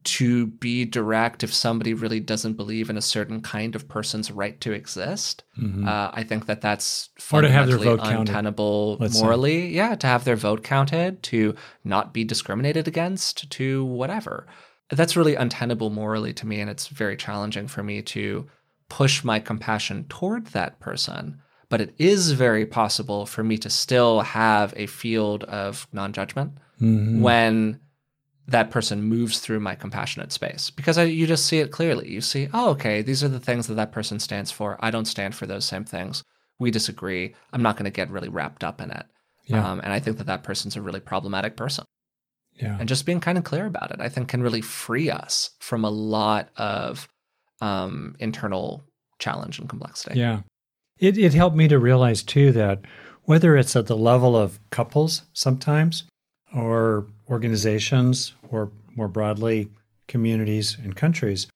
to 0.03 0.45
be 0.45 0.85
direct, 0.85 1.43
if 1.43 1.51
somebody 1.51 1.93
really 1.95 2.19
doesn't 2.19 2.53
believe 2.53 2.91
in 2.91 2.97
a 2.97 3.01
certain 3.01 3.41
kind 3.41 3.73
of 3.73 3.87
person's 3.87 4.29
right 4.29 4.61
to 4.61 4.71
exist, 4.71 5.43
Mhm. 5.59 5.87
uh, 5.87 6.11
I 6.13 6.23
think 6.23 6.45
that 6.45 6.61
that's 6.61 7.09
Or 7.31 7.41
to 7.41 7.49
have 7.49 7.65
their 7.67 7.77
fundamentally 7.79 7.85
vote 7.85 8.03
counted, 8.03 8.29
untenable 8.29 9.09
say. 9.09 9.19
morally. 9.23 9.73
Yeah, 9.73 9.95
to 9.95 10.05
have 10.05 10.23
their 10.23 10.35
vote 10.35 10.63
counted, 10.63 11.23
to 11.23 11.55
not 11.83 12.13
be 12.13 12.23
discriminated 12.23 12.87
against, 12.87 13.49
to 13.51 13.83
whatever. 13.83 14.45
That's 14.91 15.15
really 15.15 15.33
untenable 15.33 15.89
morally 15.89 16.33
to 16.33 16.45
me, 16.45 16.59
and 16.59 16.69
it's 16.69 16.87
very 16.87 17.17
challenging 17.17 17.67
for 17.67 17.81
me 17.81 18.03
to 18.03 18.45
push 18.89 19.23
my 19.23 19.39
compassion 19.39 20.05
toward 20.09 20.47
that 20.47 20.79
person. 20.79 21.39
But 21.69 21.81
it 21.81 21.95
is 21.97 22.31
very 22.33 22.65
possible 22.65 23.25
for 23.25 23.43
me 23.43 23.57
to 23.57 23.69
still 23.69 24.21
have 24.21 24.73
a 24.77 24.85
field 24.87 25.43
of 25.45 25.87
non 25.91 26.13
judgment 26.13 26.53
Mhm. 26.81 27.21
when 27.21 27.79
that 28.47 28.69
person 28.69 29.01
moves 29.01 29.39
through 29.39 29.59
my 29.59 29.73
compassionate 29.73 30.31
space 30.31 30.69
because 30.69 30.99
I, 30.99 31.03
you 31.05 31.25
just 31.25 31.47
see 31.47 31.57
it 31.59 31.71
clearly. 31.71 32.09
You 32.09 32.21
see, 32.21 32.47
oh, 32.53 32.69
okay, 32.71 33.01
these 33.01 33.23
are 33.23 33.27
the 33.27 33.39
things 33.39 33.65
that 33.67 33.73
that 33.75 33.91
person 33.91 34.19
stands 34.19 34.51
for. 34.51 34.77
I 34.81 34.91
don't 34.91 35.05
stand 35.07 35.33
for 35.33 35.47
those 35.47 35.65
same 35.65 35.83
things. 35.85 36.23
We 36.59 36.69
disagree. 36.69 37.33
I'm 37.51 37.63
not 37.63 37.75
going 37.75 37.85
to 37.85 37.89
get 37.91 38.11
really 38.11 38.29
wrapped 38.29 38.63
up 38.63 38.79
in 38.81 38.91
it. 38.91 39.05
Yeah. 39.47 39.67
Um, 39.67 39.79
and 39.83 39.91
I 39.91 39.99
think 39.99 40.17
that 40.19 40.27
that 40.27 40.43
person's 40.43 40.75
a 40.75 40.81
really 40.81 40.99
problematic 40.99 41.55
person. 41.57 41.85
yeah. 42.53 42.77
And 42.79 42.87
just 42.87 43.05
being 43.05 43.19
kind 43.19 43.37
of 43.37 43.43
clear 43.43 43.65
about 43.65 43.91
it, 43.91 43.99
I 43.99 44.07
think, 44.09 44.27
can 44.29 44.41
really 44.43 44.61
free 44.61 45.09
us 45.09 45.49
from 45.59 45.83
a 45.83 45.89
lot 45.89 46.49
of 46.55 47.07
um, 47.65 48.15
internal 48.19 48.83
challenge 49.19 49.59
and 49.59 49.69
complexity. 49.69 50.19
Yeah. 50.19 50.41
It, 50.99 51.17
it 51.17 51.33
helped 51.33 51.55
me 51.57 51.67
to 51.67 51.79
realize 51.79 52.23
too 52.23 52.51
that 52.53 52.81
whether 53.23 53.57
it's 53.57 53.75
at 53.75 53.87
the 53.87 53.97
level 53.97 54.35
of 54.35 54.59
couples 54.69 55.23
sometimes 55.33 56.03
or 56.55 57.07
organizations 57.29 58.33
or 58.49 58.71
more 58.95 59.07
broadly 59.07 59.69
communities 60.07 60.77
and 60.83 60.95
countries, 60.95 61.47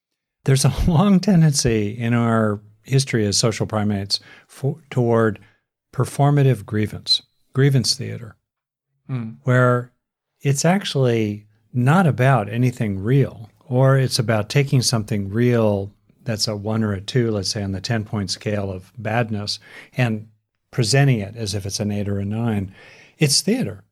there's 0.46 0.66
a 0.66 0.74
long 0.88 1.20
tendency 1.20 1.90
in 1.98 2.14
our 2.14 2.60
history 2.84 3.26
as 3.26 3.38
social 3.38 3.68
primates 3.68 4.20
for, 4.48 4.78
toward 4.90 5.40
performative 5.94 6.66
grievance, 6.66 7.22
grievance 7.54 7.96
theater, 7.96 8.36
Mm. 9.10 9.38
where 9.44 9.92
it's 10.42 10.64
actually 10.64 11.48
not 11.74 12.06
about 12.06 12.48
anything 12.48 13.00
real, 13.04 13.50
or 13.66 13.98
it's 13.98 14.20
about 14.20 14.50
taking 14.50 14.84
something 14.84 15.30
real 15.30 15.92
that's 16.30 16.48
a 16.48 16.56
one 16.56 16.84
or 16.84 16.94
a 16.94 17.02
two, 17.02 17.32
let's 17.32 17.50
say 17.50 17.64
on 17.64 17.72
the 17.72 17.82
10 17.82 18.06
point 18.06 18.30
scale 18.30 18.72
of 18.72 18.94
badness, 18.98 19.60
and 19.98 20.28
presenting 20.72 21.20
it 21.20 21.36
as 21.36 21.56
if 21.56 21.66
it's 21.66 21.80
an 21.80 21.92
eight 21.92 22.08
or 22.08 22.20
a 22.20 22.26
nine. 22.26 22.74
It's 23.18 23.42
theater. 23.42 23.84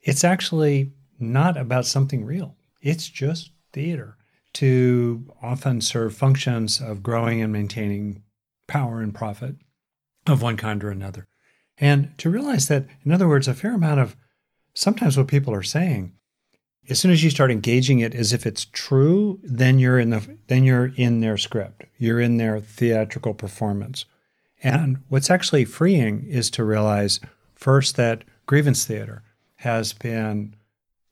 It's 0.00 0.24
actually 0.24 0.92
not 1.18 1.56
about 1.56 1.86
something 1.86 2.24
real, 2.24 2.56
it's 2.80 3.08
just 3.08 3.50
theater 3.72 4.16
to 4.54 5.32
often 5.42 5.80
serve 5.80 6.14
functions 6.14 6.80
of 6.80 7.02
growing 7.02 7.42
and 7.42 7.52
maintaining 7.52 8.22
power 8.68 9.00
and 9.00 9.12
profit 9.12 9.56
of 10.26 10.42
one 10.42 10.56
kind 10.56 10.82
or 10.84 10.90
another. 10.90 11.26
And 11.76 12.16
to 12.18 12.30
realize 12.30 12.68
that, 12.68 12.86
in 13.04 13.10
other 13.10 13.26
words, 13.26 13.48
a 13.48 13.54
fair 13.54 13.74
amount 13.74 13.98
of 13.98 14.16
sometimes 14.74 15.16
what 15.16 15.26
people 15.26 15.52
are 15.52 15.62
saying 15.62 16.12
as 16.88 17.00
soon 17.00 17.10
as 17.10 17.24
you 17.24 17.30
start 17.30 17.50
engaging 17.50 18.00
it 18.00 18.14
as 18.14 18.32
if 18.32 18.46
it's 18.46 18.66
true 18.66 19.38
then 19.42 19.78
you're 19.78 19.98
in 19.98 20.10
the 20.10 20.36
then 20.48 20.64
you're 20.64 20.92
in 20.96 21.20
their 21.20 21.38
script. 21.38 21.84
You're 21.98 22.20
in 22.20 22.36
their 22.36 22.60
theatrical 22.60 23.34
performance. 23.34 24.04
And 24.62 24.98
what's 25.08 25.30
actually 25.30 25.64
freeing 25.64 26.26
is 26.26 26.50
to 26.50 26.64
realize 26.64 27.20
first 27.54 27.96
that 27.96 28.24
grievance 28.46 28.84
theater 28.84 29.22
has 29.56 29.92
been 29.92 30.56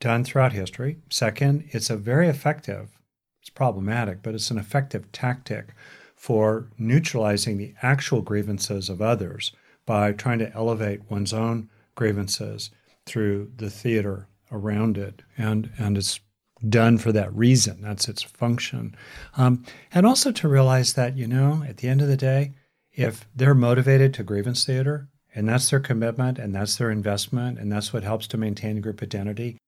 done 0.01 0.25
throughout 0.25 0.53
history. 0.53 0.99
Second 1.11 1.65
it's 1.71 1.91
a 1.91 1.97
very 1.97 2.29
effective 2.29 2.99
it's 3.41 3.51
problematic 3.51 4.23
but 4.23 4.35
it's 4.35 4.51
an 4.51 4.59
effective 4.59 5.11
tactic 5.13 5.75
for 6.15 6.69
neutralizing 6.79 7.59
the 7.59 7.75
actual 7.83 8.23
grievances 8.23 8.89
of 8.89 9.03
others 9.03 9.53
by 9.87 10.13
trying 10.13 10.39
to 10.39 10.55
elevate 10.55 11.11
one's 11.11 11.33
own 11.33 11.69
grievances 11.95 12.71
through 13.07 13.51
the 13.57 13.71
theater 13.71 14.29
around 14.53 14.99
it, 14.99 15.23
and 15.37 15.71
and 15.79 15.97
it's 15.97 16.21
done 16.69 16.99
for 16.99 17.11
that 17.13 17.35
reason. 17.35 17.81
That's 17.83 18.09
its 18.09 18.23
function, 18.23 18.95
um, 19.37 19.65
and 19.93 20.07
also 20.07 20.31
to 20.33 20.49
realize 20.49 20.95
that 20.95 21.17
you 21.17 21.27
know 21.27 21.65
at 21.67 21.79
the 21.79 21.89
end 21.89 22.03
of 22.03 22.09
the 22.09 22.17
day, 22.17 22.53
if 22.93 23.27
they're 23.35 23.55
motivated 23.55 24.15
to 24.15 24.23
grievance 24.23 24.65
theater 24.65 25.09
and 25.35 25.49
that's 25.49 25.71
their 25.71 25.81
commitment 25.81 26.39
and 26.39 26.55
that's 26.55 26.77
their 26.77 26.91
investment 26.91 27.59
and 27.59 27.73
that's 27.73 27.93
what 27.93 28.03
helps 28.03 28.27
to 28.29 28.37
maintain 28.37 28.81
group 28.81 29.03
identity, 29.03 29.59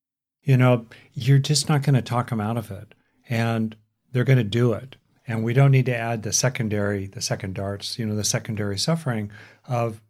you 0.43 0.57
know 0.57 0.87
you're 1.15 1.39
just 1.39 1.69
not 1.69 1.83
going 1.83 1.95
to 1.95 2.03
talk 2.03 2.31
them 2.31 2.41
out 2.41 2.57
of 2.57 2.71
it, 2.71 2.95
and 3.29 3.77
they're 4.13 4.25
going 4.25 4.39
to 4.39 4.45
do 4.45 4.73
it. 4.73 4.97
And 5.27 5.43
we 5.43 5.55
don't 5.55 5.71
need 5.71 5.87
to 5.87 5.97
add 5.97 6.23
the 6.23 6.35
secondary, 6.35 7.07
the 7.07 7.23
second 7.23 7.55
darts, 7.55 7.99
you 7.99 8.05
know, 8.05 8.15
the 8.15 8.25
secondary 8.25 8.79
suffering 8.79 9.31
of 9.67 10.03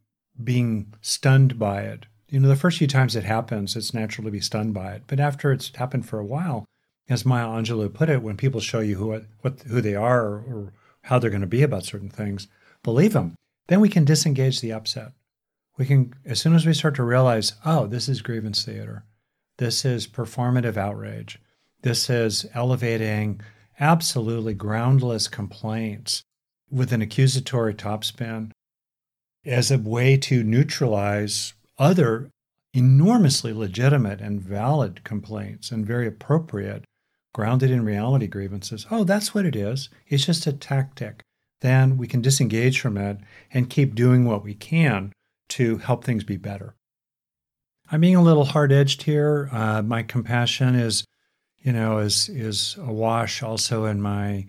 being 0.42 0.92
stunned 1.00 1.56
by 1.56 1.82
it 1.82 2.06
you 2.34 2.40
know, 2.40 2.48
the 2.48 2.56
first 2.56 2.78
few 2.78 2.88
times 2.88 3.14
it 3.14 3.22
happens, 3.22 3.76
it's 3.76 3.94
natural 3.94 4.24
to 4.24 4.30
be 4.32 4.40
stunned 4.40 4.74
by 4.74 4.94
it. 4.94 5.04
But 5.06 5.20
after 5.20 5.52
it's 5.52 5.70
happened 5.76 6.08
for 6.08 6.18
a 6.18 6.24
while, 6.24 6.64
as 7.08 7.24
Maya 7.24 7.46
Angelou 7.46 7.94
put 7.94 8.08
it, 8.08 8.24
when 8.24 8.36
people 8.36 8.60
show 8.60 8.80
you 8.80 8.96
who 8.96 9.22
what 9.42 9.60
who 9.68 9.80
they 9.80 9.94
are 9.94 10.22
or, 10.22 10.38
or 10.38 10.72
how 11.02 11.20
they're 11.20 11.30
going 11.30 11.42
to 11.42 11.46
be 11.46 11.62
about 11.62 11.84
certain 11.84 12.08
things, 12.08 12.48
believe 12.82 13.12
them. 13.12 13.36
Then 13.68 13.80
we 13.80 13.88
can 13.88 14.04
disengage 14.04 14.60
the 14.60 14.72
upset. 14.72 15.12
We 15.78 15.86
can, 15.86 16.12
as 16.24 16.40
soon 16.40 16.56
as 16.56 16.66
we 16.66 16.74
start 16.74 16.96
to 16.96 17.04
realize, 17.04 17.52
oh, 17.64 17.86
this 17.86 18.08
is 18.08 18.20
grievance 18.20 18.64
theater, 18.64 19.04
this 19.58 19.84
is 19.84 20.08
performative 20.08 20.76
outrage, 20.76 21.38
this 21.82 22.10
is 22.10 22.46
elevating 22.52 23.42
absolutely 23.78 24.54
groundless 24.54 25.28
complaints 25.28 26.24
with 26.68 26.92
an 26.92 27.00
accusatory 27.00 27.74
topspin 27.74 28.50
as 29.46 29.70
a 29.70 29.78
way 29.78 30.16
to 30.16 30.42
neutralize 30.42 31.54
other 31.78 32.30
enormously 32.72 33.52
legitimate 33.52 34.20
and 34.20 34.40
valid 34.40 35.04
complaints 35.04 35.70
and 35.70 35.86
very 35.86 36.06
appropriate, 36.06 36.84
grounded 37.32 37.70
in 37.70 37.84
reality 37.84 38.26
grievances. 38.26 38.86
Oh, 38.90 39.04
that's 39.04 39.34
what 39.34 39.46
it 39.46 39.56
is. 39.56 39.88
It's 40.08 40.26
just 40.26 40.46
a 40.46 40.52
tactic. 40.52 41.22
Then 41.60 41.96
we 41.96 42.06
can 42.06 42.20
disengage 42.20 42.80
from 42.80 42.96
it 42.96 43.18
and 43.52 43.70
keep 43.70 43.94
doing 43.94 44.24
what 44.24 44.44
we 44.44 44.54
can 44.54 45.12
to 45.50 45.78
help 45.78 46.04
things 46.04 46.24
be 46.24 46.36
better. 46.36 46.74
I'm 47.90 48.00
being 48.00 48.16
a 48.16 48.22
little 48.22 48.44
hard 48.44 48.72
edged 48.72 49.02
here. 49.02 49.48
Uh, 49.52 49.82
my 49.82 50.02
compassion 50.02 50.74
is, 50.74 51.04
you 51.58 51.72
know, 51.72 51.98
is 51.98 52.28
is 52.28 52.76
awash 52.78 53.42
also 53.42 53.84
in 53.84 54.00
my 54.00 54.46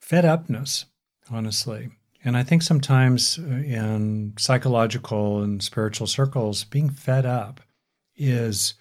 fed 0.00 0.24
upness, 0.24 0.84
honestly. 1.30 1.90
And 2.24 2.38
I 2.38 2.42
think 2.42 2.62
sometimes 2.62 3.36
in 3.36 4.32
psychological 4.38 5.42
and 5.42 5.62
spiritual 5.62 6.06
circles, 6.06 6.64
being 6.64 6.88
fed 6.88 7.26
up 7.26 7.60
is 8.16 8.74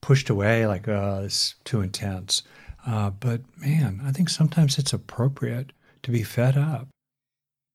pushed 0.00 0.30
away 0.30 0.66
like, 0.66 0.86
oh, 0.86 1.22
it's 1.24 1.56
too 1.64 1.80
intense. 1.80 2.44
Uh, 2.86 3.10
but 3.10 3.40
man, 3.58 4.00
I 4.04 4.12
think 4.12 4.28
sometimes 4.28 4.78
it's 4.78 4.92
appropriate 4.92 5.72
to 6.04 6.12
be 6.12 6.22
fed 6.22 6.56
up. 6.56 6.86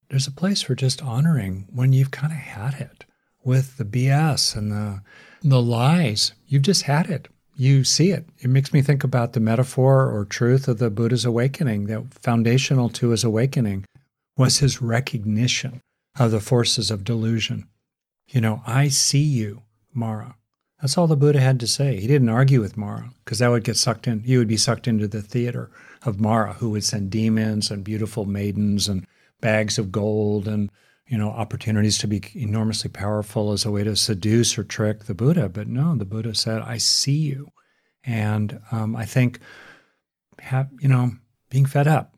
There's 0.09 0.27
a 0.27 0.31
place 0.31 0.61
for 0.61 0.75
just 0.75 1.03
honoring 1.03 1.67
when 1.69 1.91
you've 1.91 2.11
kind 2.11 2.31
of 2.31 2.39
had 2.39 2.75
it 2.75 3.05
with 3.43 3.77
the 3.77 3.85
BS 3.85 4.55
and 4.55 4.71
the, 4.71 5.01
the 5.43 5.61
lies. 5.61 6.33
You've 6.47 6.61
just 6.61 6.83
had 6.83 7.09
it. 7.09 7.27
You 7.55 7.83
see 7.83 8.11
it. 8.11 8.25
It 8.39 8.49
makes 8.49 8.71
me 8.71 8.81
think 8.81 9.03
about 9.03 9.33
the 9.33 9.39
metaphor 9.41 10.09
or 10.09 10.23
truth 10.23 10.69
of 10.69 10.77
the 10.77 10.89
Buddha's 10.89 11.25
awakening, 11.25 11.87
that 11.87 12.13
foundational 12.13 12.87
to 12.89 13.09
his 13.09 13.25
awakening 13.25 13.85
was 14.37 14.59
his 14.59 14.81
recognition 14.81 15.81
of 16.19 16.31
the 16.31 16.39
forces 16.39 16.91
of 16.91 17.03
delusion. 17.03 17.67
You 18.27 18.41
know, 18.41 18.61
I 18.65 18.87
see 18.87 19.23
you, 19.23 19.63
Mara. 19.93 20.35
That's 20.79 20.97
all 20.97 21.07
the 21.07 21.15
Buddha 21.15 21.39
had 21.39 21.59
to 21.59 21.67
say. 21.67 21.99
He 21.99 22.07
didn't 22.07 22.29
argue 22.29 22.59
with 22.59 22.77
Mara 22.77 23.11
because 23.23 23.39
that 23.39 23.49
would 23.49 23.63
get 23.63 23.77
sucked 23.77 24.07
in. 24.07 24.21
He 24.21 24.37
would 24.37 24.47
be 24.47 24.57
sucked 24.57 24.87
into 24.87 25.07
the 25.07 25.21
theater 25.21 25.69
of 26.03 26.19
Mara, 26.19 26.53
who 26.53 26.71
would 26.71 26.83
send 26.83 27.11
demons 27.11 27.69
and 27.69 27.83
beautiful 27.83 28.25
maidens 28.25 28.87
and 28.87 29.05
bags 29.41 29.77
of 29.77 29.91
gold 29.91 30.47
and 30.47 30.71
you 31.07 31.17
know 31.17 31.29
opportunities 31.29 31.97
to 31.99 32.07
be 32.07 32.21
enormously 32.33 32.89
powerful 32.89 33.51
as 33.51 33.65
a 33.65 33.71
way 33.71 33.83
to 33.83 33.95
seduce 33.95 34.57
or 34.57 34.63
trick 34.63 35.05
the 35.05 35.13
Buddha. 35.13 35.49
But 35.49 35.67
no, 35.67 35.95
the 35.95 36.05
Buddha 36.05 36.33
said, 36.33 36.61
"I 36.61 36.77
see 36.77 37.17
you," 37.17 37.51
and 38.03 38.59
um, 38.71 38.95
I 38.95 39.05
think, 39.05 39.39
you 40.79 40.87
know, 40.87 41.11
being 41.49 41.65
fed 41.65 41.87
up, 41.87 42.15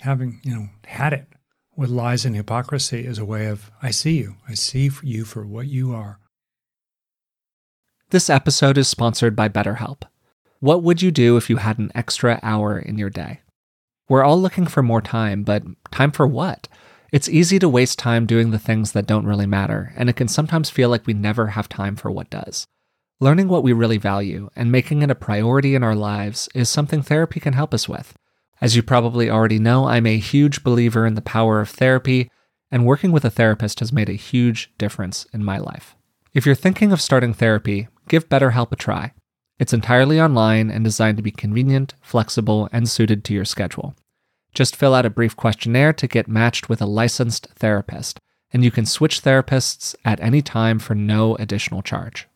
having 0.00 0.40
you 0.42 0.54
know 0.54 0.68
had 0.84 1.12
it 1.14 1.32
with 1.76 1.90
lies 1.90 2.24
and 2.24 2.36
hypocrisy 2.36 3.06
is 3.06 3.18
a 3.18 3.24
way 3.24 3.46
of, 3.46 3.70
I 3.82 3.90
see 3.90 4.18
you. 4.18 4.36
I 4.48 4.54
see 4.54 4.90
you 5.02 5.24
for 5.24 5.46
what 5.46 5.66
you 5.66 5.94
are. 5.94 6.18
This 8.10 8.28
episode 8.28 8.76
is 8.76 8.88
sponsored 8.88 9.34
by 9.34 9.48
BetterHelp. 9.48 10.02
What 10.60 10.82
would 10.82 11.00
you 11.00 11.10
do 11.10 11.36
if 11.36 11.48
you 11.48 11.56
had 11.56 11.78
an 11.78 11.90
extra 11.94 12.38
hour 12.42 12.78
in 12.78 12.98
your 12.98 13.10
day? 13.10 13.40
We're 14.08 14.22
all 14.22 14.40
looking 14.40 14.66
for 14.66 14.82
more 14.82 15.00
time, 15.00 15.42
but 15.42 15.62
time 15.90 16.10
for 16.10 16.26
what? 16.26 16.68
It's 17.10 17.28
easy 17.28 17.58
to 17.58 17.68
waste 17.68 17.98
time 17.98 18.26
doing 18.26 18.50
the 18.50 18.58
things 18.58 18.92
that 18.92 19.06
don't 19.06 19.26
really 19.26 19.46
matter, 19.46 19.92
and 19.96 20.08
it 20.10 20.16
can 20.16 20.28
sometimes 20.28 20.70
feel 20.70 20.88
like 20.88 21.06
we 21.06 21.14
never 21.14 21.48
have 21.48 21.68
time 21.68 21.96
for 21.96 22.10
what 22.10 22.30
does. 22.30 22.66
Learning 23.20 23.48
what 23.48 23.62
we 23.62 23.72
really 23.72 23.98
value 23.98 24.50
and 24.56 24.72
making 24.72 25.02
it 25.02 25.10
a 25.10 25.14
priority 25.14 25.74
in 25.74 25.82
our 25.82 25.94
lives 25.94 26.48
is 26.54 26.68
something 26.68 27.02
therapy 27.02 27.40
can 27.40 27.52
help 27.54 27.72
us 27.72 27.88
with. 27.88 28.14
As 28.62 28.76
you 28.76 28.82
probably 28.84 29.28
already 29.28 29.58
know, 29.58 29.86
I'm 29.86 30.06
a 30.06 30.18
huge 30.18 30.62
believer 30.62 31.04
in 31.04 31.16
the 31.16 31.20
power 31.20 31.60
of 31.60 31.68
therapy, 31.68 32.30
and 32.70 32.86
working 32.86 33.10
with 33.10 33.24
a 33.24 33.30
therapist 33.30 33.80
has 33.80 33.92
made 33.92 34.08
a 34.08 34.12
huge 34.12 34.72
difference 34.78 35.26
in 35.32 35.42
my 35.42 35.58
life. 35.58 35.96
If 36.32 36.46
you're 36.46 36.54
thinking 36.54 36.92
of 36.92 37.00
starting 37.00 37.34
therapy, 37.34 37.88
give 38.06 38.28
BetterHelp 38.28 38.70
a 38.70 38.76
try. 38.76 39.14
It's 39.58 39.72
entirely 39.72 40.20
online 40.20 40.70
and 40.70 40.84
designed 40.84 41.16
to 41.16 41.24
be 41.24 41.32
convenient, 41.32 41.94
flexible, 42.02 42.68
and 42.70 42.88
suited 42.88 43.24
to 43.24 43.34
your 43.34 43.44
schedule. 43.44 43.96
Just 44.54 44.76
fill 44.76 44.94
out 44.94 45.06
a 45.06 45.10
brief 45.10 45.34
questionnaire 45.34 45.92
to 45.94 46.06
get 46.06 46.28
matched 46.28 46.68
with 46.68 46.80
a 46.80 46.86
licensed 46.86 47.48
therapist, 47.56 48.20
and 48.52 48.62
you 48.62 48.70
can 48.70 48.86
switch 48.86 49.22
therapists 49.22 49.96
at 50.04 50.20
any 50.20 50.40
time 50.40 50.78
for 50.78 50.94
no 50.94 51.34
additional 51.34 51.82
charge. 51.82 52.28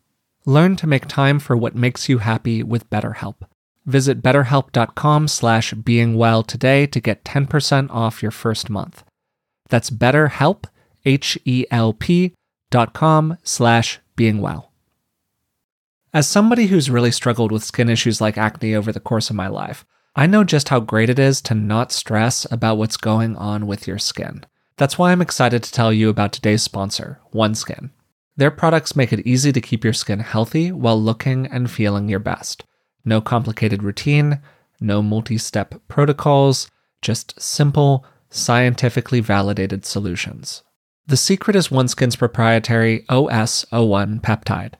Learn 0.43 0.75
to 0.75 0.87
make 0.87 1.07
time 1.07 1.39
for 1.39 1.55
what 1.55 1.73
makes 1.73 2.09
you 2.09 2.17
happy 2.17 2.63
with 2.63 2.89
BetterHelp. 2.89 3.35
Visit 3.87 4.21
betterhelp.com 4.21 5.29
slash 5.29 5.73
beingwell 5.73 6.45
today 6.45 6.85
to 6.87 6.99
get 6.99 7.23
10% 7.23 7.89
off 7.89 8.21
your 8.21 8.31
first 8.31 8.69
month. 8.69 9.03
That's 9.69 9.89
betterhelp, 9.89 10.65
H-E-L-P 11.05 12.33
dot 12.69 12.93
com 12.93 13.37
slash 13.43 13.99
beingwell. 14.17 14.65
As 16.13 16.27
somebody 16.27 16.67
who's 16.67 16.89
really 16.89 17.11
struggled 17.11 17.51
with 17.51 17.63
skin 17.63 17.89
issues 17.89 18.19
like 18.19 18.37
acne 18.37 18.75
over 18.75 18.91
the 18.91 18.99
course 18.99 19.29
of 19.29 19.35
my 19.37 19.47
life, 19.47 19.85
I 20.15 20.25
know 20.25 20.43
just 20.43 20.69
how 20.69 20.79
great 20.79 21.09
it 21.09 21.19
is 21.19 21.41
to 21.43 21.53
not 21.53 21.91
stress 21.91 22.45
about 22.51 22.77
what's 22.77 22.97
going 22.97 23.35
on 23.37 23.67
with 23.67 23.87
your 23.87 23.99
skin. 23.99 24.45
That's 24.75 24.97
why 24.97 25.11
I'm 25.11 25.21
excited 25.21 25.63
to 25.63 25.71
tell 25.71 25.93
you 25.93 26.09
about 26.09 26.33
today's 26.33 26.63
sponsor, 26.63 27.19
OneSkin. 27.33 27.91
Their 28.35 28.51
products 28.51 28.95
make 28.95 29.13
it 29.13 29.25
easy 29.25 29.51
to 29.51 29.61
keep 29.61 29.83
your 29.83 29.93
skin 29.93 30.19
healthy 30.19 30.71
while 30.71 31.01
looking 31.01 31.45
and 31.47 31.71
feeling 31.71 32.09
your 32.09 32.19
best. 32.19 32.63
No 33.07 33.21
complicated 33.21 33.83
routine, 33.83 34.41
no 34.81 35.01
multi 35.01 35.37
step 35.37 35.75
protocols, 35.87 36.69
just 37.01 37.41
simple, 37.41 38.05
scientifically 38.29 39.21
validated 39.21 39.85
solutions. 39.85 40.61
The 41.05 41.15
secret 41.15 41.55
is 41.55 41.69
OneSkin's 41.69 42.17
proprietary 42.17 43.05
OS01 43.09 44.19
peptide. 44.19 44.73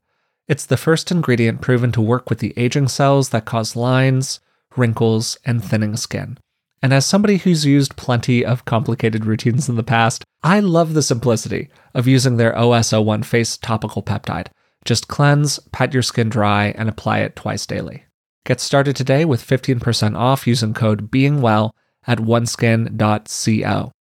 It's 0.46 0.66
the 0.66 0.76
first 0.76 1.10
ingredient 1.10 1.62
proven 1.62 1.90
to 1.92 2.02
work 2.02 2.28
with 2.28 2.40
the 2.40 2.52
aging 2.58 2.88
cells 2.88 3.30
that 3.30 3.46
cause 3.46 3.74
lines, 3.74 4.40
wrinkles, 4.76 5.38
and 5.46 5.64
thinning 5.64 5.96
skin. 5.96 6.36
And 6.82 6.92
as 6.92 7.06
somebody 7.06 7.38
who's 7.38 7.64
used 7.64 7.96
plenty 7.96 8.44
of 8.44 8.66
complicated 8.66 9.24
routines 9.24 9.70
in 9.70 9.76
the 9.76 9.82
past, 9.82 10.22
I 10.42 10.60
love 10.60 10.92
the 10.92 11.02
simplicity 11.02 11.70
of 11.94 12.06
using 12.06 12.36
their 12.36 12.52
OS01 12.52 13.24
face 13.24 13.56
topical 13.56 14.02
peptide. 14.02 14.48
Just 14.84 15.08
cleanse, 15.08 15.58
pat 15.72 15.94
your 15.94 16.02
skin 16.02 16.28
dry, 16.28 16.74
and 16.76 16.90
apply 16.90 17.20
it 17.20 17.34
twice 17.34 17.64
daily. 17.64 18.04
Get 18.44 18.60
started 18.60 18.96
today 18.96 19.24
with 19.24 19.46
15% 19.46 20.16
off 20.16 20.46
using 20.46 20.74
code 20.74 21.10
BEINGWELL 21.10 21.70
at 22.06 22.18
oneskin.co. 22.18 23.92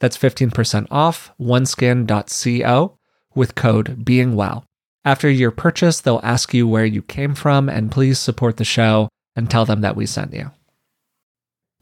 That's 0.00 0.18
15% 0.18 0.86
off 0.90 1.32
oneskin.co 1.40 2.98
with 3.34 3.54
code 3.54 4.04
BEINGWELL. 4.04 4.64
After 5.04 5.30
your 5.30 5.50
purchase, 5.50 6.00
they'll 6.00 6.20
ask 6.22 6.52
you 6.52 6.68
where 6.68 6.84
you 6.84 7.02
came 7.02 7.34
from, 7.34 7.68
and 7.68 7.90
please 7.90 8.18
support 8.18 8.58
the 8.58 8.64
show 8.64 9.08
and 9.34 9.50
tell 9.50 9.64
them 9.64 9.80
that 9.80 9.96
we 9.96 10.06
sent 10.06 10.34
you. 10.34 10.50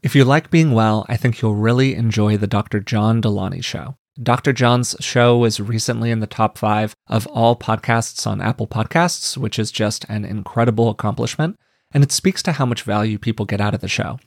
If 0.01 0.15
you 0.15 0.23
like 0.23 0.49
being 0.49 0.71
well, 0.71 1.05
I 1.09 1.17
think 1.17 1.41
you'll 1.41 1.55
really 1.55 1.95
enjoy 1.95 2.37
the 2.37 2.47
Dr. 2.47 2.79
John 2.79 3.21
Delony 3.21 3.61
show. 3.61 3.95
Dr. 4.21 4.53
John's 4.53 4.95
show 5.01 5.37
was 5.37 5.59
recently 5.59 6.11
in 6.11 6.19
the 6.19 6.27
top 6.27 6.57
five 6.57 6.93
of 7.07 7.27
all 7.27 7.55
podcasts 7.57 8.25
on 8.25 8.41
Apple 8.41 8.67
Podcasts, 8.67 9.37
which 9.37 9.59
is 9.59 9.71
just 9.71 10.05
an 10.05 10.23
incredible 10.23 10.89
accomplishment, 10.89 11.57
and 11.93 12.03
it 12.03 12.11
speaks 12.11 12.43
to 12.43 12.53
how 12.53 12.65
much 12.65 12.83
value 12.83 13.17
people 13.17 13.45
get 13.45 13.61
out 13.61 13.73
of 13.73 13.81
the 13.81 13.87
show. 13.87 14.19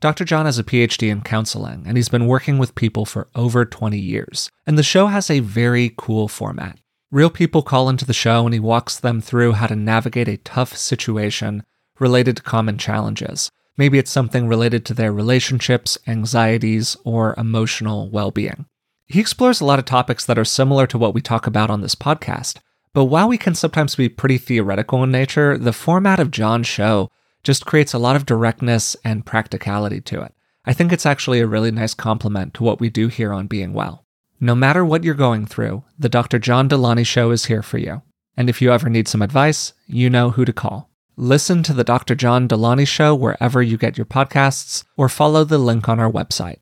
Dr. 0.00 0.24
John 0.24 0.46
has 0.46 0.58
a 0.58 0.64
PhD 0.64 1.10
in 1.10 1.22
counseling, 1.22 1.84
and 1.86 1.96
he's 1.96 2.08
been 2.08 2.26
working 2.26 2.58
with 2.58 2.74
people 2.74 3.04
for 3.04 3.28
over 3.34 3.64
20 3.64 3.98
years. 3.98 4.50
And 4.66 4.76
the 4.76 4.82
show 4.82 5.06
has 5.06 5.30
a 5.30 5.38
very 5.40 5.94
cool 5.96 6.26
format. 6.26 6.78
Real 7.12 7.30
people 7.30 7.62
call 7.62 7.88
into 7.88 8.04
the 8.04 8.12
show, 8.12 8.44
and 8.44 8.52
he 8.52 8.58
walks 8.58 8.98
them 8.98 9.20
through 9.20 9.52
how 9.52 9.68
to 9.68 9.76
navigate 9.76 10.28
a 10.28 10.38
tough 10.38 10.76
situation 10.76 11.62
related 12.00 12.36
to 12.36 12.42
common 12.42 12.78
challenges. 12.78 13.50
Maybe 13.76 13.98
it's 13.98 14.10
something 14.10 14.48
related 14.48 14.84
to 14.86 14.94
their 14.94 15.12
relationships, 15.12 15.96
anxieties, 16.06 16.96
or 17.04 17.34
emotional 17.38 18.10
well 18.10 18.30
being. 18.30 18.66
He 19.06 19.20
explores 19.20 19.60
a 19.60 19.64
lot 19.64 19.78
of 19.78 19.84
topics 19.84 20.24
that 20.24 20.38
are 20.38 20.44
similar 20.44 20.86
to 20.88 20.98
what 20.98 21.14
we 21.14 21.20
talk 21.20 21.46
about 21.46 21.70
on 21.70 21.80
this 21.80 21.94
podcast. 21.94 22.58
But 22.94 23.04
while 23.06 23.28
we 23.28 23.38
can 23.38 23.54
sometimes 23.54 23.94
be 23.96 24.08
pretty 24.08 24.38
theoretical 24.38 25.02
in 25.02 25.10
nature, 25.10 25.56
the 25.56 25.72
format 25.72 26.20
of 26.20 26.30
John's 26.30 26.66
show 26.66 27.10
just 27.42 27.66
creates 27.66 27.94
a 27.94 27.98
lot 27.98 28.16
of 28.16 28.26
directness 28.26 28.96
and 29.04 29.26
practicality 29.26 30.00
to 30.02 30.22
it. 30.22 30.34
I 30.64 30.72
think 30.72 30.92
it's 30.92 31.06
actually 31.06 31.40
a 31.40 31.46
really 31.46 31.70
nice 31.70 31.94
complement 31.94 32.54
to 32.54 32.64
what 32.64 32.80
we 32.80 32.90
do 32.90 33.08
here 33.08 33.32
on 33.32 33.46
Being 33.46 33.72
Well. 33.72 34.04
No 34.40 34.54
matter 34.54 34.84
what 34.84 35.04
you're 35.04 35.14
going 35.14 35.46
through, 35.46 35.84
the 35.98 36.08
Dr. 36.08 36.38
John 36.38 36.68
Delony 36.68 37.06
Show 37.06 37.30
is 37.30 37.46
here 37.46 37.62
for 37.62 37.78
you. 37.78 38.02
And 38.36 38.48
if 38.48 38.62
you 38.62 38.72
ever 38.72 38.88
need 38.88 39.08
some 39.08 39.22
advice, 39.22 39.72
you 39.86 40.10
know 40.10 40.30
who 40.30 40.44
to 40.44 40.52
call. 40.52 40.90
Listen 41.16 41.62
to 41.64 41.72
the 41.72 41.84
Dr. 41.84 42.14
John 42.14 42.48
Delony 42.48 42.86
Show 42.86 43.14
wherever 43.14 43.62
you 43.62 43.76
get 43.76 43.98
your 43.98 44.06
podcasts 44.06 44.84
or 44.96 45.08
follow 45.08 45.44
the 45.44 45.58
link 45.58 45.88
on 45.88 46.00
our 46.00 46.10
website. 46.10 46.58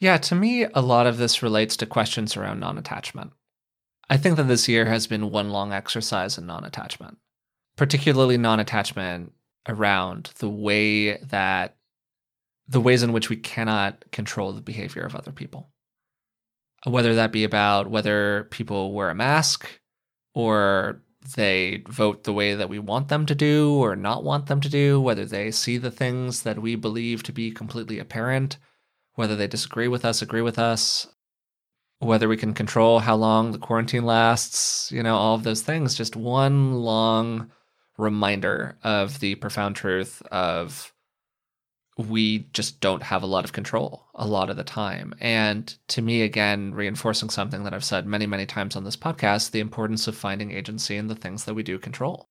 Yeah, 0.00 0.18
to 0.18 0.34
me, 0.34 0.64
a 0.64 0.82
lot 0.82 1.06
of 1.06 1.16
this 1.16 1.42
relates 1.42 1.76
to 1.76 1.86
questions 1.86 2.36
around 2.36 2.60
non 2.60 2.78
attachment. 2.78 3.32
I 4.08 4.16
think 4.16 4.36
that 4.36 4.44
this 4.44 4.68
year 4.68 4.86
has 4.86 5.06
been 5.06 5.30
one 5.30 5.50
long 5.50 5.72
exercise 5.72 6.38
in 6.38 6.46
non 6.46 6.64
attachment, 6.64 7.18
particularly 7.76 8.36
non 8.36 8.60
attachment 8.60 9.32
around 9.68 10.32
the 10.38 10.48
way 10.48 11.16
that 11.18 11.76
the 12.68 12.80
ways 12.80 13.02
in 13.02 13.12
which 13.12 13.28
we 13.28 13.36
cannot 13.36 14.04
control 14.12 14.52
the 14.52 14.60
behavior 14.60 15.02
of 15.02 15.14
other 15.14 15.32
people. 15.32 15.70
Whether 16.84 17.14
that 17.14 17.32
be 17.32 17.44
about 17.44 17.88
whether 17.88 18.48
people 18.50 18.92
wear 18.92 19.10
a 19.10 19.14
mask 19.14 19.68
or 20.34 21.02
they 21.36 21.84
vote 21.88 22.24
the 22.24 22.32
way 22.32 22.54
that 22.54 22.68
we 22.68 22.78
want 22.78 23.08
them 23.08 23.26
to 23.26 23.34
do 23.34 23.74
or 23.74 23.94
not 23.94 24.24
want 24.24 24.46
them 24.46 24.60
to 24.60 24.68
do, 24.68 25.00
whether 25.00 25.24
they 25.24 25.50
see 25.50 25.78
the 25.78 25.90
things 25.90 26.42
that 26.42 26.60
we 26.60 26.74
believe 26.74 27.22
to 27.22 27.32
be 27.32 27.50
completely 27.50 27.98
apparent, 27.98 28.56
whether 29.14 29.36
they 29.36 29.46
disagree 29.46 29.86
with 29.86 30.04
us, 30.04 30.22
agree 30.22 30.42
with 30.42 30.58
us, 30.58 31.06
whether 32.02 32.28
we 32.28 32.36
can 32.36 32.52
control 32.52 32.98
how 32.98 33.14
long 33.14 33.52
the 33.52 33.58
quarantine 33.58 34.04
lasts, 34.04 34.90
you 34.90 35.02
know, 35.02 35.16
all 35.16 35.34
of 35.34 35.44
those 35.44 35.62
things. 35.62 35.94
Just 35.94 36.16
one 36.16 36.74
long 36.74 37.50
reminder 37.96 38.76
of 38.82 39.20
the 39.20 39.36
profound 39.36 39.76
truth 39.76 40.22
of 40.32 40.92
we 41.98 42.40
just 42.52 42.80
don't 42.80 43.02
have 43.02 43.22
a 43.22 43.26
lot 43.26 43.44
of 43.44 43.52
control 43.52 44.06
a 44.14 44.26
lot 44.26 44.50
of 44.50 44.56
the 44.56 44.64
time. 44.64 45.14
And 45.20 45.74
to 45.88 46.02
me, 46.02 46.22
again, 46.22 46.74
reinforcing 46.74 47.30
something 47.30 47.64
that 47.64 47.74
I've 47.74 47.84
said 47.84 48.06
many, 48.06 48.26
many 48.26 48.46
times 48.46 48.76
on 48.76 48.84
this 48.84 48.96
podcast 48.96 49.50
the 49.50 49.60
importance 49.60 50.08
of 50.08 50.16
finding 50.16 50.50
agency 50.50 50.96
in 50.96 51.08
the 51.08 51.14
things 51.14 51.44
that 51.44 51.54
we 51.54 51.62
do 51.62 51.78
control. 51.78 52.28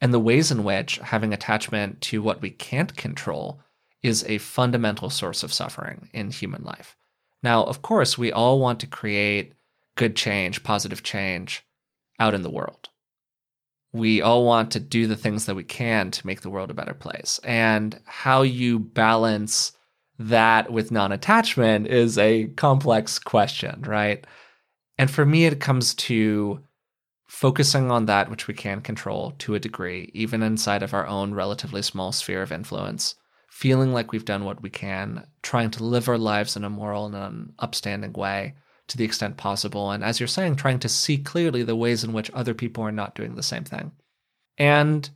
And 0.00 0.14
the 0.14 0.20
ways 0.20 0.50
in 0.50 0.64
which 0.64 0.96
having 0.98 1.32
attachment 1.32 2.00
to 2.02 2.22
what 2.22 2.40
we 2.40 2.50
can't 2.50 2.96
control 2.96 3.60
is 4.02 4.24
a 4.24 4.38
fundamental 4.38 5.10
source 5.10 5.42
of 5.42 5.52
suffering 5.52 6.08
in 6.12 6.30
human 6.30 6.62
life. 6.62 6.96
Now, 7.42 7.64
of 7.64 7.82
course, 7.82 8.18
we 8.18 8.32
all 8.32 8.58
want 8.58 8.80
to 8.80 8.86
create 8.86 9.54
good 9.96 10.16
change, 10.16 10.62
positive 10.62 11.02
change 11.02 11.64
out 12.18 12.34
in 12.34 12.42
the 12.42 12.50
world 12.50 12.90
we 13.92 14.22
all 14.22 14.44
want 14.44 14.70
to 14.72 14.80
do 14.80 15.06
the 15.06 15.16
things 15.16 15.46
that 15.46 15.54
we 15.54 15.64
can 15.64 16.10
to 16.12 16.26
make 16.26 16.42
the 16.42 16.50
world 16.50 16.70
a 16.70 16.74
better 16.74 16.94
place. 16.94 17.40
And 17.42 17.98
how 18.04 18.42
you 18.42 18.78
balance 18.78 19.72
that 20.18 20.70
with 20.70 20.90
non 20.90 21.12
attachment 21.12 21.86
is 21.88 22.18
a 22.18 22.46
complex 22.56 23.18
question, 23.18 23.82
right? 23.82 24.24
And 24.98 25.10
for 25.10 25.24
me, 25.24 25.46
it 25.46 25.60
comes 25.60 25.94
to 25.94 26.60
focusing 27.26 27.90
on 27.90 28.06
that 28.06 28.28
which 28.28 28.46
we 28.46 28.54
can 28.54 28.80
control 28.80 29.32
to 29.38 29.54
a 29.54 29.60
degree, 29.60 30.10
even 30.14 30.42
inside 30.42 30.82
of 30.82 30.94
our 30.94 31.06
own 31.06 31.32
relatively 31.32 31.80
small 31.82 32.12
sphere 32.12 32.42
of 32.42 32.52
influence, 32.52 33.14
feeling 33.50 33.92
like 33.92 34.12
we've 34.12 34.24
done 34.24 34.44
what 34.44 34.62
we 34.62 34.70
can, 34.70 35.26
trying 35.42 35.70
to 35.72 35.84
live 35.84 36.08
our 36.08 36.16
lives 36.16 36.56
in 36.56 36.64
a 36.64 36.70
moral 36.70 37.06
and 37.06 37.14
an 37.14 37.52
upstanding 37.58 38.12
way 38.12 38.54
to 38.86 38.96
the 38.96 39.04
extent 39.04 39.36
possible. 39.36 39.90
And 39.90 40.02
as 40.02 40.18
you're 40.18 40.26
saying, 40.26 40.56
trying 40.56 40.78
to 40.80 40.88
see 40.88 41.18
clearly 41.18 41.62
the 41.62 41.76
ways 41.76 42.02
in 42.02 42.12
which 42.12 42.30
other 42.32 42.54
people 42.54 42.84
are 42.84 42.92
not 42.92 43.14
doing 43.14 43.34
the 43.34 43.42
same 43.42 43.64
thing. 43.64 43.92
And 44.56 45.08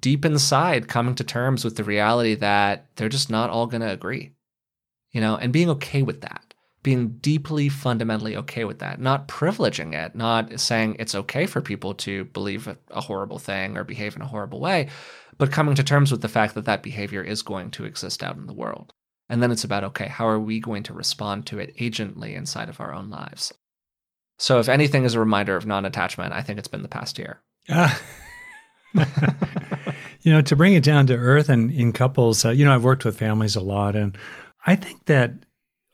deep 0.00 0.24
inside, 0.24 0.88
coming 0.88 1.14
to 1.14 1.24
terms 1.24 1.64
with 1.64 1.76
the 1.76 1.84
reality 1.84 2.34
that 2.34 2.86
they're 2.96 3.08
just 3.08 3.30
not 3.30 3.50
all 3.50 3.66
going 3.66 3.80
to 3.80 3.92
agree, 3.92 4.32
you 5.12 5.20
know, 5.20 5.36
and 5.36 5.52
being 5.52 5.70
okay 5.70 6.02
with 6.02 6.22
that, 6.22 6.54
being 6.82 7.18
deeply, 7.18 7.68
fundamentally 7.68 8.36
okay 8.36 8.64
with 8.64 8.80
that, 8.80 9.00
not 9.00 9.28
privileging 9.28 9.94
it, 9.94 10.14
not 10.14 10.58
saying 10.60 10.96
it's 10.98 11.14
okay 11.14 11.46
for 11.46 11.60
people 11.60 11.94
to 11.94 12.24
believe 12.26 12.68
a 12.90 13.00
horrible 13.00 13.38
thing 13.38 13.76
or 13.76 13.84
behave 13.84 14.16
in 14.16 14.22
a 14.22 14.26
horrible 14.26 14.60
way, 14.60 14.88
but 15.38 15.52
coming 15.52 15.74
to 15.74 15.82
terms 15.82 16.10
with 16.10 16.22
the 16.22 16.28
fact 16.28 16.54
that 16.54 16.64
that 16.64 16.82
behavior 16.82 17.22
is 17.22 17.42
going 17.42 17.70
to 17.72 17.84
exist 17.84 18.22
out 18.22 18.36
in 18.36 18.46
the 18.46 18.54
world. 18.54 18.92
And 19.28 19.42
then 19.42 19.50
it's 19.50 19.64
about, 19.64 19.84
okay, 19.84 20.06
how 20.06 20.28
are 20.28 20.38
we 20.38 20.60
going 20.60 20.82
to 20.84 20.92
respond 20.92 21.46
to 21.46 21.58
it 21.58 21.74
agently 21.78 22.34
inside 22.34 22.68
of 22.68 22.80
our 22.80 22.92
own 22.92 23.10
lives? 23.10 23.52
So, 24.38 24.58
if 24.58 24.68
anything 24.68 25.04
is 25.04 25.14
a 25.14 25.20
reminder 25.20 25.56
of 25.56 25.66
non 25.66 25.84
attachment, 25.84 26.32
I 26.32 26.42
think 26.42 26.58
it's 26.58 26.68
been 26.68 26.82
the 26.82 26.88
past 26.88 27.18
year. 27.18 27.40
Uh, 27.68 27.94
you 30.22 30.32
know, 30.32 30.42
to 30.42 30.56
bring 30.56 30.74
it 30.74 30.84
down 30.84 31.06
to 31.06 31.16
earth 31.16 31.48
and 31.48 31.70
in 31.70 31.92
couples, 31.92 32.44
uh, 32.44 32.50
you 32.50 32.64
know, 32.64 32.74
I've 32.74 32.84
worked 32.84 33.04
with 33.04 33.18
families 33.18 33.56
a 33.56 33.60
lot, 33.60 33.96
and 33.96 34.16
I 34.66 34.76
think 34.76 35.06
that 35.06 35.32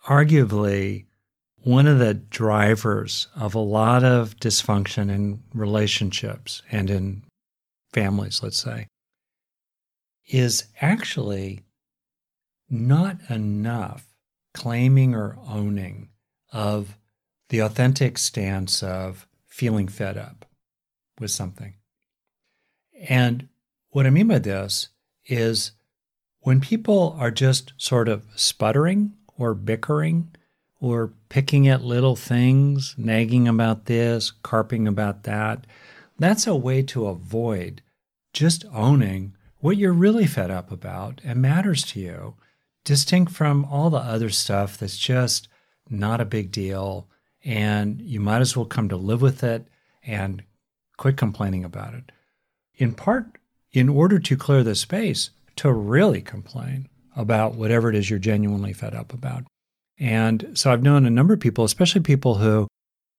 arguably 0.06 1.06
one 1.58 1.86
of 1.86 2.00
the 2.00 2.14
drivers 2.14 3.28
of 3.36 3.54
a 3.54 3.60
lot 3.60 4.02
of 4.02 4.36
dysfunction 4.36 5.10
in 5.10 5.42
relationships 5.54 6.62
and 6.72 6.90
in 6.90 7.22
families, 7.92 8.42
let's 8.42 8.60
say, 8.60 8.88
is 10.28 10.64
actually 10.80 11.60
not 12.70 13.18
enough 13.28 14.06
claiming 14.54 15.14
or 15.14 15.36
owning 15.46 16.08
of 16.52 16.96
the 17.48 17.60
authentic 17.60 18.18
stance 18.18 18.82
of 18.82 19.26
feeling 19.46 19.88
fed 19.88 20.16
up 20.16 20.46
with 21.20 21.30
something. 21.30 21.74
And 23.08 23.48
what 23.90 24.06
I 24.06 24.10
mean 24.10 24.28
by 24.28 24.38
this 24.38 24.88
is 25.26 25.72
when 26.40 26.60
people 26.60 27.16
are 27.18 27.30
just 27.30 27.72
sort 27.76 28.08
of 28.08 28.24
sputtering 28.34 29.12
or 29.36 29.54
bickering 29.54 30.34
or 30.80 31.12
picking 31.28 31.68
at 31.68 31.84
little 31.84 32.16
things, 32.16 32.94
nagging 32.98 33.46
about 33.46 33.86
this, 33.86 34.30
carping 34.42 34.88
about 34.88 35.24
that, 35.24 35.66
that's 36.18 36.46
a 36.46 36.56
way 36.56 36.82
to 36.82 37.06
avoid 37.06 37.82
just 38.32 38.64
owning 38.72 39.34
what 39.62 39.76
you're 39.76 39.92
really 39.92 40.26
fed 40.26 40.50
up 40.50 40.70
about 40.72 41.20
and 41.24 41.40
matters 41.40 41.84
to 41.84 42.00
you, 42.00 42.34
distinct 42.84 43.32
from 43.32 43.64
all 43.64 43.90
the 43.90 43.96
other 43.96 44.28
stuff 44.28 44.76
that's 44.76 44.98
just 44.98 45.48
not 45.88 46.20
a 46.20 46.26
big 46.26 46.50
deal. 46.50 47.08
And 47.44 48.00
you 48.00 48.20
might 48.20 48.40
as 48.40 48.56
well 48.56 48.66
come 48.66 48.88
to 48.88 48.96
live 48.96 49.22
with 49.22 49.44
it 49.44 49.68
and 50.04 50.42
quit 50.96 51.16
complaining 51.16 51.64
about 51.64 51.94
it. 51.94 52.10
In 52.74 52.92
part, 52.92 53.38
in 53.72 53.88
order 53.88 54.18
to 54.18 54.36
clear 54.36 54.64
the 54.64 54.74
space 54.74 55.30
to 55.56 55.72
really 55.72 56.20
complain 56.20 56.88
about 57.14 57.54
whatever 57.54 57.88
it 57.88 57.94
is 57.94 58.10
you're 58.10 58.18
genuinely 58.18 58.72
fed 58.72 58.94
up 58.94 59.14
about. 59.14 59.44
And 59.96 60.50
so 60.54 60.72
I've 60.72 60.82
known 60.82 61.06
a 61.06 61.10
number 61.10 61.34
of 61.34 61.40
people, 61.40 61.64
especially 61.64 62.00
people 62.00 62.34
who, 62.36 62.66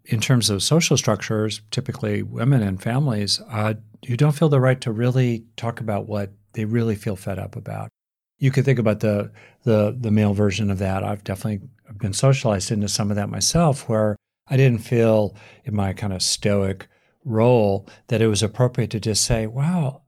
in 0.05 0.19
terms 0.19 0.49
of 0.49 0.61
social 0.61 0.97
structures, 0.97 1.61
typically 1.71 2.23
women 2.23 2.61
and 2.61 2.81
families, 2.81 3.41
uh, 3.49 3.75
who 4.07 4.17
don't 4.17 4.33
feel 4.33 4.49
the 4.49 4.59
right 4.59 4.81
to 4.81 4.91
really 4.91 5.45
talk 5.55 5.79
about 5.79 6.07
what 6.07 6.31
they 6.53 6.65
really 6.65 6.95
feel 6.95 7.15
fed 7.15 7.39
up 7.39 7.55
about. 7.55 7.89
You 8.37 8.51
could 8.51 8.65
think 8.65 8.79
about 8.79 8.99
the 8.99 9.31
the 9.63 9.95
the 9.97 10.11
male 10.11 10.33
version 10.33 10.69
of 10.69 10.79
that. 10.79 11.03
I've 11.03 11.23
definitely 11.23 11.67
been 11.97 12.13
socialized 12.13 12.71
into 12.71 12.89
some 12.89 13.09
of 13.09 13.15
that 13.15 13.29
myself, 13.29 13.87
where 13.87 14.17
I 14.47 14.57
didn't 14.57 14.81
feel 14.81 15.35
in 15.63 15.75
my 15.75 15.93
kind 15.93 16.11
of 16.11 16.21
stoic 16.21 16.87
role 17.23 17.87
that 18.07 18.21
it 18.21 18.27
was 18.27 18.43
appropriate 18.43 18.89
to 18.91 18.99
just 18.99 19.23
say, 19.23 19.47
"Wow, 19.47 20.01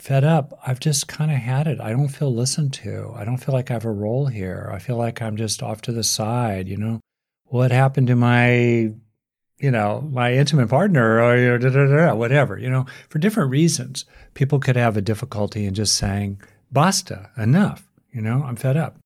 fed 0.00 0.24
up. 0.24 0.58
I've 0.66 0.80
just 0.80 1.06
kind 1.06 1.30
of 1.30 1.36
had 1.38 1.68
it. 1.68 1.80
I 1.80 1.90
don't 1.90 2.08
feel 2.08 2.34
listened 2.34 2.72
to. 2.74 3.12
I 3.14 3.24
don't 3.24 3.36
feel 3.36 3.54
like 3.54 3.70
I 3.70 3.74
have 3.74 3.84
a 3.84 3.92
role 3.92 4.26
here. 4.26 4.70
I 4.72 4.78
feel 4.78 4.96
like 4.96 5.22
I'm 5.22 5.36
just 5.36 5.62
off 5.62 5.82
to 5.82 5.92
the 5.92 6.02
side, 6.02 6.68
you 6.68 6.76
know. 6.76 7.00
What 7.44 7.70
happened 7.70 8.08
to 8.08 8.16
my 8.16 8.92
you 9.60 9.70
know, 9.70 10.08
my 10.12 10.32
intimate 10.32 10.68
partner 10.68 11.20
or 11.20 11.36
you 11.36 11.48
know, 11.48 11.58
da, 11.58 11.70
da, 11.70 11.86
da, 11.86 12.14
whatever, 12.14 12.58
you 12.58 12.70
know, 12.70 12.86
for 13.08 13.18
different 13.18 13.50
reasons, 13.50 14.04
people 14.34 14.58
could 14.58 14.76
have 14.76 14.96
a 14.96 15.02
difficulty 15.02 15.66
in 15.66 15.74
just 15.74 15.96
saying, 15.96 16.40
basta, 16.72 17.30
enough, 17.36 17.88
you 18.12 18.20
know, 18.20 18.42
I'm 18.44 18.56
fed 18.56 18.76
up. 18.76 18.96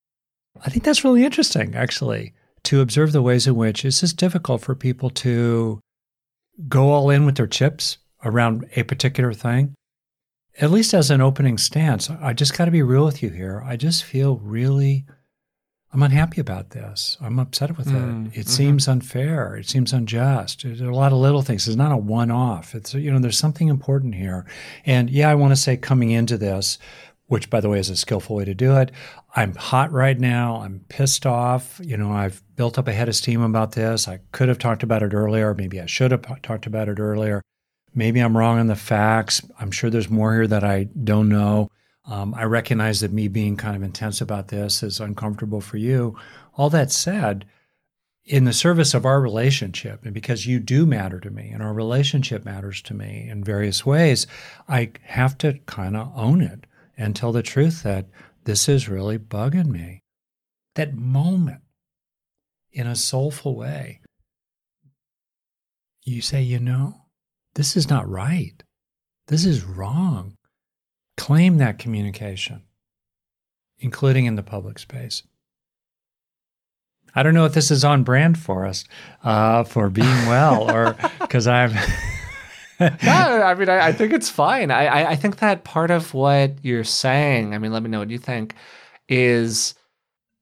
I 0.64 0.70
think 0.70 0.84
that's 0.84 1.04
really 1.04 1.24
interesting, 1.24 1.74
actually, 1.74 2.32
to 2.64 2.80
observe 2.80 3.12
the 3.12 3.22
ways 3.22 3.46
in 3.46 3.56
which 3.56 3.84
it's 3.84 4.00
just 4.00 4.16
difficult 4.16 4.62
for 4.62 4.74
people 4.74 5.10
to 5.10 5.80
go 6.68 6.90
all 6.90 7.10
in 7.10 7.26
with 7.26 7.36
their 7.36 7.46
chips 7.46 7.98
around 8.24 8.66
a 8.76 8.84
particular 8.84 9.32
thing 9.32 9.74
at 10.60 10.70
least 10.70 10.94
as 10.94 11.10
an 11.10 11.20
opening 11.20 11.58
stance, 11.58 12.08
I 12.08 12.32
just 12.32 12.56
got 12.56 12.66
to 12.66 12.70
be 12.70 12.82
real 12.82 13.04
with 13.04 13.22
you 13.22 13.30
here. 13.30 13.62
I 13.66 13.76
just 13.76 14.04
feel 14.04 14.36
really, 14.36 15.04
I'm 15.94 16.02
unhappy 16.02 16.40
about 16.40 16.70
this. 16.70 17.16
I'm 17.20 17.38
upset 17.38 17.78
with 17.78 17.86
mm, 17.86 18.26
it. 18.26 18.38
It 18.38 18.40
mm-hmm. 18.40 18.48
seems 18.48 18.88
unfair. 18.88 19.54
It 19.54 19.68
seems 19.68 19.92
unjust. 19.92 20.64
There's 20.64 20.80
a 20.80 20.90
lot 20.90 21.12
of 21.12 21.18
little 21.18 21.42
things. 21.42 21.68
It's 21.68 21.76
not 21.76 21.92
a 21.92 21.96
one 21.96 22.32
off. 22.32 22.74
It's, 22.74 22.94
you 22.94 23.12
know, 23.12 23.20
there's 23.20 23.38
something 23.38 23.68
important 23.68 24.16
here. 24.16 24.44
And 24.84 25.08
yeah, 25.08 25.30
I 25.30 25.36
want 25.36 25.52
to 25.52 25.56
say 25.56 25.76
coming 25.76 26.10
into 26.10 26.36
this, 26.36 26.78
which 27.28 27.48
by 27.48 27.60
the 27.60 27.68
way 27.68 27.78
is 27.78 27.90
a 27.90 27.96
skillful 27.96 28.34
way 28.34 28.44
to 28.44 28.54
do 28.54 28.76
it. 28.76 28.90
I'm 29.36 29.54
hot 29.54 29.92
right 29.92 30.18
now. 30.18 30.56
I'm 30.62 30.84
pissed 30.88 31.26
off. 31.26 31.80
You 31.80 31.96
know, 31.96 32.10
I've 32.10 32.42
built 32.56 32.76
up 32.76 32.88
a 32.88 32.92
head 32.92 33.08
of 33.08 33.14
steam 33.14 33.40
about 33.40 33.72
this. 33.72 34.08
I 34.08 34.18
could 34.32 34.48
have 34.48 34.58
talked 34.58 34.82
about 34.82 35.04
it 35.04 35.14
earlier. 35.14 35.54
Maybe 35.54 35.80
I 35.80 35.86
should 35.86 36.10
have 36.10 36.42
talked 36.42 36.66
about 36.66 36.88
it 36.88 36.98
earlier. 36.98 37.40
Maybe 37.94 38.18
I'm 38.18 38.36
wrong 38.36 38.58
on 38.58 38.66
the 38.66 38.74
facts. 38.74 39.42
I'm 39.60 39.70
sure 39.70 39.90
there's 39.90 40.10
more 40.10 40.34
here 40.34 40.48
that 40.48 40.64
I 40.64 40.88
don't 41.04 41.28
know. 41.28 41.70
Um, 42.06 42.34
I 42.34 42.44
recognize 42.44 43.00
that 43.00 43.12
me 43.12 43.28
being 43.28 43.56
kind 43.56 43.76
of 43.76 43.82
intense 43.82 44.20
about 44.20 44.48
this 44.48 44.82
is 44.82 45.00
uncomfortable 45.00 45.60
for 45.60 45.78
you. 45.78 46.16
All 46.56 46.70
that 46.70 46.92
said, 46.92 47.46
in 48.24 48.44
the 48.44 48.52
service 48.52 48.94
of 48.94 49.04
our 49.04 49.20
relationship, 49.20 50.04
and 50.04 50.14
because 50.14 50.46
you 50.46 50.58
do 50.58 50.86
matter 50.86 51.20
to 51.20 51.30
me 51.30 51.50
and 51.50 51.62
our 51.62 51.74
relationship 51.74 52.44
matters 52.44 52.80
to 52.82 52.94
me 52.94 53.28
in 53.28 53.44
various 53.44 53.84
ways, 53.84 54.26
I 54.68 54.92
have 55.02 55.36
to 55.38 55.58
kind 55.66 55.96
of 55.96 56.12
own 56.14 56.40
it 56.40 56.66
and 56.96 57.14
tell 57.14 57.32
the 57.32 57.42
truth 57.42 57.82
that 57.82 58.06
this 58.44 58.68
is 58.68 58.88
really 58.88 59.18
bugging 59.18 59.66
me. 59.68 60.02
That 60.74 60.94
moment 60.94 61.62
in 62.72 62.86
a 62.86 62.96
soulful 62.96 63.56
way, 63.56 64.00
you 66.02 66.20
say, 66.20 66.42
you 66.42 66.58
know, 66.58 67.02
this 67.54 67.76
is 67.76 67.88
not 67.88 68.08
right. 68.08 68.62
This 69.28 69.44
is 69.44 69.64
wrong. 69.64 70.36
Claim 71.16 71.58
that 71.58 71.78
communication, 71.78 72.62
including 73.78 74.26
in 74.26 74.36
the 74.36 74.42
public 74.42 74.78
space. 74.78 75.22
I 77.14 77.22
don't 77.22 77.34
know 77.34 77.44
if 77.44 77.54
this 77.54 77.70
is 77.70 77.84
on 77.84 78.02
brand 78.02 78.38
for 78.38 78.66
us 78.66 78.84
uh, 79.22 79.64
for 79.64 79.88
being 79.88 80.26
well 80.26 80.70
or 80.74 80.96
because 81.20 81.46
I'm. 81.46 81.72
no, 82.80 82.88
I 83.00 83.54
mean, 83.54 83.68
I, 83.68 83.88
I, 83.88 83.92
think 83.92 84.12
it's 84.12 84.28
fine. 84.28 84.72
I, 84.72 85.10
I 85.10 85.16
think 85.16 85.36
that 85.36 85.62
part 85.62 85.92
of 85.92 86.12
what 86.12 86.56
you're 86.62 86.82
saying, 86.82 87.54
I 87.54 87.58
mean, 87.58 87.72
let 87.72 87.84
me 87.84 87.88
know 87.88 88.00
what 88.00 88.10
you 88.10 88.18
think, 88.18 88.56
is 89.08 89.74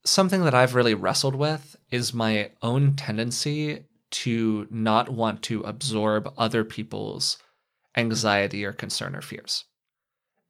something 0.04 0.44
that 0.44 0.54
I've 0.54 0.74
really 0.74 0.94
wrestled 0.94 1.34
with 1.34 1.76
is 1.90 2.14
my 2.14 2.50
own 2.62 2.96
tendency 2.96 3.84
to 4.10 4.66
not 4.70 5.08
want 5.10 5.42
to 5.42 5.60
absorb 5.62 6.32
other 6.36 6.64
people's 6.64 7.38
anxiety 7.96 8.64
or 8.64 8.72
concern 8.72 9.14
or 9.14 9.20
fears. 9.20 9.64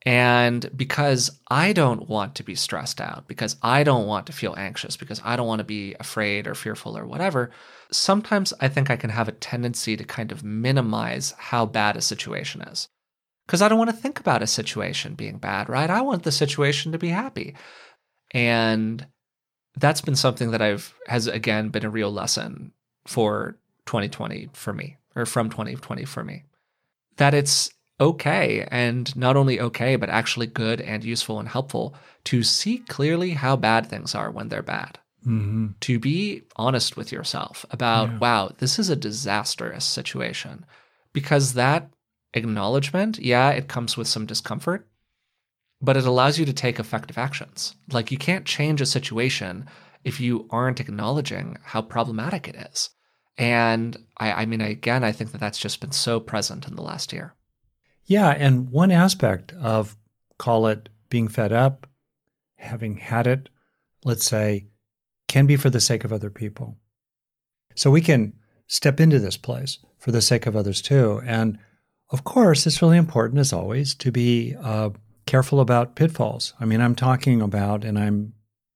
And 0.04 0.68
because 0.76 1.30
I 1.48 1.72
don't 1.72 2.08
want 2.08 2.34
to 2.36 2.42
be 2.42 2.56
stressed 2.56 3.00
out, 3.00 3.28
because 3.28 3.56
I 3.62 3.84
don't 3.84 4.06
want 4.06 4.26
to 4.26 4.32
feel 4.32 4.54
anxious, 4.58 4.96
because 4.96 5.20
I 5.24 5.36
don't 5.36 5.46
want 5.46 5.60
to 5.60 5.64
be 5.64 5.94
afraid 6.00 6.48
or 6.48 6.54
fearful 6.54 6.98
or 6.98 7.06
whatever, 7.06 7.50
sometimes 7.92 8.52
I 8.60 8.68
think 8.68 8.90
I 8.90 8.96
can 8.96 9.10
have 9.10 9.28
a 9.28 9.32
tendency 9.32 9.96
to 9.96 10.04
kind 10.04 10.32
of 10.32 10.42
minimize 10.42 11.34
how 11.38 11.66
bad 11.66 11.96
a 11.96 12.00
situation 12.00 12.62
is. 12.62 12.88
Because 13.46 13.62
I 13.62 13.68
don't 13.68 13.78
want 13.78 13.90
to 13.90 13.96
think 13.96 14.18
about 14.18 14.42
a 14.42 14.46
situation 14.46 15.14
being 15.14 15.38
bad, 15.38 15.68
right? 15.68 15.90
I 15.90 16.00
want 16.00 16.24
the 16.24 16.32
situation 16.32 16.92
to 16.92 16.98
be 16.98 17.08
happy. 17.08 17.54
And 18.32 19.06
that's 19.76 20.00
been 20.00 20.16
something 20.16 20.50
that 20.50 20.62
I've, 20.62 20.94
has 21.06 21.28
again 21.28 21.68
been 21.68 21.84
a 21.84 21.90
real 21.90 22.12
lesson 22.12 22.72
for 23.06 23.56
2020 23.86 24.50
for 24.52 24.72
me, 24.72 24.96
or 25.14 25.26
from 25.26 25.48
2020 25.48 26.04
for 26.06 26.24
me. 26.24 26.44
That 27.16 27.34
it's 27.34 27.70
okay, 28.02 28.66
and 28.70 29.14
not 29.16 29.36
only 29.36 29.60
okay, 29.60 29.96
but 29.96 30.10
actually 30.10 30.46
good 30.46 30.80
and 30.80 31.04
useful 31.04 31.38
and 31.38 31.48
helpful 31.48 31.94
to 32.24 32.42
see 32.42 32.78
clearly 32.78 33.30
how 33.30 33.56
bad 33.56 33.86
things 33.86 34.14
are 34.14 34.30
when 34.30 34.48
they're 34.48 34.62
bad. 34.62 34.98
Mm-hmm. 35.26 35.68
To 35.80 35.98
be 36.00 36.42
honest 36.56 36.96
with 36.96 37.12
yourself 37.12 37.64
about, 37.70 38.10
yeah. 38.10 38.18
wow, 38.18 38.50
this 38.58 38.78
is 38.78 38.90
a 38.90 38.96
disastrous 38.96 39.84
situation. 39.84 40.66
Because 41.12 41.52
that 41.52 41.90
acknowledgement, 42.34 43.18
yeah, 43.18 43.50
it 43.50 43.68
comes 43.68 43.96
with 43.96 44.08
some 44.08 44.26
discomfort, 44.26 44.88
but 45.80 45.96
it 45.96 46.06
allows 46.06 46.38
you 46.38 46.46
to 46.46 46.52
take 46.52 46.78
effective 46.80 47.18
actions. 47.18 47.76
Like 47.92 48.10
you 48.10 48.18
can't 48.18 48.46
change 48.46 48.80
a 48.80 48.86
situation 48.86 49.68
if 50.02 50.18
you 50.20 50.48
aren't 50.50 50.80
acknowledging 50.80 51.58
how 51.62 51.82
problematic 51.82 52.48
it 52.48 52.56
is. 52.56 52.90
And 53.38 53.96
I, 54.18 54.32
I 54.32 54.46
mean, 54.46 54.60
again, 54.60 55.04
I 55.04 55.12
think 55.12 55.32
that 55.32 55.38
that's 55.38 55.58
just 55.58 55.80
been 55.80 55.92
so 55.92 56.18
present 56.18 56.66
in 56.66 56.74
the 56.74 56.82
last 56.82 57.12
year. 57.12 57.34
Yeah. 58.04 58.30
And 58.30 58.70
one 58.70 58.90
aspect 58.90 59.52
of, 59.52 59.96
call 60.38 60.66
it 60.66 60.88
being 61.08 61.28
fed 61.28 61.52
up, 61.52 61.86
having 62.56 62.96
had 62.96 63.26
it, 63.26 63.48
let's 64.04 64.24
say, 64.24 64.66
can 65.28 65.46
be 65.46 65.56
for 65.56 65.70
the 65.70 65.80
sake 65.80 66.04
of 66.04 66.12
other 66.12 66.30
people. 66.30 66.76
So 67.74 67.90
we 67.90 68.00
can 68.00 68.34
step 68.66 69.00
into 69.00 69.18
this 69.18 69.36
place 69.36 69.78
for 69.98 70.10
the 70.10 70.22
sake 70.22 70.46
of 70.46 70.56
others 70.56 70.82
too. 70.82 71.22
And 71.24 71.58
of 72.10 72.24
course, 72.24 72.66
it's 72.66 72.82
really 72.82 72.98
important, 72.98 73.40
as 73.40 73.52
always, 73.52 73.94
to 73.96 74.12
be 74.12 74.54
uh, 74.62 74.90
careful 75.26 75.60
about 75.60 75.96
pitfalls. 75.96 76.52
I 76.60 76.66
mean, 76.66 76.80
I'm 76.80 76.94
talking 76.94 77.40
about, 77.40 77.84
and 77.84 77.98
I'm 77.98 78.34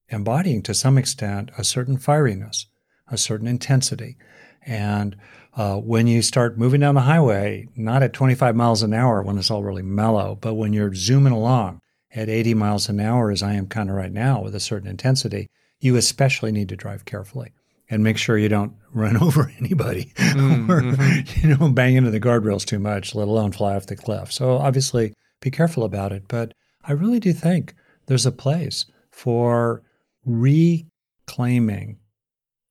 embodying 0.08 0.62
to 0.62 0.74
some 0.74 0.96
extent, 0.96 1.50
a 1.58 1.64
certain 1.64 1.98
fieriness, 1.98 2.64
a 3.08 3.18
certain 3.18 3.46
intensity. 3.46 4.16
And 4.64 5.16
uh, 5.56 5.76
when 5.76 6.06
you 6.06 6.20
start 6.20 6.58
moving 6.58 6.80
down 6.80 6.94
the 6.94 7.00
highway, 7.00 7.66
not 7.74 8.02
at 8.02 8.12
25 8.12 8.54
miles 8.54 8.82
an 8.82 8.92
hour 8.92 9.22
when 9.22 9.38
it's 9.38 9.50
all 9.50 9.64
really 9.64 9.82
mellow, 9.82 10.36
but 10.38 10.54
when 10.54 10.74
you're 10.74 10.94
zooming 10.94 11.32
along 11.32 11.80
at 12.14 12.28
80 12.28 12.54
miles 12.54 12.88
an 12.90 13.00
hour, 13.00 13.30
as 13.30 13.42
I 13.42 13.54
am 13.54 13.66
kind 13.66 13.88
of 13.88 13.96
right 13.96 14.12
now 14.12 14.42
with 14.42 14.54
a 14.54 14.60
certain 14.60 14.88
intensity, 14.88 15.48
you 15.80 15.96
especially 15.96 16.52
need 16.52 16.68
to 16.68 16.76
drive 16.76 17.06
carefully 17.06 17.52
and 17.88 18.04
make 18.04 18.18
sure 18.18 18.36
you 18.36 18.50
don't 18.50 18.74
run 18.92 19.16
over 19.16 19.50
anybody 19.58 20.12
mm, 20.16 20.68
or 20.68 20.82
mm-hmm. 20.82 21.46
you 21.48 21.56
know 21.56 21.70
bang 21.70 21.96
into 21.96 22.10
the 22.10 22.20
guardrails 22.20 22.64
too 22.64 22.78
much, 22.78 23.14
let 23.14 23.28
alone 23.28 23.52
fly 23.52 23.74
off 23.74 23.86
the 23.86 23.96
cliff. 23.96 24.30
So 24.30 24.58
obviously, 24.58 25.14
be 25.40 25.50
careful 25.50 25.84
about 25.84 26.12
it. 26.12 26.24
But 26.28 26.52
I 26.84 26.92
really 26.92 27.20
do 27.20 27.32
think 27.32 27.74
there's 28.06 28.26
a 28.26 28.32
place 28.32 28.84
for 29.10 29.82
reclaiming 30.24 31.98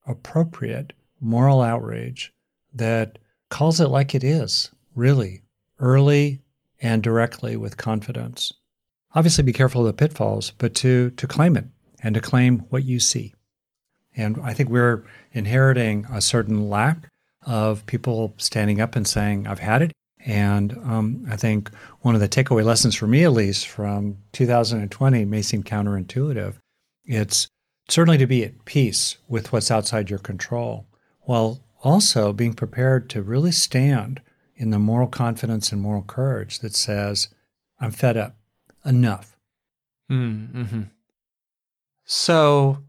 appropriate 0.08 0.94
moral 1.20 1.62
outrage 1.62 2.32
that 2.76 3.18
calls 3.50 3.80
it 3.80 3.88
like 3.88 4.14
it 4.14 4.24
is, 4.24 4.72
really, 4.96 5.42
early 5.80 6.42
and 6.82 7.02
directly 7.02 7.56
with 7.56 7.78
confidence. 7.78 8.54
Obviously, 9.14 9.44
be 9.44 9.54
careful 9.54 9.82
of 9.82 9.88
the 9.88 9.94
pitfalls, 9.94 10.52
but 10.58 10.76
to, 10.76 11.10
to 11.12 11.28
claim 11.28 11.56
it 11.56 11.66
and 12.04 12.16
to 12.16 12.22
claim 12.22 12.60
what 12.70 12.84
you 12.84 13.00
see. 13.00 13.34
And 14.16 14.40
I 14.42 14.54
think 14.54 14.70
we're 14.70 15.04
inheriting 15.34 16.06
a 16.12 16.22
certain 16.22 16.70
lack 16.70 17.10
of 17.46 17.86
people 17.86 18.34
standing 18.38 18.82
up 18.82 18.96
and 18.96 19.08
saying, 19.08 19.48
I've 19.48 19.60
had 19.60 19.82
it. 19.82 19.92
And 20.26 20.74
um, 20.84 21.26
I 21.30 21.36
think 21.36 21.70
one 22.02 22.16
of 22.16 22.22
the 22.22 22.30
takeaway 22.30 22.64
lessons 22.64 22.96
for 22.96 23.08
me, 23.08 23.24
at 23.24 23.34
least 23.34 23.68
from 23.68 24.18
2020, 24.34 25.26
may 25.26 25.42
seem 25.42 25.64
counterintuitive. 25.64 26.56
It's 27.06 27.48
certainly 27.90 28.18
to 28.18 28.26
be 28.26 28.44
at 28.44 28.66
peace 28.66 29.18
with 29.28 29.54
what's 29.54 29.70
outside 29.70 30.10
your 30.10 30.20
control, 30.20 30.88
while 31.22 31.60
also 31.86 32.34
being 32.34 32.54
prepared 32.54 33.10
to 33.12 33.22
really 33.22 33.52
stand 33.52 34.22
in 34.56 34.72
the 34.72 34.80
moral 34.80 35.08
confidence 35.08 35.72
and 35.72 35.82
moral 35.82 36.02
courage 36.02 36.60
that 36.60 36.76
says, 36.76 37.30
I'm 37.80 37.92
fed 37.92 38.18
up. 38.18 38.36
Enough. 38.84 39.38
Mm-hmm. 40.12 40.84
So, 42.06 42.80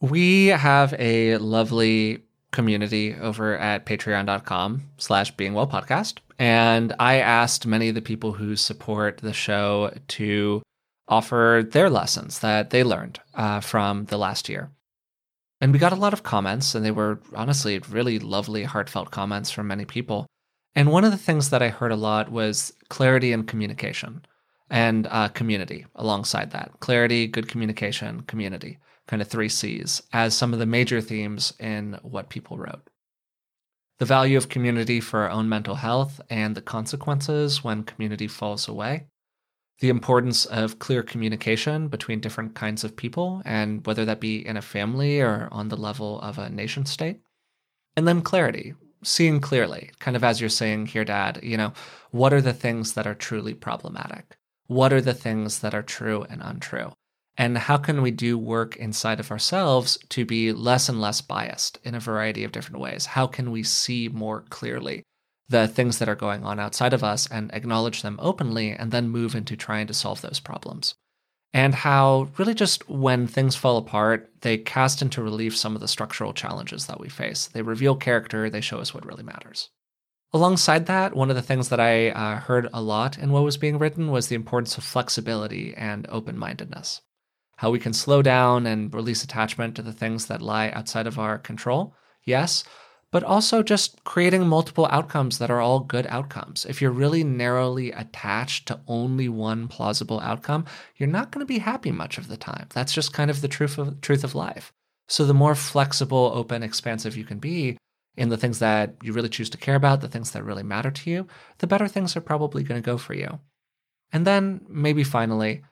we 0.00 0.46
have 0.46 0.94
a 0.98 1.36
lovely 1.36 2.22
community 2.50 3.14
over 3.14 3.56
at 3.56 3.86
patreon.com 3.86 4.82
slash 4.98 5.30
being 5.32 5.54
well 5.54 5.66
podcast. 5.66 6.18
And 6.38 6.94
I 6.98 7.18
asked 7.18 7.66
many 7.66 7.88
of 7.88 7.94
the 7.94 8.02
people 8.02 8.32
who 8.32 8.56
support 8.56 9.18
the 9.18 9.32
show 9.32 9.92
to 10.08 10.62
offer 11.08 11.64
their 11.70 11.88
lessons 11.88 12.40
that 12.40 12.70
they 12.70 12.82
learned 12.82 13.20
uh, 13.34 13.60
from 13.60 14.06
the 14.06 14.18
last 14.18 14.48
year. 14.48 14.70
And 15.60 15.72
we 15.72 15.78
got 15.78 15.92
a 15.92 15.96
lot 15.96 16.12
of 16.12 16.22
comments, 16.22 16.74
and 16.74 16.84
they 16.84 16.90
were 16.90 17.20
honestly 17.34 17.78
really 17.90 18.18
lovely, 18.18 18.64
heartfelt 18.64 19.10
comments 19.10 19.50
from 19.50 19.68
many 19.68 19.84
people. 19.84 20.26
And 20.74 20.92
one 20.92 21.04
of 21.04 21.10
the 21.10 21.16
things 21.16 21.50
that 21.50 21.62
I 21.62 21.68
heard 21.68 21.92
a 21.92 21.96
lot 21.96 22.30
was 22.30 22.72
clarity 22.90 23.32
and 23.32 23.48
communication 23.48 24.26
and 24.68 25.06
uh, 25.10 25.28
community 25.28 25.86
alongside 25.94 26.50
that. 26.50 26.72
Clarity, 26.80 27.26
good 27.26 27.48
communication, 27.48 28.20
community 28.22 28.78
kind 29.06 29.22
of 29.22 29.28
three 29.28 29.48
C's, 29.48 30.02
as 30.12 30.34
some 30.34 30.52
of 30.52 30.58
the 30.58 30.66
major 30.66 31.00
themes 31.00 31.52
in 31.58 31.98
what 32.02 32.28
people 32.28 32.58
wrote. 32.58 32.90
The 33.98 34.04
value 34.04 34.36
of 34.36 34.48
community 34.48 35.00
for 35.00 35.20
our 35.20 35.30
own 35.30 35.48
mental 35.48 35.76
health 35.76 36.20
and 36.28 36.54
the 36.54 36.60
consequences 36.60 37.64
when 37.64 37.84
community 37.84 38.28
falls 38.28 38.68
away. 38.68 39.06
The 39.80 39.88
importance 39.90 40.46
of 40.46 40.78
clear 40.78 41.02
communication 41.02 41.88
between 41.88 42.20
different 42.20 42.54
kinds 42.54 42.82
of 42.82 42.96
people, 42.96 43.42
and 43.44 43.86
whether 43.86 44.04
that 44.06 44.20
be 44.20 44.46
in 44.46 44.56
a 44.56 44.62
family 44.62 45.20
or 45.20 45.48
on 45.52 45.68
the 45.68 45.76
level 45.76 46.20
of 46.20 46.38
a 46.38 46.48
nation 46.48 46.86
state. 46.86 47.20
And 47.96 48.08
then 48.08 48.22
clarity, 48.22 48.74
seeing 49.02 49.40
clearly, 49.40 49.90
kind 49.98 50.16
of 50.16 50.24
as 50.24 50.40
you're 50.40 50.50
saying 50.50 50.86
here, 50.86 51.04
Dad, 51.04 51.40
you 51.42 51.56
know, 51.56 51.72
what 52.10 52.32
are 52.32 52.40
the 52.40 52.52
things 52.52 52.94
that 52.94 53.06
are 53.06 53.14
truly 53.14 53.54
problematic? 53.54 54.36
What 54.66 54.92
are 54.92 55.00
the 55.00 55.14
things 55.14 55.60
that 55.60 55.74
are 55.74 55.82
true 55.82 56.26
and 56.28 56.42
untrue? 56.42 56.92
And 57.38 57.58
how 57.58 57.76
can 57.76 58.00
we 58.00 58.10
do 58.10 58.38
work 58.38 58.76
inside 58.76 59.20
of 59.20 59.30
ourselves 59.30 59.98
to 60.08 60.24
be 60.24 60.52
less 60.52 60.88
and 60.88 61.00
less 61.00 61.20
biased 61.20 61.78
in 61.84 61.94
a 61.94 62.00
variety 62.00 62.44
of 62.44 62.52
different 62.52 62.80
ways? 62.80 63.06
How 63.06 63.26
can 63.26 63.50
we 63.50 63.62
see 63.62 64.08
more 64.08 64.42
clearly 64.48 65.02
the 65.48 65.68
things 65.68 65.98
that 65.98 66.08
are 66.08 66.16
going 66.16 66.44
on 66.44 66.58
outside 66.58 66.92
of 66.92 67.04
us 67.04 67.26
and 67.30 67.50
acknowledge 67.52 68.02
them 68.02 68.18
openly 68.20 68.70
and 68.70 68.90
then 68.90 69.08
move 69.08 69.34
into 69.34 69.56
trying 69.56 69.86
to 69.86 69.94
solve 69.94 70.20
those 70.20 70.40
problems? 70.40 70.94
And 71.52 71.74
how, 71.74 72.28
really, 72.36 72.54
just 72.54 72.88
when 72.88 73.26
things 73.26 73.56
fall 73.56 73.78
apart, 73.78 74.30
they 74.42 74.58
cast 74.58 75.00
into 75.00 75.22
relief 75.22 75.56
some 75.56 75.74
of 75.74 75.80
the 75.80 75.88
structural 75.88 76.32
challenges 76.32 76.86
that 76.86 77.00
we 77.00 77.08
face. 77.08 77.46
They 77.46 77.62
reveal 77.62 77.96
character, 77.96 78.50
they 78.50 78.60
show 78.60 78.78
us 78.78 78.92
what 78.92 79.06
really 79.06 79.22
matters. 79.22 79.70
Alongside 80.32 80.86
that, 80.86 81.14
one 81.14 81.30
of 81.30 81.36
the 81.36 81.42
things 81.42 81.70
that 81.70 81.80
I 81.80 82.10
uh, 82.10 82.40
heard 82.40 82.68
a 82.74 82.82
lot 82.82 83.16
in 83.16 83.30
what 83.30 83.44
was 83.44 83.56
being 83.56 83.78
written 83.78 84.10
was 84.10 84.26
the 84.26 84.34
importance 84.34 84.76
of 84.76 84.84
flexibility 84.84 85.72
and 85.74 86.06
open 86.08 86.36
mindedness 86.36 87.00
how 87.56 87.70
we 87.70 87.78
can 87.78 87.92
slow 87.92 88.22
down 88.22 88.66
and 88.66 88.92
release 88.94 89.24
attachment 89.24 89.74
to 89.76 89.82
the 89.82 89.92
things 89.92 90.26
that 90.26 90.42
lie 90.42 90.70
outside 90.70 91.06
of 91.06 91.18
our 91.18 91.38
control, 91.38 91.94
yes, 92.24 92.64
but 93.16 93.24
also 93.24 93.62
just 93.62 94.04
creating 94.04 94.46
multiple 94.46 94.86
outcomes 94.90 95.38
that 95.38 95.50
are 95.50 95.58
all 95.58 95.80
good 95.80 96.06
outcomes. 96.08 96.66
If 96.66 96.82
you're 96.82 96.90
really 96.90 97.24
narrowly 97.24 97.90
attached 97.90 98.68
to 98.68 98.78
only 98.86 99.26
one 99.26 99.68
plausible 99.68 100.20
outcome, 100.20 100.66
you're 100.98 101.08
not 101.08 101.30
going 101.30 101.40
to 101.40 101.46
be 101.46 101.60
happy 101.60 101.90
much 101.90 102.18
of 102.18 102.28
the 102.28 102.36
time. 102.36 102.66
That's 102.74 102.92
just 102.92 103.14
kind 103.14 103.30
of 103.30 103.40
the 103.40 103.48
truth 103.48 103.78
of, 103.78 104.02
truth 104.02 104.22
of 104.22 104.34
life. 104.34 104.70
So 105.08 105.24
the 105.24 105.32
more 105.32 105.54
flexible, 105.54 106.30
open, 106.34 106.62
expansive 106.62 107.16
you 107.16 107.24
can 107.24 107.38
be 107.38 107.78
in 108.18 108.28
the 108.28 108.36
things 108.36 108.58
that 108.58 108.96
you 109.02 109.14
really 109.14 109.30
choose 109.30 109.48
to 109.48 109.56
care 109.56 109.76
about, 109.76 110.02
the 110.02 110.08
things 110.08 110.32
that 110.32 110.44
really 110.44 110.62
matter 110.62 110.90
to 110.90 111.10
you, 111.10 111.26
the 111.56 111.66
better 111.66 111.88
things 111.88 112.18
are 112.18 112.20
probably 112.20 112.64
going 112.64 112.82
to 112.82 112.84
go 112.84 112.98
for 112.98 113.14
you. 113.14 113.40
And 114.12 114.26
then 114.26 114.60
maybe 114.68 115.04
finally, 115.04 115.62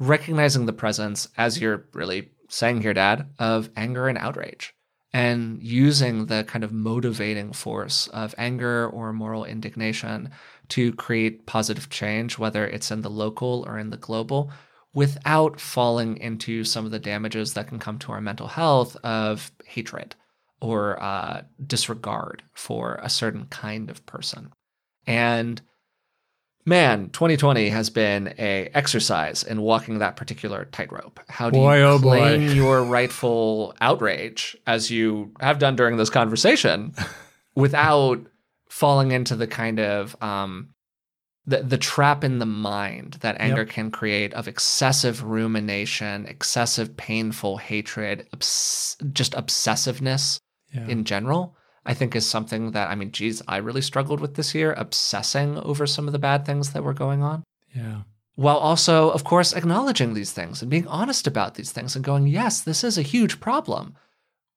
recognizing 0.00 0.66
the 0.66 0.72
presence, 0.72 1.28
as 1.36 1.60
you're 1.60 1.86
really 1.92 2.30
saying 2.48 2.82
here, 2.82 2.92
Dad, 2.92 3.28
of 3.38 3.70
anger 3.76 4.08
and 4.08 4.18
outrage, 4.18 4.74
and 5.12 5.62
using 5.62 6.26
the 6.26 6.44
kind 6.44 6.64
of 6.64 6.72
motivating 6.72 7.52
force 7.52 8.08
of 8.08 8.34
anger 8.36 8.88
or 8.88 9.12
moral 9.12 9.44
indignation 9.44 10.30
to 10.68 10.92
create 10.94 11.46
positive 11.46 11.88
change, 11.88 12.38
whether 12.38 12.66
it's 12.66 12.90
in 12.90 13.00
the 13.00 13.10
local 13.10 13.64
or 13.66 13.78
in 13.78 13.90
the 13.90 13.96
global, 13.96 14.50
without 14.92 15.60
falling 15.60 16.16
into 16.18 16.64
some 16.64 16.84
of 16.84 16.90
the 16.90 16.98
damages 16.98 17.54
that 17.54 17.68
can 17.68 17.78
come 17.78 17.98
to 17.98 18.12
our 18.12 18.20
mental 18.20 18.48
health 18.48 18.96
of 18.96 19.50
hatred 19.64 20.14
or 20.60 21.02
uh, 21.02 21.42
disregard 21.66 22.42
for 22.52 22.98
a 23.02 23.08
certain 23.08 23.46
kind 23.46 23.90
of 23.90 24.04
person. 24.06 24.52
And 25.06 25.62
man, 26.68 27.08
2020 27.10 27.70
has 27.70 27.90
been 27.90 28.34
a 28.38 28.70
exercise 28.74 29.42
in 29.42 29.62
walking 29.62 29.98
that 29.98 30.16
particular 30.16 30.66
tightrope. 30.66 31.18
How 31.28 31.50
do 31.50 31.58
boy, 31.58 31.78
you 31.78 31.84
oh 31.84 31.98
claim 31.98 32.46
boy. 32.46 32.52
your 32.52 32.84
rightful 32.84 33.74
outrage, 33.80 34.56
as 34.66 34.90
you 34.90 35.32
have 35.40 35.58
done 35.58 35.74
during 35.74 35.96
this 35.96 36.10
conversation, 36.10 36.94
without 37.54 38.20
falling 38.68 39.10
into 39.12 39.34
the 39.34 39.46
kind 39.46 39.80
of 39.80 40.14
um, 40.22 40.68
the 41.46 41.62
the 41.62 41.78
trap 41.78 42.22
in 42.22 42.38
the 42.38 42.46
mind 42.46 43.14
that 43.20 43.40
anger 43.40 43.62
yep. 43.62 43.70
can 43.70 43.90
create 43.90 44.34
of 44.34 44.46
excessive 44.46 45.24
rumination, 45.24 46.26
excessive 46.26 46.96
painful 46.96 47.56
hatred, 47.56 48.28
obs- 48.32 48.96
just 49.12 49.32
obsessiveness 49.32 50.38
yeah. 50.72 50.86
in 50.86 51.04
general. 51.04 51.56
I 51.88 51.94
think 51.94 52.14
is 52.14 52.28
something 52.28 52.72
that 52.72 52.90
I 52.90 52.94
mean, 52.94 53.12
geez, 53.12 53.40
I 53.48 53.56
really 53.56 53.80
struggled 53.80 54.20
with 54.20 54.34
this 54.34 54.54
year, 54.54 54.74
obsessing 54.74 55.56
over 55.56 55.86
some 55.86 56.06
of 56.06 56.12
the 56.12 56.18
bad 56.18 56.44
things 56.44 56.72
that 56.72 56.84
were 56.84 56.92
going 56.92 57.22
on. 57.22 57.42
Yeah. 57.74 58.02
While 58.34 58.58
also, 58.58 59.10
of 59.10 59.24
course, 59.24 59.54
acknowledging 59.54 60.12
these 60.12 60.30
things 60.30 60.60
and 60.60 60.70
being 60.70 60.86
honest 60.86 61.26
about 61.26 61.54
these 61.54 61.72
things 61.72 61.96
and 61.96 62.04
going, 62.04 62.26
yes, 62.26 62.60
this 62.60 62.84
is 62.84 62.98
a 62.98 63.02
huge 63.02 63.40
problem, 63.40 63.96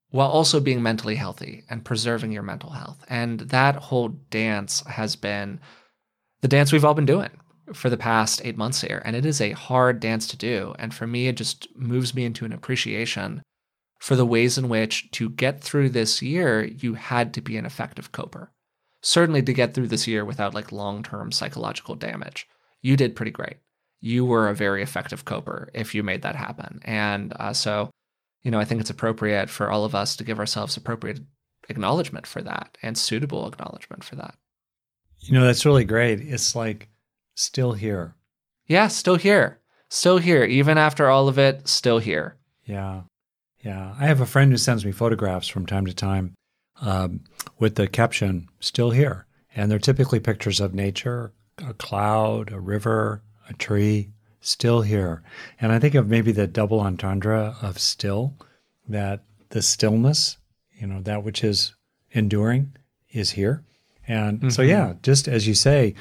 while 0.10 0.28
also 0.28 0.60
being 0.60 0.84
mentally 0.84 1.16
healthy 1.16 1.64
and 1.70 1.86
preserving 1.86 2.34
your 2.34 2.44
mental 2.44 2.72
health. 2.72 3.04
And 3.08 3.40
that 3.40 3.78
whole 3.78 4.10
dance 4.10 4.82
has 4.82 5.16
been 5.16 5.62
the 6.42 6.50
dance 6.50 6.74
we've 6.74 6.84
all 6.84 6.94
been 6.94 7.06
doing 7.06 7.32
for 7.74 7.90
the 7.90 7.96
past 7.96 8.42
eight 8.44 8.58
months 8.58 8.82
here. 8.82 9.02
And 9.06 9.16
it 9.16 9.26
is 9.26 9.40
a 9.40 9.52
hard 9.52 10.02
dance 10.02 10.28
to 10.28 10.38
do. 10.38 10.76
And 10.78 10.94
for 10.94 11.08
me, 11.08 11.30
it 11.30 11.38
just 11.38 11.70
moves 11.78 12.14
me 12.14 12.26
into 12.26 12.44
an 12.44 12.52
appreciation 12.52 13.42
for 14.02 14.16
the 14.16 14.26
ways 14.26 14.58
in 14.58 14.68
which 14.68 15.12
to 15.12 15.30
get 15.30 15.62
through 15.62 15.88
this 15.89 16.24
year, 16.24 16.64
you 16.64 16.95
had 16.95 17.36
to 17.36 17.41
be 17.41 17.56
an 17.56 17.68
effective 17.68 18.12
coper. 18.12 18.52
Certainly 19.04 19.43
to 19.43 19.54
get 19.54 19.76
through 19.76 19.89
this 19.89 20.08
year 20.08 20.26
without 20.26 20.56
like 20.56 20.72
long 20.72 21.04
term 21.04 21.32
psychological 21.32 21.93
damage. 21.93 22.47
You 22.82 22.97
did 22.97 23.16
pretty 23.16 23.30
great. 23.32 23.58
You 23.99 24.26
were 24.26 24.49
a 24.49 24.56
very 24.56 24.82
effective 24.82 25.24
coper 25.24 25.70
if 25.76 25.93
you 25.93 26.02
made 26.02 26.24
that 26.24 26.36
happen. 26.36 26.82
And 26.84 27.32
uh, 27.39 27.54
so, 27.54 27.91
you 28.41 28.49
know, 28.49 28.60
I 28.60 28.66
think 28.66 28.82
it's 28.82 28.89
appropriate 28.89 29.52
for 29.52 29.70
all 29.70 29.86
of 29.86 29.93
us 29.93 30.16
to 30.16 30.24
give 30.24 30.39
ourselves 30.39 30.76
appropriate 30.76 31.20
acknowledgement 31.70 32.26
for 32.26 32.41
that 32.41 32.80
and 32.82 32.97
suitable 32.97 33.47
acknowledgement 33.47 34.04
for 34.04 34.16
that. 34.16 34.34
You 35.20 35.36
know, 35.36 35.45
that's 35.45 35.64
really 35.64 35.86
great. 35.86 36.22
It's 36.22 36.56
like 36.56 36.89
still 37.36 37.74
here. 37.74 38.16
Yeah, 38.66 38.88
still 38.88 39.16
here. 39.16 39.60
still 39.89 40.18
here. 40.18 40.43
Even 40.43 40.80
after 40.80 41.08
all 41.08 41.28
of 41.28 41.38
it, 41.38 41.68
still 41.68 41.99
here. 41.99 42.38
Yeah. 42.66 43.02
Yeah. 43.64 43.95
I 43.99 44.07
have 44.07 44.22
a 44.22 44.26
friend 44.26 44.51
who 44.51 44.57
sends 44.57 44.86
me 44.86 44.91
photographs 44.91 45.47
from 45.47 45.66
time 45.66 45.86
to 45.86 45.93
time 45.93 46.34
um, 46.82 47.22
with 47.59 47.76
the 47.76 47.88
caption, 47.88 48.49
still 48.59 48.91
here. 48.91 49.26
And 49.55 49.70
they're 49.70 49.80
typically 49.80 50.20
pictures 50.20 50.59
of 50.59 50.74
nature, 50.74 51.34
a 51.57 51.74
cloud, 51.74 52.51
a 52.51 52.59
river, 52.59 53.22
a 53.49 53.53
tree, 53.53 54.09
still 54.39 54.82
here. 54.82 55.22
And 55.59 55.72
I 55.72 55.80
think 55.80 55.95
of 55.95 56.07
maybe 56.07 56.32
the 56.32 56.47
double 56.47 56.80
entendre 56.80 57.55
of 57.62 57.80
still, 57.80 58.34
that 58.88 59.24
the 59.49 59.62
stillness, 59.62 60.38
you 60.74 60.88
know, 60.88 61.01
that 61.01 61.24
which 61.24 61.43
is 61.43 61.76
enduring 62.12 62.76
is 63.12 63.32
here. 63.32 63.64
And 64.07 64.39
mm-hmm. 64.39 64.49
so, 64.49 64.62
yeah, 64.62 64.93
just 65.03 65.28
as 65.28 65.47
you 65.47 65.53
say, 65.53 65.93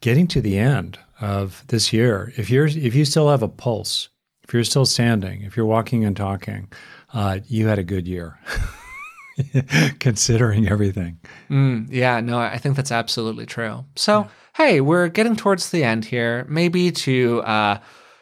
getting 0.00 0.26
to 0.28 0.40
the 0.40 0.58
end 0.58 0.98
of 1.20 1.64
this 1.68 1.92
year, 1.92 2.32
if 2.36 2.50
you're 2.50 2.66
if 2.66 2.94
you 2.94 3.04
still 3.04 3.28
have 3.28 3.42
a 3.42 3.48
pulse, 3.48 4.08
if 4.44 4.54
you're 4.54 4.64
still 4.64 4.86
standing, 4.86 5.42
if 5.42 5.56
you're 5.56 5.66
walking 5.66 6.04
and 6.04 6.16
talking, 6.16 6.68
uh, 7.12 7.38
you 7.46 7.66
had 7.66 7.78
a 7.78 7.84
good 7.84 8.06
year. 8.06 8.38
considering 9.98 10.68
everything. 10.68 11.18
Mm, 11.50 11.88
yeah, 11.90 12.20
no, 12.20 12.38
I 12.38 12.58
think 12.58 12.76
that's 12.76 12.92
absolutely 12.92 13.46
true. 13.46 13.84
So, 13.96 14.20
yeah. 14.20 14.28
hey, 14.56 14.80
we're 14.80 15.08
getting 15.08 15.36
towards 15.36 15.70
the 15.70 15.84
end 15.84 16.04
here. 16.04 16.46
Maybe 16.48 16.90
to, 16.92 17.42
uh, 17.42 17.78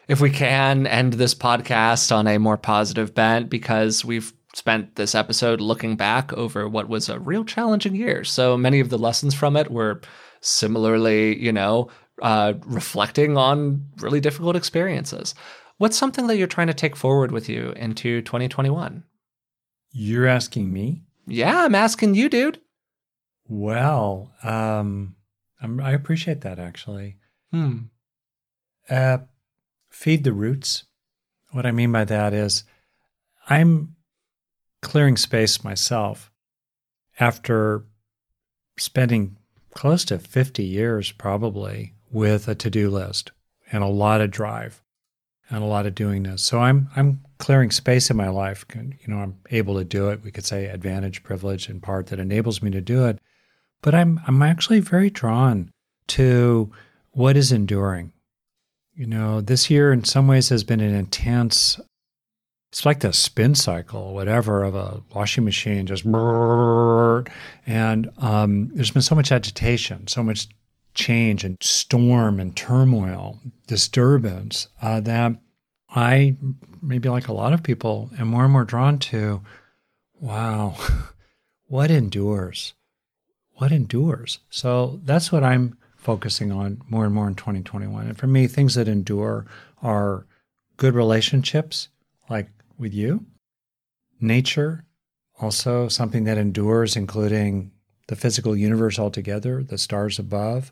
if 0.07 0.21
we 0.21 0.29
can, 0.29 0.87
end 0.87 1.13
this 1.13 1.35
podcast 1.35 2.15
on 2.15 2.27
a 2.27 2.37
more 2.37 2.57
positive 2.57 3.13
bent 3.13 3.49
because 3.49 4.05
we've 4.05 4.33
spent 4.53 4.95
this 4.95 5.15
episode 5.15 5.61
looking 5.61 5.95
back 5.95 6.33
over 6.33 6.67
what 6.67 6.89
was 6.89 7.09
a 7.09 7.19
real 7.19 7.45
challenging 7.45 7.95
year. 7.95 8.23
So 8.23 8.57
many 8.57 8.79
of 8.79 8.89
the 8.89 8.97
lessons 8.97 9.33
from 9.33 9.55
it 9.55 9.71
were 9.71 10.01
similarly, 10.41 11.37
you 11.41 11.51
know, 11.51 11.89
uh, 12.21 12.53
reflecting 12.65 13.37
on 13.37 13.85
really 13.97 14.19
difficult 14.19 14.55
experiences. 14.55 15.33
What's 15.81 15.97
something 15.97 16.27
that 16.27 16.37
you're 16.37 16.45
trying 16.45 16.67
to 16.67 16.75
take 16.75 16.95
forward 16.95 17.31
with 17.31 17.49
you 17.49 17.71
into 17.71 18.21
2021? 18.21 19.03
You're 19.91 20.27
asking 20.27 20.71
me? 20.71 21.01
Yeah, 21.25 21.63
I'm 21.63 21.73
asking 21.73 22.13
you, 22.13 22.29
dude. 22.29 22.61
Well, 23.47 24.31
um, 24.43 25.15
i 25.59 25.91
appreciate 25.91 26.41
that 26.41 26.59
actually. 26.59 27.17
Hmm. 27.49 27.77
Uh, 28.87 29.17
feed 29.89 30.23
the 30.23 30.33
roots. 30.33 30.83
What 31.49 31.65
I 31.65 31.71
mean 31.71 31.91
by 31.91 32.05
that 32.05 32.31
is, 32.31 32.63
I'm 33.49 33.95
clearing 34.83 35.17
space 35.17 35.63
myself 35.63 36.31
after 37.19 37.85
spending 38.77 39.35
close 39.73 40.05
to 40.05 40.19
50 40.19 40.63
years 40.63 41.11
probably 41.11 41.95
with 42.11 42.47
a 42.47 42.53
to-do 42.53 42.91
list 42.91 43.31
and 43.71 43.83
a 43.83 43.87
lot 43.87 44.21
of 44.21 44.29
drive 44.29 44.83
and 45.51 45.61
a 45.61 45.67
lot 45.67 45.85
of 45.85 45.93
doing 45.93 46.23
this. 46.23 46.41
So 46.41 46.59
I'm 46.59 46.89
I'm 46.95 47.21
clearing 47.37 47.71
space 47.71 48.09
in 48.09 48.17
my 48.17 48.29
life. 48.29 48.65
You 48.73 48.95
know, 49.07 49.17
I'm 49.17 49.37
able 49.51 49.77
to 49.77 49.83
do 49.83 50.09
it. 50.09 50.23
We 50.23 50.31
could 50.31 50.45
say 50.45 50.65
advantage, 50.65 51.23
privilege 51.23 51.69
in 51.69 51.81
part 51.81 52.07
that 52.07 52.19
enables 52.19 52.61
me 52.61 52.71
to 52.71 52.81
do 52.81 53.05
it. 53.05 53.19
But 53.81 53.93
I'm 53.93 54.21
I'm 54.27 54.41
actually 54.41 54.79
very 54.79 55.09
drawn 55.09 55.69
to 56.07 56.71
what 57.11 57.37
is 57.37 57.51
enduring. 57.51 58.13
You 58.95 59.07
know, 59.07 59.41
this 59.41 59.69
year 59.69 59.91
in 59.91 60.03
some 60.03 60.27
ways 60.27 60.49
has 60.49 60.63
been 60.63 60.79
an 60.79 60.95
intense 60.95 61.79
it's 62.71 62.85
like 62.85 63.01
the 63.01 63.11
spin 63.11 63.53
cycle, 63.53 64.13
whatever, 64.13 64.63
of 64.63 64.75
a 64.75 65.01
washing 65.13 65.43
machine, 65.43 65.85
just 65.85 66.05
and 67.67 68.09
um, 68.17 68.69
there's 68.73 68.91
been 68.91 69.01
so 69.01 69.13
much 69.13 69.29
agitation, 69.29 70.07
so 70.07 70.23
much 70.23 70.47
change 70.93 71.43
and 71.43 71.57
storm 71.61 72.39
and 72.39 72.55
turmoil, 72.55 73.39
disturbance 73.67 74.67
uh, 74.81 74.99
that 75.01 75.33
I, 75.89 76.35
maybe 76.81 77.09
like 77.09 77.27
a 77.27 77.33
lot 77.33 77.53
of 77.53 77.63
people, 77.63 78.09
am 78.17 78.29
more 78.29 78.43
and 78.43 78.53
more 78.53 78.65
drawn 78.65 78.99
to 78.99 79.41
wow, 80.19 80.75
what 81.67 81.91
endures? 81.91 82.73
What 83.55 83.71
endures? 83.71 84.39
So 84.49 84.99
that's 85.03 85.31
what 85.31 85.43
I'm 85.43 85.77
focusing 85.97 86.51
on 86.51 86.81
more 86.89 87.05
and 87.05 87.13
more 87.13 87.27
in 87.27 87.35
2021. 87.35 88.07
And 88.07 88.17
for 88.17 88.27
me, 88.27 88.47
things 88.47 88.75
that 88.75 88.87
endure 88.87 89.45
are 89.83 90.25
good 90.77 90.95
relationships, 90.95 91.89
like 92.29 92.49
with 92.77 92.93
you, 92.93 93.25
nature, 94.19 94.85
also 95.39 95.87
something 95.87 96.23
that 96.23 96.37
endures, 96.37 96.95
including 96.95 97.71
the 98.07 98.15
physical 98.15 98.55
universe 98.55 98.97
altogether, 98.97 99.63
the 99.63 99.77
stars 99.77 100.17
above, 100.17 100.71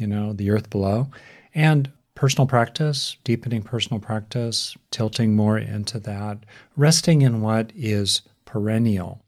you 0.00 0.06
know, 0.06 0.32
the 0.32 0.50
earth 0.50 0.70
below, 0.70 1.08
and 1.54 1.90
personal 2.14 2.46
practice, 2.46 3.16
deepening 3.24 3.62
personal 3.62 4.00
practice, 4.00 4.76
tilting 4.90 5.34
more 5.34 5.58
into 5.58 5.98
that, 6.00 6.38
resting 6.76 7.22
in 7.22 7.40
what 7.40 7.72
is 7.74 8.22
perennial 8.44 9.22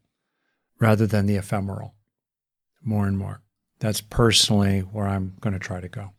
rather 0.79 1.07
than 1.07 1.27
the 1.27 1.37
ephemeral 1.37 1.95
more 2.83 3.07
and 3.07 3.17
more. 3.17 3.41
That's 3.79 4.01
personally 4.01 4.81
where 4.81 5.07
I'm 5.07 5.35
going 5.41 5.53
to 5.53 5.59
try 5.59 5.81
to 5.81 5.89
go. 5.89 6.11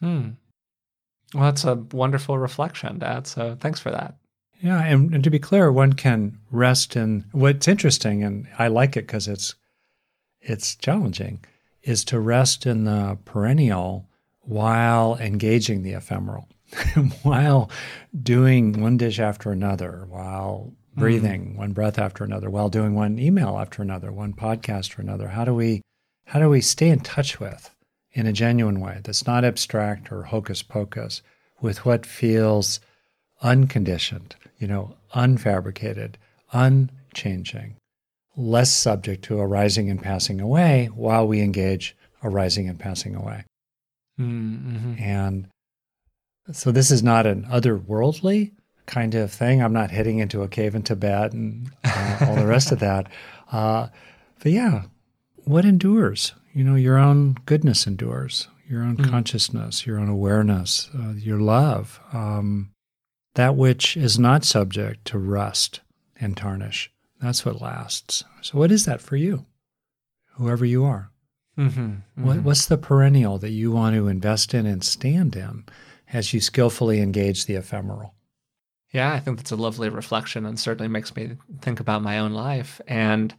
Hmm. 0.00 0.30
Well, 1.34 1.44
that's 1.44 1.64
a 1.64 1.74
wonderful 1.74 2.38
reflection, 2.38 2.98
Dad. 2.98 3.26
So 3.26 3.56
thanks 3.58 3.80
for 3.80 3.90
that. 3.90 4.16
Yeah, 4.60 4.82
and, 4.82 5.12
and 5.12 5.24
to 5.24 5.30
be 5.30 5.38
clear, 5.38 5.72
one 5.72 5.92
can 5.92 6.38
rest 6.50 6.94
in 6.94 7.24
what's 7.32 7.66
interesting, 7.66 8.22
and 8.22 8.46
I 8.58 8.68
like 8.68 8.96
it 8.96 9.06
because 9.06 9.26
it's 9.26 9.56
it's 10.40 10.76
challenging 10.76 11.44
is 11.82 12.04
to 12.06 12.20
rest 12.20 12.66
in 12.66 12.84
the 12.84 13.18
perennial 13.24 14.08
while 14.40 15.16
engaging 15.16 15.82
the 15.82 15.92
ephemeral, 15.92 16.48
while 17.22 17.70
doing 18.22 18.80
one 18.80 18.96
dish 18.96 19.18
after 19.18 19.50
another, 19.52 20.06
while 20.08 20.72
breathing 20.94 21.54
mm. 21.54 21.56
one 21.56 21.72
breath 21.72 21.98
after 21.98 22.24
another, 22.24 22.50
while 22.50 22.68
doing 22.68 22.94
one 22.94 23.18
email 23.18 23.58
after 23.58 23.82
another, 23.82 24.12
one 24.12 24.32
podcast 24.32 24.98
or 24.98 25.02
another. 25.02 25.28
How 25.28 25.44
do 25.44 25.54
we 25.54 25.82
how 26.26 26.38
do 26.38 26.48
we 26.48 26.60
stay 26.60 26.88
in 26.88 27.00
touch 27.00 27.40
with 27.40 27.74
in 28.12 28.26
a 28.26 28.32
genuine 28.32 28.80
way 28.80 29.00
that's 29.02 29.26
not 29.26 29.44
abstract 29.44 30.12
or 30.12 30.24
hocus 30.24 30.62
pocus 30.62 31.22
with 31.60 31.84
what 31.84 32.06
feels 32.06 32.80
unconditioned, 33.42 34.36
you 34.58 34.66
know, 34.66 34.96
unfabricated, 35.14 36.14
unchanging? 36.52 37.76
Less 38.36 38.72
subject 38.72 39.24
to 39.24 39.38
arising 39.38 39.90
and 39.90 40.02
passing 40.02 40.40
away 40.40 40.90
while 40.94 41.26
we 41.26 41.40
engage 41.40 41.96
arising 42.24 42.68
and 42.68 42.78
passing 42.78 43.14
away. 43.14 43.44
Mm-hmm. 44.18 44.94
And 44.98 45.48
so 46.52 46.72
this 46.72 46.90
is 46.90 47.02
not 47.02 47.26
an 47.26 47.44
otherworldly 47.44 48.52
kind 48.86 49.14
of 49.14 49.32
thing. 49.32 49.62
I'm 49.62 49.72
not 49.72 49.90
heading 49.90 50.18
into 50.18 50.42
a 50.42 50.48
cave 50.48 50.74
in 50.74 50.82
Tibet 50.82 51.32
and 51.32 51.70
uh, 51.84 52.18
all 52.26 52.36
the 52.36 52.46
rest 52.46 52.72
of 52.72 52.78
that. 52.80 53.06
Uh, 53.52 53.88
but 54.42 54.50
yeah, 54.50 54.84
what 55.44 55.66
endures? 55.66 56.32
You 56.54 56.64
know, 56.64 56.74
your 56.74 56.96
own 56.96 57.36
goodness 57.44 57.86
endures, 57.86 58.48
your 58.66 58.82
own 58.82 58.96
mm. 58.96 59.10
consciousness, 59.10 59.86
your 59.86 59.98
own 59.98 60.08
awareness, 60.08 60.88
uh, 60.98 61.12
your 61.18 61.38
love, 61.38 62.00
um, 62.14 62.70
that 63.34 63.54
which 63.54 63.94
is 63.94 64.18
not 64.18 64.44
subject 64.44 65.04
to 65.08 65.18
rust 65.18 65.80
and 66.18 66.34
tarnish. 66.34 66.90
That's 67.22 67.44
what 67.44 67.62
lasts. 67.62 68.24
So, 68.42 68.58
what 68.58 68.72
is 68.72 68.84
that 68.84 69.00
for 69.00 69.16
you, 69.16 69.46
whoever 70.34 70.64
you 70.64 70.84
are? 70.84 71.10
Mm-hmm, 71.56 71.80
mm-hmm. 71.80 72.26
What, 72.26 72.42
what's 72.42 72.66
the 72.66 72.78
perennial 72.78 73.38
that 73.38 73.50
you 73.50 73.70
want 73.70 73.94
to 73.94 74.08
invest 74.08 74.54
in 74.54 74.66
and 74.66 74.82
stand 74.82 75.36
in 75.36 75.64
as 76.12 76.34
you 76.34 76.40
skillfully 76.40 77.00
engage 77.00 77.46
the 77.46 77.54
ephemeral? 77.54 78.14
Yeah, 78.92 79.12
I 79.12 79.20
think 79.20 79.38
that's 79.38 79.52
a 79.52 79.56
lovely 79.56 79.88
reflection 79.88 80.44
and 80.44 80.58
certainly 80.58 80.88
makes 80.88 81.14
me 81.14 81.36
think 81.60 81.80
about 81.80 82.02
my 82.02 82.18
own 82.18 82.32
life. 82.32 82.80
And 82.86 83.34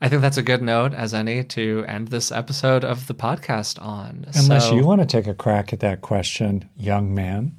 I 0.00 0.08
think 0.08 0.20
that's 0.22 0.36
a 0.36 0.42
good 0.42 0.62
note, 0.62 0.92
as 0.92 1.14
any, 1.14 1.44
to 1.44 1.84
end 1.88 2.08
this 2.08 2.30
episode 2.30 2.84
of 2.84 3.06
the 3.06 3.14
podcast 3.14 3.82
on. 3.82 4.26
Unless 4.34 4.68
so, 4.68 4.74
you 4.74 4.84
want 4.84 5.00
to 5.00 5.06
take 5.06 5.26
a 5.26 5.34
crack 5.34 5.72
at 5.72 5.80
that 5.80 6.02
question, 6.02 6.68
young 6.76 7.14
man. 7.14 7.58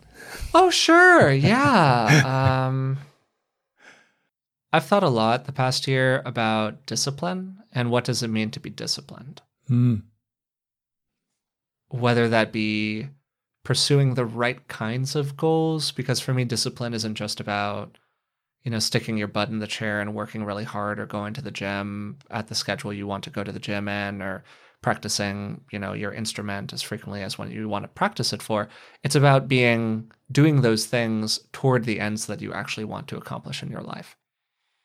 Oh, 0.54 0.70
sure. 0.70 1.32
Yeah. 1.32 2.66
um, 2.68 2.98
I've 4.72 4.86
thought 4.86 5.04
a 5.04 5.10
lot 5.10 5.46
the 5.46 5.52
past 5.52 5.88
year 5.88 6.22
about 6.26 6.86
discipline 6.86 7.58
and 7.74 7.90
what 7.90 8.04
does 8.04 8.22
it 8.22 8.28
mean 8.28 8.52
to 8.52 8.60
be 8.60 8.70
disciplined. 8.70 9.42
Mm. 9.70 10.04
Whether 11.90 12.30
that 12.30 12.52
be 12.52 13.10
pursuing 13.64 14.14
the 14.14 14.26
right 14.26 14.68
kinds 14.68 15.16
of 15.16 15.36
goals, 15.36 15.92
because 15.92 16.20
for 16.20 16.34
me, 16.34 16.46
discipline 16.46 16.94
isn't 16.94 17.16
just 17.16 17.40
about, 17.40 17.98
you 18.64 18.72
know, 18.72 18.80
sticking 18.80 19.18
your 19.18 19.28
butt 19.28 19.50
in 19.50 19.60
the 19.60 19.68
chair 19.68 20.02
and 20.02 20.14
working 20.14 20.44
really 20.44 20.64
hard 20.64 21.00
or 21.00 21.06
going 21.08 21.34
to 21.34 21.42
the 21.42 21.52
gym 21.52 22.20
at 22.30 22.48
the 22.48 22.56
schedule 22.56 22.94
you 22.94 23.08
want 23.08 23.24
to 23.24 23.30
go 23.32 23.44
to 23.44 23.52
the 23.52 23.60
gym 23.60 23.88
in 23.88 24.22
or 24.22 24.44
practicing, 24.82 25.62
you 25.72 25.80
know, 25.80 25.94
your 25.94 26.14
instrument 26.14 26.74
as 26.74 26.82
frequently 26.82 27.22
as 27.22 27.38
when 27.38 27.52
you 27.52 27.68
want 27.68 27.84
to 27.84 27.90
practice 27.90 28.34
it 28.34 28.42
for. 28.42 28.70
It's 29.04 29.16
about 29.16 29.48
being 29.48 30.12
doing 30.32 30.62
those 30.62 30.86
things 30.86 31.40
toward 31.52 31.86
the 31.86 32.00
ends 32.00 32.28
that 32.28 32.42
you 32.42 32.54
actually 32.54 32.86
want 32.86 33.08
to 33.08 33.18
accomplish 33.18 33.64
in 33.64 33.70
your 33.70 33.82
life. 33.82 34.16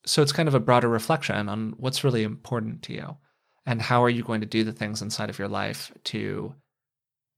So 0.06 0.22
it's 0.22 0.32
kind 0.32 0.48
of 0.48 0.54
a 0.54 0.60
broader 0.60 0.88
reflection 0.88 1.48
on 1.48 1.74
what's 1.78 2.04
really 2.04 2.22
important 2.22 2.82
to 2.82 2.92
you 2.92 3.16
and 3.66 3.80
how 3.80 4.02
are 4.02 4.10
you 4.10 4.22
going 4.22 4.40
to 4.40 4.46
do 4.46 4.64
the 4.64 4.72
things 4.72 5.00
inside 5.00 5.30
of 5.30 5.38
your 5.38 5.48
life 5.48 5.92
to 6.04 6.54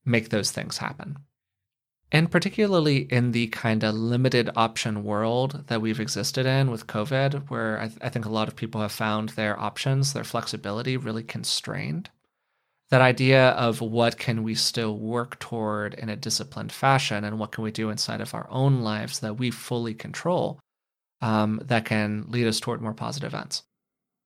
make 0.04 0.30
those 0.30 0.50
things 0.50 0.78
happen. 0.78 1.18
And 2.12 2.30
particularly 2.30 2.98
in 2.98 3.32
the 3.32 3.48
kind 3.48 3.82
of 3.82 3.94
limited 3.94 4.50
option 4.54 5.02
world 5.02 5.64
that 5.66 5.80
we've 5.80 5.98
existed 5.98 6.46
in 6.46 6.70
with 6.70 6.86
COVID, 6.86 7.50
where 7.50 7.80
I, 7.80 7.88
th- 7.88 7.98
I, 8.00 8.08
think 8.10 8.24
a 8.24 8.30
lot 8.30 8.46
of 8.46 8.54
people 8.54 8.80
have 8.80 8.92
found 8.92 9.30
their 9.30 9.58
options, 9.58 10.12
their 10.12 10.22
flexibility 10.22 10.96
really 10.96 11.24
constrained. 11.24 12.10
That 12.90 13.00
idea 13.00 13.48
of 13.50 13.80
what 13.80 14.18
can 14.18 14.44
we 14.44 14.54
still 14.54 14.96
work 14.96 15.40
toward 15.40 15.94
in 15.94 16.08
a 16.08 16.14
disciplined 16.14 16.70
fashion 16.70 17.24
and 17.24 17.40
what 17.40 17.50
can 17.50 17.64
we 17.64 17.72
do 17.72 17.90
inside 17.90 18.20
of 18.20 18.34
our 18.34 18.46
own 18.50 18.82
lives 18.82 19.18
that 19.18 19.38
we 19.38 19.50
fully 19.50 19.92
control 19.92 20.60
um, 21.26 21.60
that 21.64 21.84
can 21.84 22.24
lead 22.28 22.46
us 22.46 22.60
toward 22.60 22.80
more 22.80 22.94
positive 22.94 23.34
ends. 23.34 23.64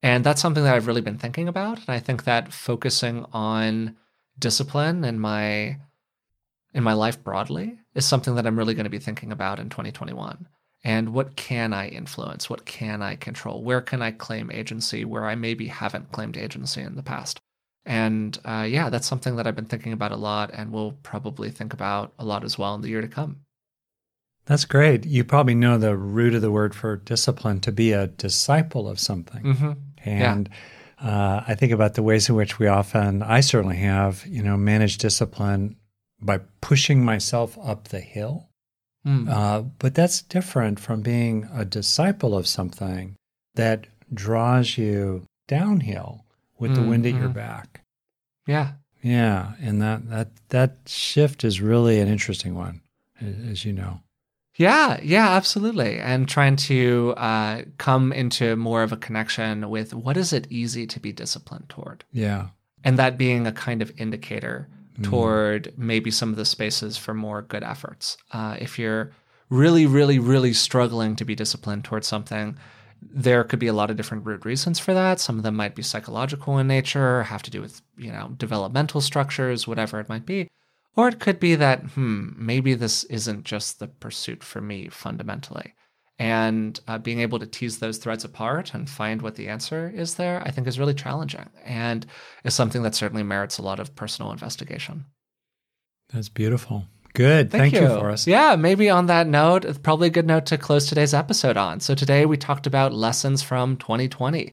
And 0.02 0.22
that's 0.22 0.42
something 0.42 0.64
that 0.64 0.74
I've 0.74 0.86
really 0.86 1.00
been 1.00 1.16
thinking 1.16 1.48
about. 1.48 1.78
And 1.78 1.88
I 1.88 1.98
think 1.98 2.24
that 2.24 2.52
focusing 2.52 3.24
on 3.32 3.96
discipline 4.38 5.04
in 5.04 5.18
my 5.18 5.78
in 6.72 6.84
my 6.84 6.92
life 6.92 7.24
broadly 7.24 7.78
is 7.94 8.06
something 8.06 8.34
that 8.34 8.46
I'm 8.46 8.56
really 8.56 8.74
going 8.74 8.84
to 8.84 8.90
be 8.90 8.98
thinking 8.98 9.32
about 9.32 9.58
in 9.58 9.70
2021. 9.70 10.46
And 10.84 11.12
what 11.12 11.36
can 11.36 11.72
I 11.72 11.88
influence? 11.88 12.48
What 12.48 12.64
can 12.64 13.02
I 13.02 13.16
control? 13.16 13.64
Where 13.64 13.80
can 13.80 14.02
I 14.02 14.12
claim 14.12 14.50
agency 14.50 15.04
where 15.04 15.24
I 15.24 15.34
maybe 15.34 15.66
haven't 15.66 16.12
claimed 16.12 16.36
agency 16.36 16.82
in 16.82 16.96
the 16.96 17.02
past? 17.02 17.40
And 17.84 18.38
uh, 18.44 18.66
yeah, 18.68 18.90
that's 18.90 19.06
something 19.06 19.36
that 19.36 19.46
I've 19.46 19.56
been 19.56 19.64
thinking 19.64 19.92
about 19.92 20.12
a 20.12 20.16
lot 20.16 20.50
and 20.52 20.70
will 20.70 20.92
probably 21.02 21.50
think 21.50 21.72
about 21.72 22.12
a 22.18 22.24
lot 22.24 22.44
as 22.44 22.58
well 22.58 22.74
in 22.74 22.82
the 22.82 22.88
year 22.88 23.00
to 23.00 23.08
come. 23.08 23.40
That's 24.46 24.64
great. 24.64 25.06
You 25.06 25.24
probably 25.24 25.54
know 25.54 25.78
the 25.78 25.96
root 25.96 26.34
of 26.34 26.42
the 26.42 26.50
word 26.50 26.74
for 26.74 26.96
discipline 26.96 27.60
to 27.60 27.72
be 27.72 27.92
a 27.92 28.08
disciple 28.08 28.88
of 28.88 28.98
something. 28.98 29.42
Mm-hmm. 29.42 29.72
And 30.04 30.48
yeah. 31.00 31.08
uh, 31.08 31.44
I 31.46 31.54
think 31.54 31.72
about 31.72 31.94
the 31.94 32.02
ways 32.02 32.28
in 32.28 32.34
which 32.34 32.58
we 32.58 32.66
often, 32.66 33.22
I 33.22 33.40
certainly 33.40 33.76
have, 33.76 34.26
you 34.26 34.42
know, 34.42 34.56
managed 34.56 35.00
discipline 35.00 35.76
by 36.20 36.40
pushing 36.60 37.04
myself 37.04 37.56
up 37.62 37.88
the 37.88 38.00
hill. 38.00 38.48
Mm. 39.06 39.30
Uh, 39.30 39.62
but 39.78 39.94
that's 39.94 40.20
different 40.22 40.80
from 40.80 41.00
being 41.00 41.48
a 41.54 41.64
disciple 41.64 42.36
of 42.36 42.46
something 42.46 43.16
that 43.54 43.86
draws 44.12 44.76
you 44.76 45.24
downhill 45.48 46.24
with 46.58 46.72
mm-hmm. 46.72 46.82
the 46.82 46.88
wind 46.88 47.06
at 47.06 47.12
your 47.12 47.22
mm-hmm. 47.24 47.32
back. 47.32 47.82
Yeah. 48.46 48.72
Yeah, 49.02 49.52
and 49.62 49.80
that 49.80 50.10
that 50.10 50.28
that 50.50 50.76
shift 50.86 51.42
is 51.42 51.60
really 51.60 52.00
an 52.00 52.08
interesting 52.08 52.54
one, 52.54 52.82
as 53.20 53.64
you 53.64 53.72
know. 53.72 54.00
Yeah, 54.60 55.00
yeah, 55.02 55.30
absolutely. 55.30 55.98
And 55.98 56.28
trying 56.28 56.56
to 56.56 57.14
uh, 57.16 57.62
come 57.78 58.12
into 58.12 58.56
more 58.56 58.82
of 58.82 58.92
a 58.92 58.96
connection 58.98 59.70
with 59.70 59.94
what 59.94 60.18
is 60.18 60.34
it 60.34 60.46
easy 60.50 60.86
to 60.86 61.00
be 61.00 61.12
disciplined 61.12 61.70
toward? 61.70 62.04
Yeah. 62.12 62.48
And 62.84 62.98
that 62.98 63.16
being 63.16 63.46
a 63.46 63.52
kind 63.52 63.80
of 63.80 63.90
indicator 63.96 64.68
mm. 64.98 65.04
toward 65.04 65.72
maybe 65.78 66.10
some 66.10 66.28
of 66.28 66.36
the 66.36 66.44
spaces 66.44 66.98
for 66.98 67.14
more 67.14 67.40
good 67.40 67.62
efforts. 67.62 68.18
Uh, 68.32 68.58
if 68.60 68.78
you're 68.78 69.12
really, 69.48 69.86
really, 69.86 70.18
really 70.18 70.52
struggling 70.52 71.16
to 71.16 71.24
be 71.24 71.34
disciplined 71.34 71.84
towards 71.84 72.06
something, 72.06 72.58
there 73.00 73.44
could 73.44 73.60
be 73.60 73.66
a 73.66 73.72
lot 73.72 73.90
of 73.90 73.96
different 73.96 74.26
root 74.26 74.44
reasons 74.44 74.78
for 74.78 74.92
that. 74.92 75.20
Some 75.20 75.38
of 75.38 75.42
them 75.42 75.56
might 75.56 75.74
be 75.74 75.82
psychological 75.82 76.58
in 76.58 76.66
nature, 76.66 77.22
have 77.22 77.42
to 77.44 77.50
do 77.50 77.62
with, 77.62 77.80
you 77.96 78.12
know, 78.12 78.34
developmental 78.36 79.00
structures, 79.00 79.66
whatever 79.66 80.00
it 80.00 80.10
might 80.10 80.26
be. 80.26 80.50
Or 81.00 81.08
it 81.08 81.18
could 81.18 81.40
be 81.40 81.54
that, 81.54 81.80
hmm, 81.80 82.28
maybe 82.36 82.74
this 82.74 83.04
isn't 83.04 83.44
just 83.44 83.78
the 83.78 83.88
pursuit 83.88 84.44
for 84.44 84.60
me 84.60 84.88
fundamentally. 84.90 85.72
And 86.18 86.78
uh, 86.86 86.98
being 86.98 87.20
able 87.20 87.38
to 87.38 87.46
tease 87.46 87.78
those 87.78 87.96
threads 87.96 88.22
apart 88.22 88.74
and 88.74 88.86
find 88.86 89.22
what 89.22 89.36
the 89.36 89.48
answer 89.48 89.90
is 89.94 90.16
there, 90.16 90.42
I 90.44 90.50
think 90.50 90.66
is 90.66 90.78
really 90.78 90.92
challenging 90.92 91.48
and 91.64 92.04
is 92.44 92.52
something 92.52 92.82
that 92.82 92.94
certainly 92.94 93.22
merits 93.22 93.56
a 93.56 93.62
lot 93.62 93.80
of 93.80 93.96
personal 93.96 94.30
investigation. 94.30 95.06
That's 96.12 96.28
beautiful. 96.28 96.84
Good. 97.14 97.50
Thank, 97.50 97.72
Thank 97.72 97.74
you. 97.76 97.88
you. 97.88 97.98
for 97.98 98.10
us. 98.10 98.26
Yeah, 98.26 98.56
maybe 98.56 98.90
on 98.90 99.06
that 99.06 99.26
note, 99.26 99.64
it's 99.64 99.78
probably 99.78 100.08
a 100.08 100.10
good 100.10 100.26
note 100.26 100.44
to 100.46 100.58
close 100.58 100.84
today's 100.84 101.14
episode 101.14 101.56
on. 101.56 101.80
So 101.80 101.94
today 101.94 102.26
we 102.26 102.36
talked 102.36 102.66
about 102.66 102.92
lessons 102.92 103.42
from 103.42 103.78
2020. 103.78 104.52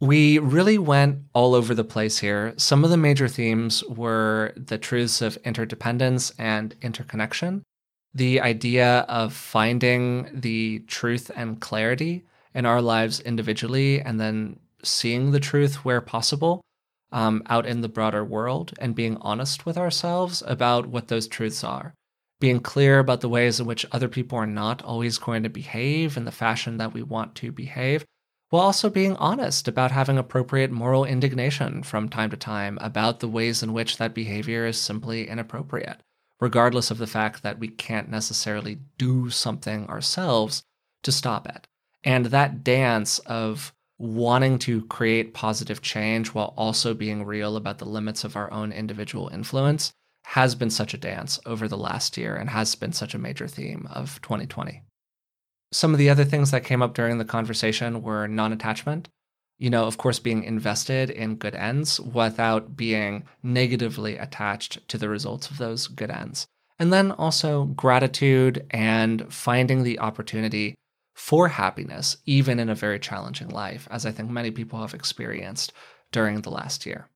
We 0.00 0.38
really 0.38 0.76
went 0.76 1.22
all 1.32 1.54
over 1.54 1.74
the 1.74 1.82
place 1.82 2.18
here. 2.18 2.52
Some 2.58 2.84
of 2.84 2.90
the 2.90 2.98
major 2.98 3.28
themes 3.28 3.82
were 3.84 4.52
the 4.54 4.76
truths 4.76 5.22
of 5.22 5.38
interdependence 5.38 6.32
and 6.38 6.74
interconnection, 6.82 7.62
the 8.12 8.42
idea 8.42 9.06
of 9.08 9.32
finding 9.32 10.28
the 10.34 10.80
truth 10.80 11.30
and 11.34 11.60
clarity 11.60 12.26
in 12.54 12.66
our 12.66 12.82
lives 12.82 13.20
individually, 13.20 14.02
and 14.02 14.20
then 14.20 14.58
seeing 14.82 15.30
the 15.30 15.40
truth 15.40 15.76
where 15.76 16.02
possible 16.02 16.60
um, 17.10 17.42
out 17.46 17.64
in 17.64 17.80
the 17.80 17.88
broader 17.88 18.22
world, 18.22 18.74
and 18.78 18.94
being 18.94 19.16
honest 19.22 19.64
with 19.64 19.78
ourselves 19.78 20.42
about 20.46 20.86
what 20.86 21.08
those 21.08 21.26
truths 21.26 21.64
are. 21.64 21.94
Being 22.38 22.60
clear 22.60 22.98
about 22.98 23.22
the 23.22 23.30
ways 23.30 23.60
in 23.60 23.66
which 23.66 23.86
other 23.92 24.08
people 24.08 24.36
are 24.36 24.46
not 24.46 24.82
always 24.82 25.16
going 25.16 25.42
to 25.44 25.48
behave 25.48 26.18
in 26.18 26.26
the 26.26 26.30
fashion 26.32 26.76
that 26.76 26.92
we 26.92 27.02
want 27.02 27.34
to 27.36 27.50
behave 27.50 28.04
while 28.50 28.62
also 28.62 28.88
being 28.88 29.16
honest 29.16 29.66
about 29.66 29.90
having 29.90 30.18
appropriate 30.18 30.70
moral 30.70 31.04
indignation 31.04 31.82
from 31.82 32.08
time 32.08 32.30
to 32.30 32.36
time 32.36 32.78
about 32.80 33.20
the 33.20 33.28
ways 33.28 33.62
in 33.62 33.72
which 33.72 33.96
that 33.96 34.14
behavior 34.14 34.66
is 34.66 34.80
simply 34.80 35.28
inappropriate, 35.28 36.00
regardless 36.40 36.90
of 36.90 36.98
the 36.98 37.06
fact 37.06 37.42
that 37.42 37.58
we 37.58 37.68
can't 37.68 38.08
necessarily 38.08 38.78
do 38.98 39.30
something 39.30 39.86
ourselves 39.88 40.62
to 41.02 41.10
stop 41.10 41.48
it. 41.48 41.66
And 42.04 42.26
that 42.26 42.62
dance 42.62 43.18
of 43.20 43.72
wanting 43.98 44.58
to 44.60 44.84
create 44.86 45.34
positive 45.34 45.80
change 45.80 46.28
while 46.28 46.54
also 46.56 46.94
being 46.94 47.24
real 47.24 47.56
about 47.56 47.78
the 47.78 47.84
limits 47.84 48.24
of 48.24 48.36
our 48.36 48.52
own 48.52 48.70
individual 48.70 49.28
influence 49.32 49.92
has 50.24 50.54
been 50.54 50.70
such 50.70 50.92
a 50.92 50.98
dance 50.98 51.40
over 51.46 51.66
the 51.66 51.78
last 51.78 52.16
year 52.16 52.36
and 52.36 52.50
has 52.50 52.74
been 52.74 52.92
such 52.92 53.14
a 53.14 53.18
major 53.18 53.48
theme 53.48 53.88
of 53.90 54.20
2020. 54.22 54.82
Some 55.72 55.92
of 55.92 55.98
the 55.98 56.10
other 56.10 56.24
things 56.24 56.50
that 56.50 56.64
came 56.64 56.82
up 56.82 56.94
during 56.94 57.18
the 57.18 57.24
conversation 57.24 58.02
were 58.02 58.28
non 58.28 58.52
attachment. 58.52 59.08
You 59.58 59.70
know, 59.70 59.86
of 59.86 59.96
course, 59.96 60.18
being 60.18 60.44
invested 60.44 61.08
in 61.08 61.36
good 61.36 61.54
ends 61.54 61.98
without 61.98 62.76
being 62.76 63.24
negatively 63.42 64.16
attached 64.18 64.86
to 64.88 64.98
the 64.98 65.08
results 65.08 65.50
of 65.50 65.58
those 65.58 65.86
good 65.86 66.10
ends. 66.10 66.46
And 66.78 66.92
then 66.92 67.10
also 67.12 67.64
gratitude 67.64 68.66
and 68.70 69.32
finding 69.32 69.82
the 69.82 69.98
opportunity 69.98 70.74
for 71.14 71.48
happiness, 71.48 72.18
even 72.26 72.58
in 72.58 72.68
a 72.68 72.74
very 72.74 73.00
challenging 73.00 73.48
life, 73.48 73.88
as 73.90 74.04
I 74.04 74.12
think 74.12 74.30
many 74.30 74.50
people 74.50 74.80
have 74.82 74.92
experienced 74.92 75.72
during 76.12 76.42
the 76.42 76.50
last 76.50 76.84
year. 76.84 77.08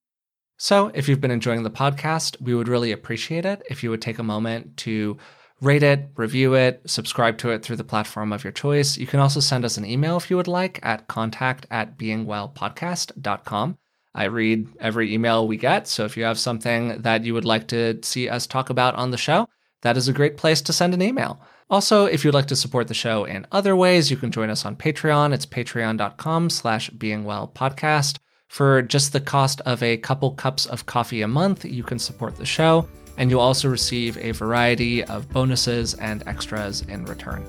So, 0.57 0.91
if 0.93 1.07
you've 1.07 1.21
been 1.21 1.31
enjoying 1.31 1.63
the 1.63 1.71
podcast, 1.71 2.41
we 2.41 2.55
would 2.55 2.67
really 2.67 2.91
appreciate 2.91 3.45
it 3.45 3.61
if 3.69 3.83
you 3.83 3.91
would 3.91 4.01
take 4.01 4.19
a 4.19 4.23
moment 4.23 4.77
to 4.77 5.17
rate 5.61 5.83
it, 5.83 6.09
review 6.15 6.55
it, 6.55 6.81
subscribe 6.85 7.37
to 7.37 7.51
it 7.51 7.63
through 7.63 7.75
the 7.75 7.83
platform 7.83 8.33
of 8.33 8.43
your 8.43 8.51
choice. 8.51 8.97
You 8.97 9.07
can 9.07 9.19
also 9.19 9.39
send 9.39 9.63
us 9.63 9.77
an 9.77 9.85
email 9.85 10.17
if 10.17 10.29
you 10.29 10.37
would 10.37 10.47
like 10.47 10.79
at 10.83 11.07
contact 11.07 11.67
at 11.69 11.97
beingwellpodcast.com. 11.97 13.77
I 14.13 14.25
read 14.25 14.67
every 14.79 15.13
email 15.13 15.47
we 15.47 15.55
get, 15.55 15.87
so 15.87 16.03
if 16.03 16.17
you 16.17 16.25
have 16.25 16.37
something 16.37 17.01
that 17.03 17.23
you 17.23 17.33
would 17.33 17.45
like 17.45 17.67
to 17.69 17.99
see 18.03 18.27
us 18.27 18.45
talk 18.45 18.69
about 18.69 18.95
on 18.95 19.11
the 19.11 19.17
show, 19.17 19.47
that 19.83 19.95
is 19.95 20.07
a 20.07 20.13
great 20.13 20.35
place 20.35 20.61
to 20.63 20.73
send 20.73 20.93
an 20.93 21.01
email. 21.01 21.39
Also, 21.69 22.05
if 22.05 22.25
you'd 22.25 22.33
like 22.33 22.47
to 22.47 22.55
support 22.55 22.89
the 22.89 22.93
show 22.93 23.23
in 23.23 23.47
other 23.53 23.75
ways, 23.75 24.11
you 24.11 24.17
can 24.17 24.31
join 24.31 24.49
us 24.49 24.65
on 24.65 24.75
Patreon. 24.75 25.33
It's 25.33 25.45
patreon.com 25.45 26.49
slash 26.49 26.89
beingwellpodcast. 26.91 28.17
For 28.49 28.81
just 28.81 29.13
the 29.13 29.21
cost 29.21 29.61
of 29.61 29.81
a 29.81 29.95
couple 29.95 30.31
cups 30.31 30.65
of 30.65 30.85
coffee 30.85 31.21
a 31.21 31.27
month, 31.29 31.63
you 31.63 31.83
can 31.83 31.97
support 31.97 32.35
the 32.35 32.45
show 32.45 32.89
and 33.17 33.29
you'll 33.29 33.39
also 33.39 33.69
receive 33.69 34.17
a 34.17 34.31
variety 34.31 35.03
of 35.03 35.29
bonuses 35.29 35.93
and 35.95 36.23
extras 36.27 36.81
in 36.87 37.05
return. 37.05 37.45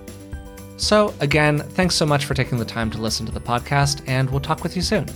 So, 0.76 1.14
again, 1.20 1.60
thanks 1.60 1.94
so 1.94 2.04
much 2.04 2.24
for 2.24 2.34
taking 2.34 2.58
the 2.58 2.64
time 2.64 2.90
to 2.90 2.98
listen 2.98 3.24
to 3.26 3.32
the 3.32 3.40
podcast, 3.40 4.02
and 4.08 4.28
we'll 4.30 4.40
talk 4.40 4.62
with 4.62 4.74
you 4.74 4.82
soon. 4.82 5.06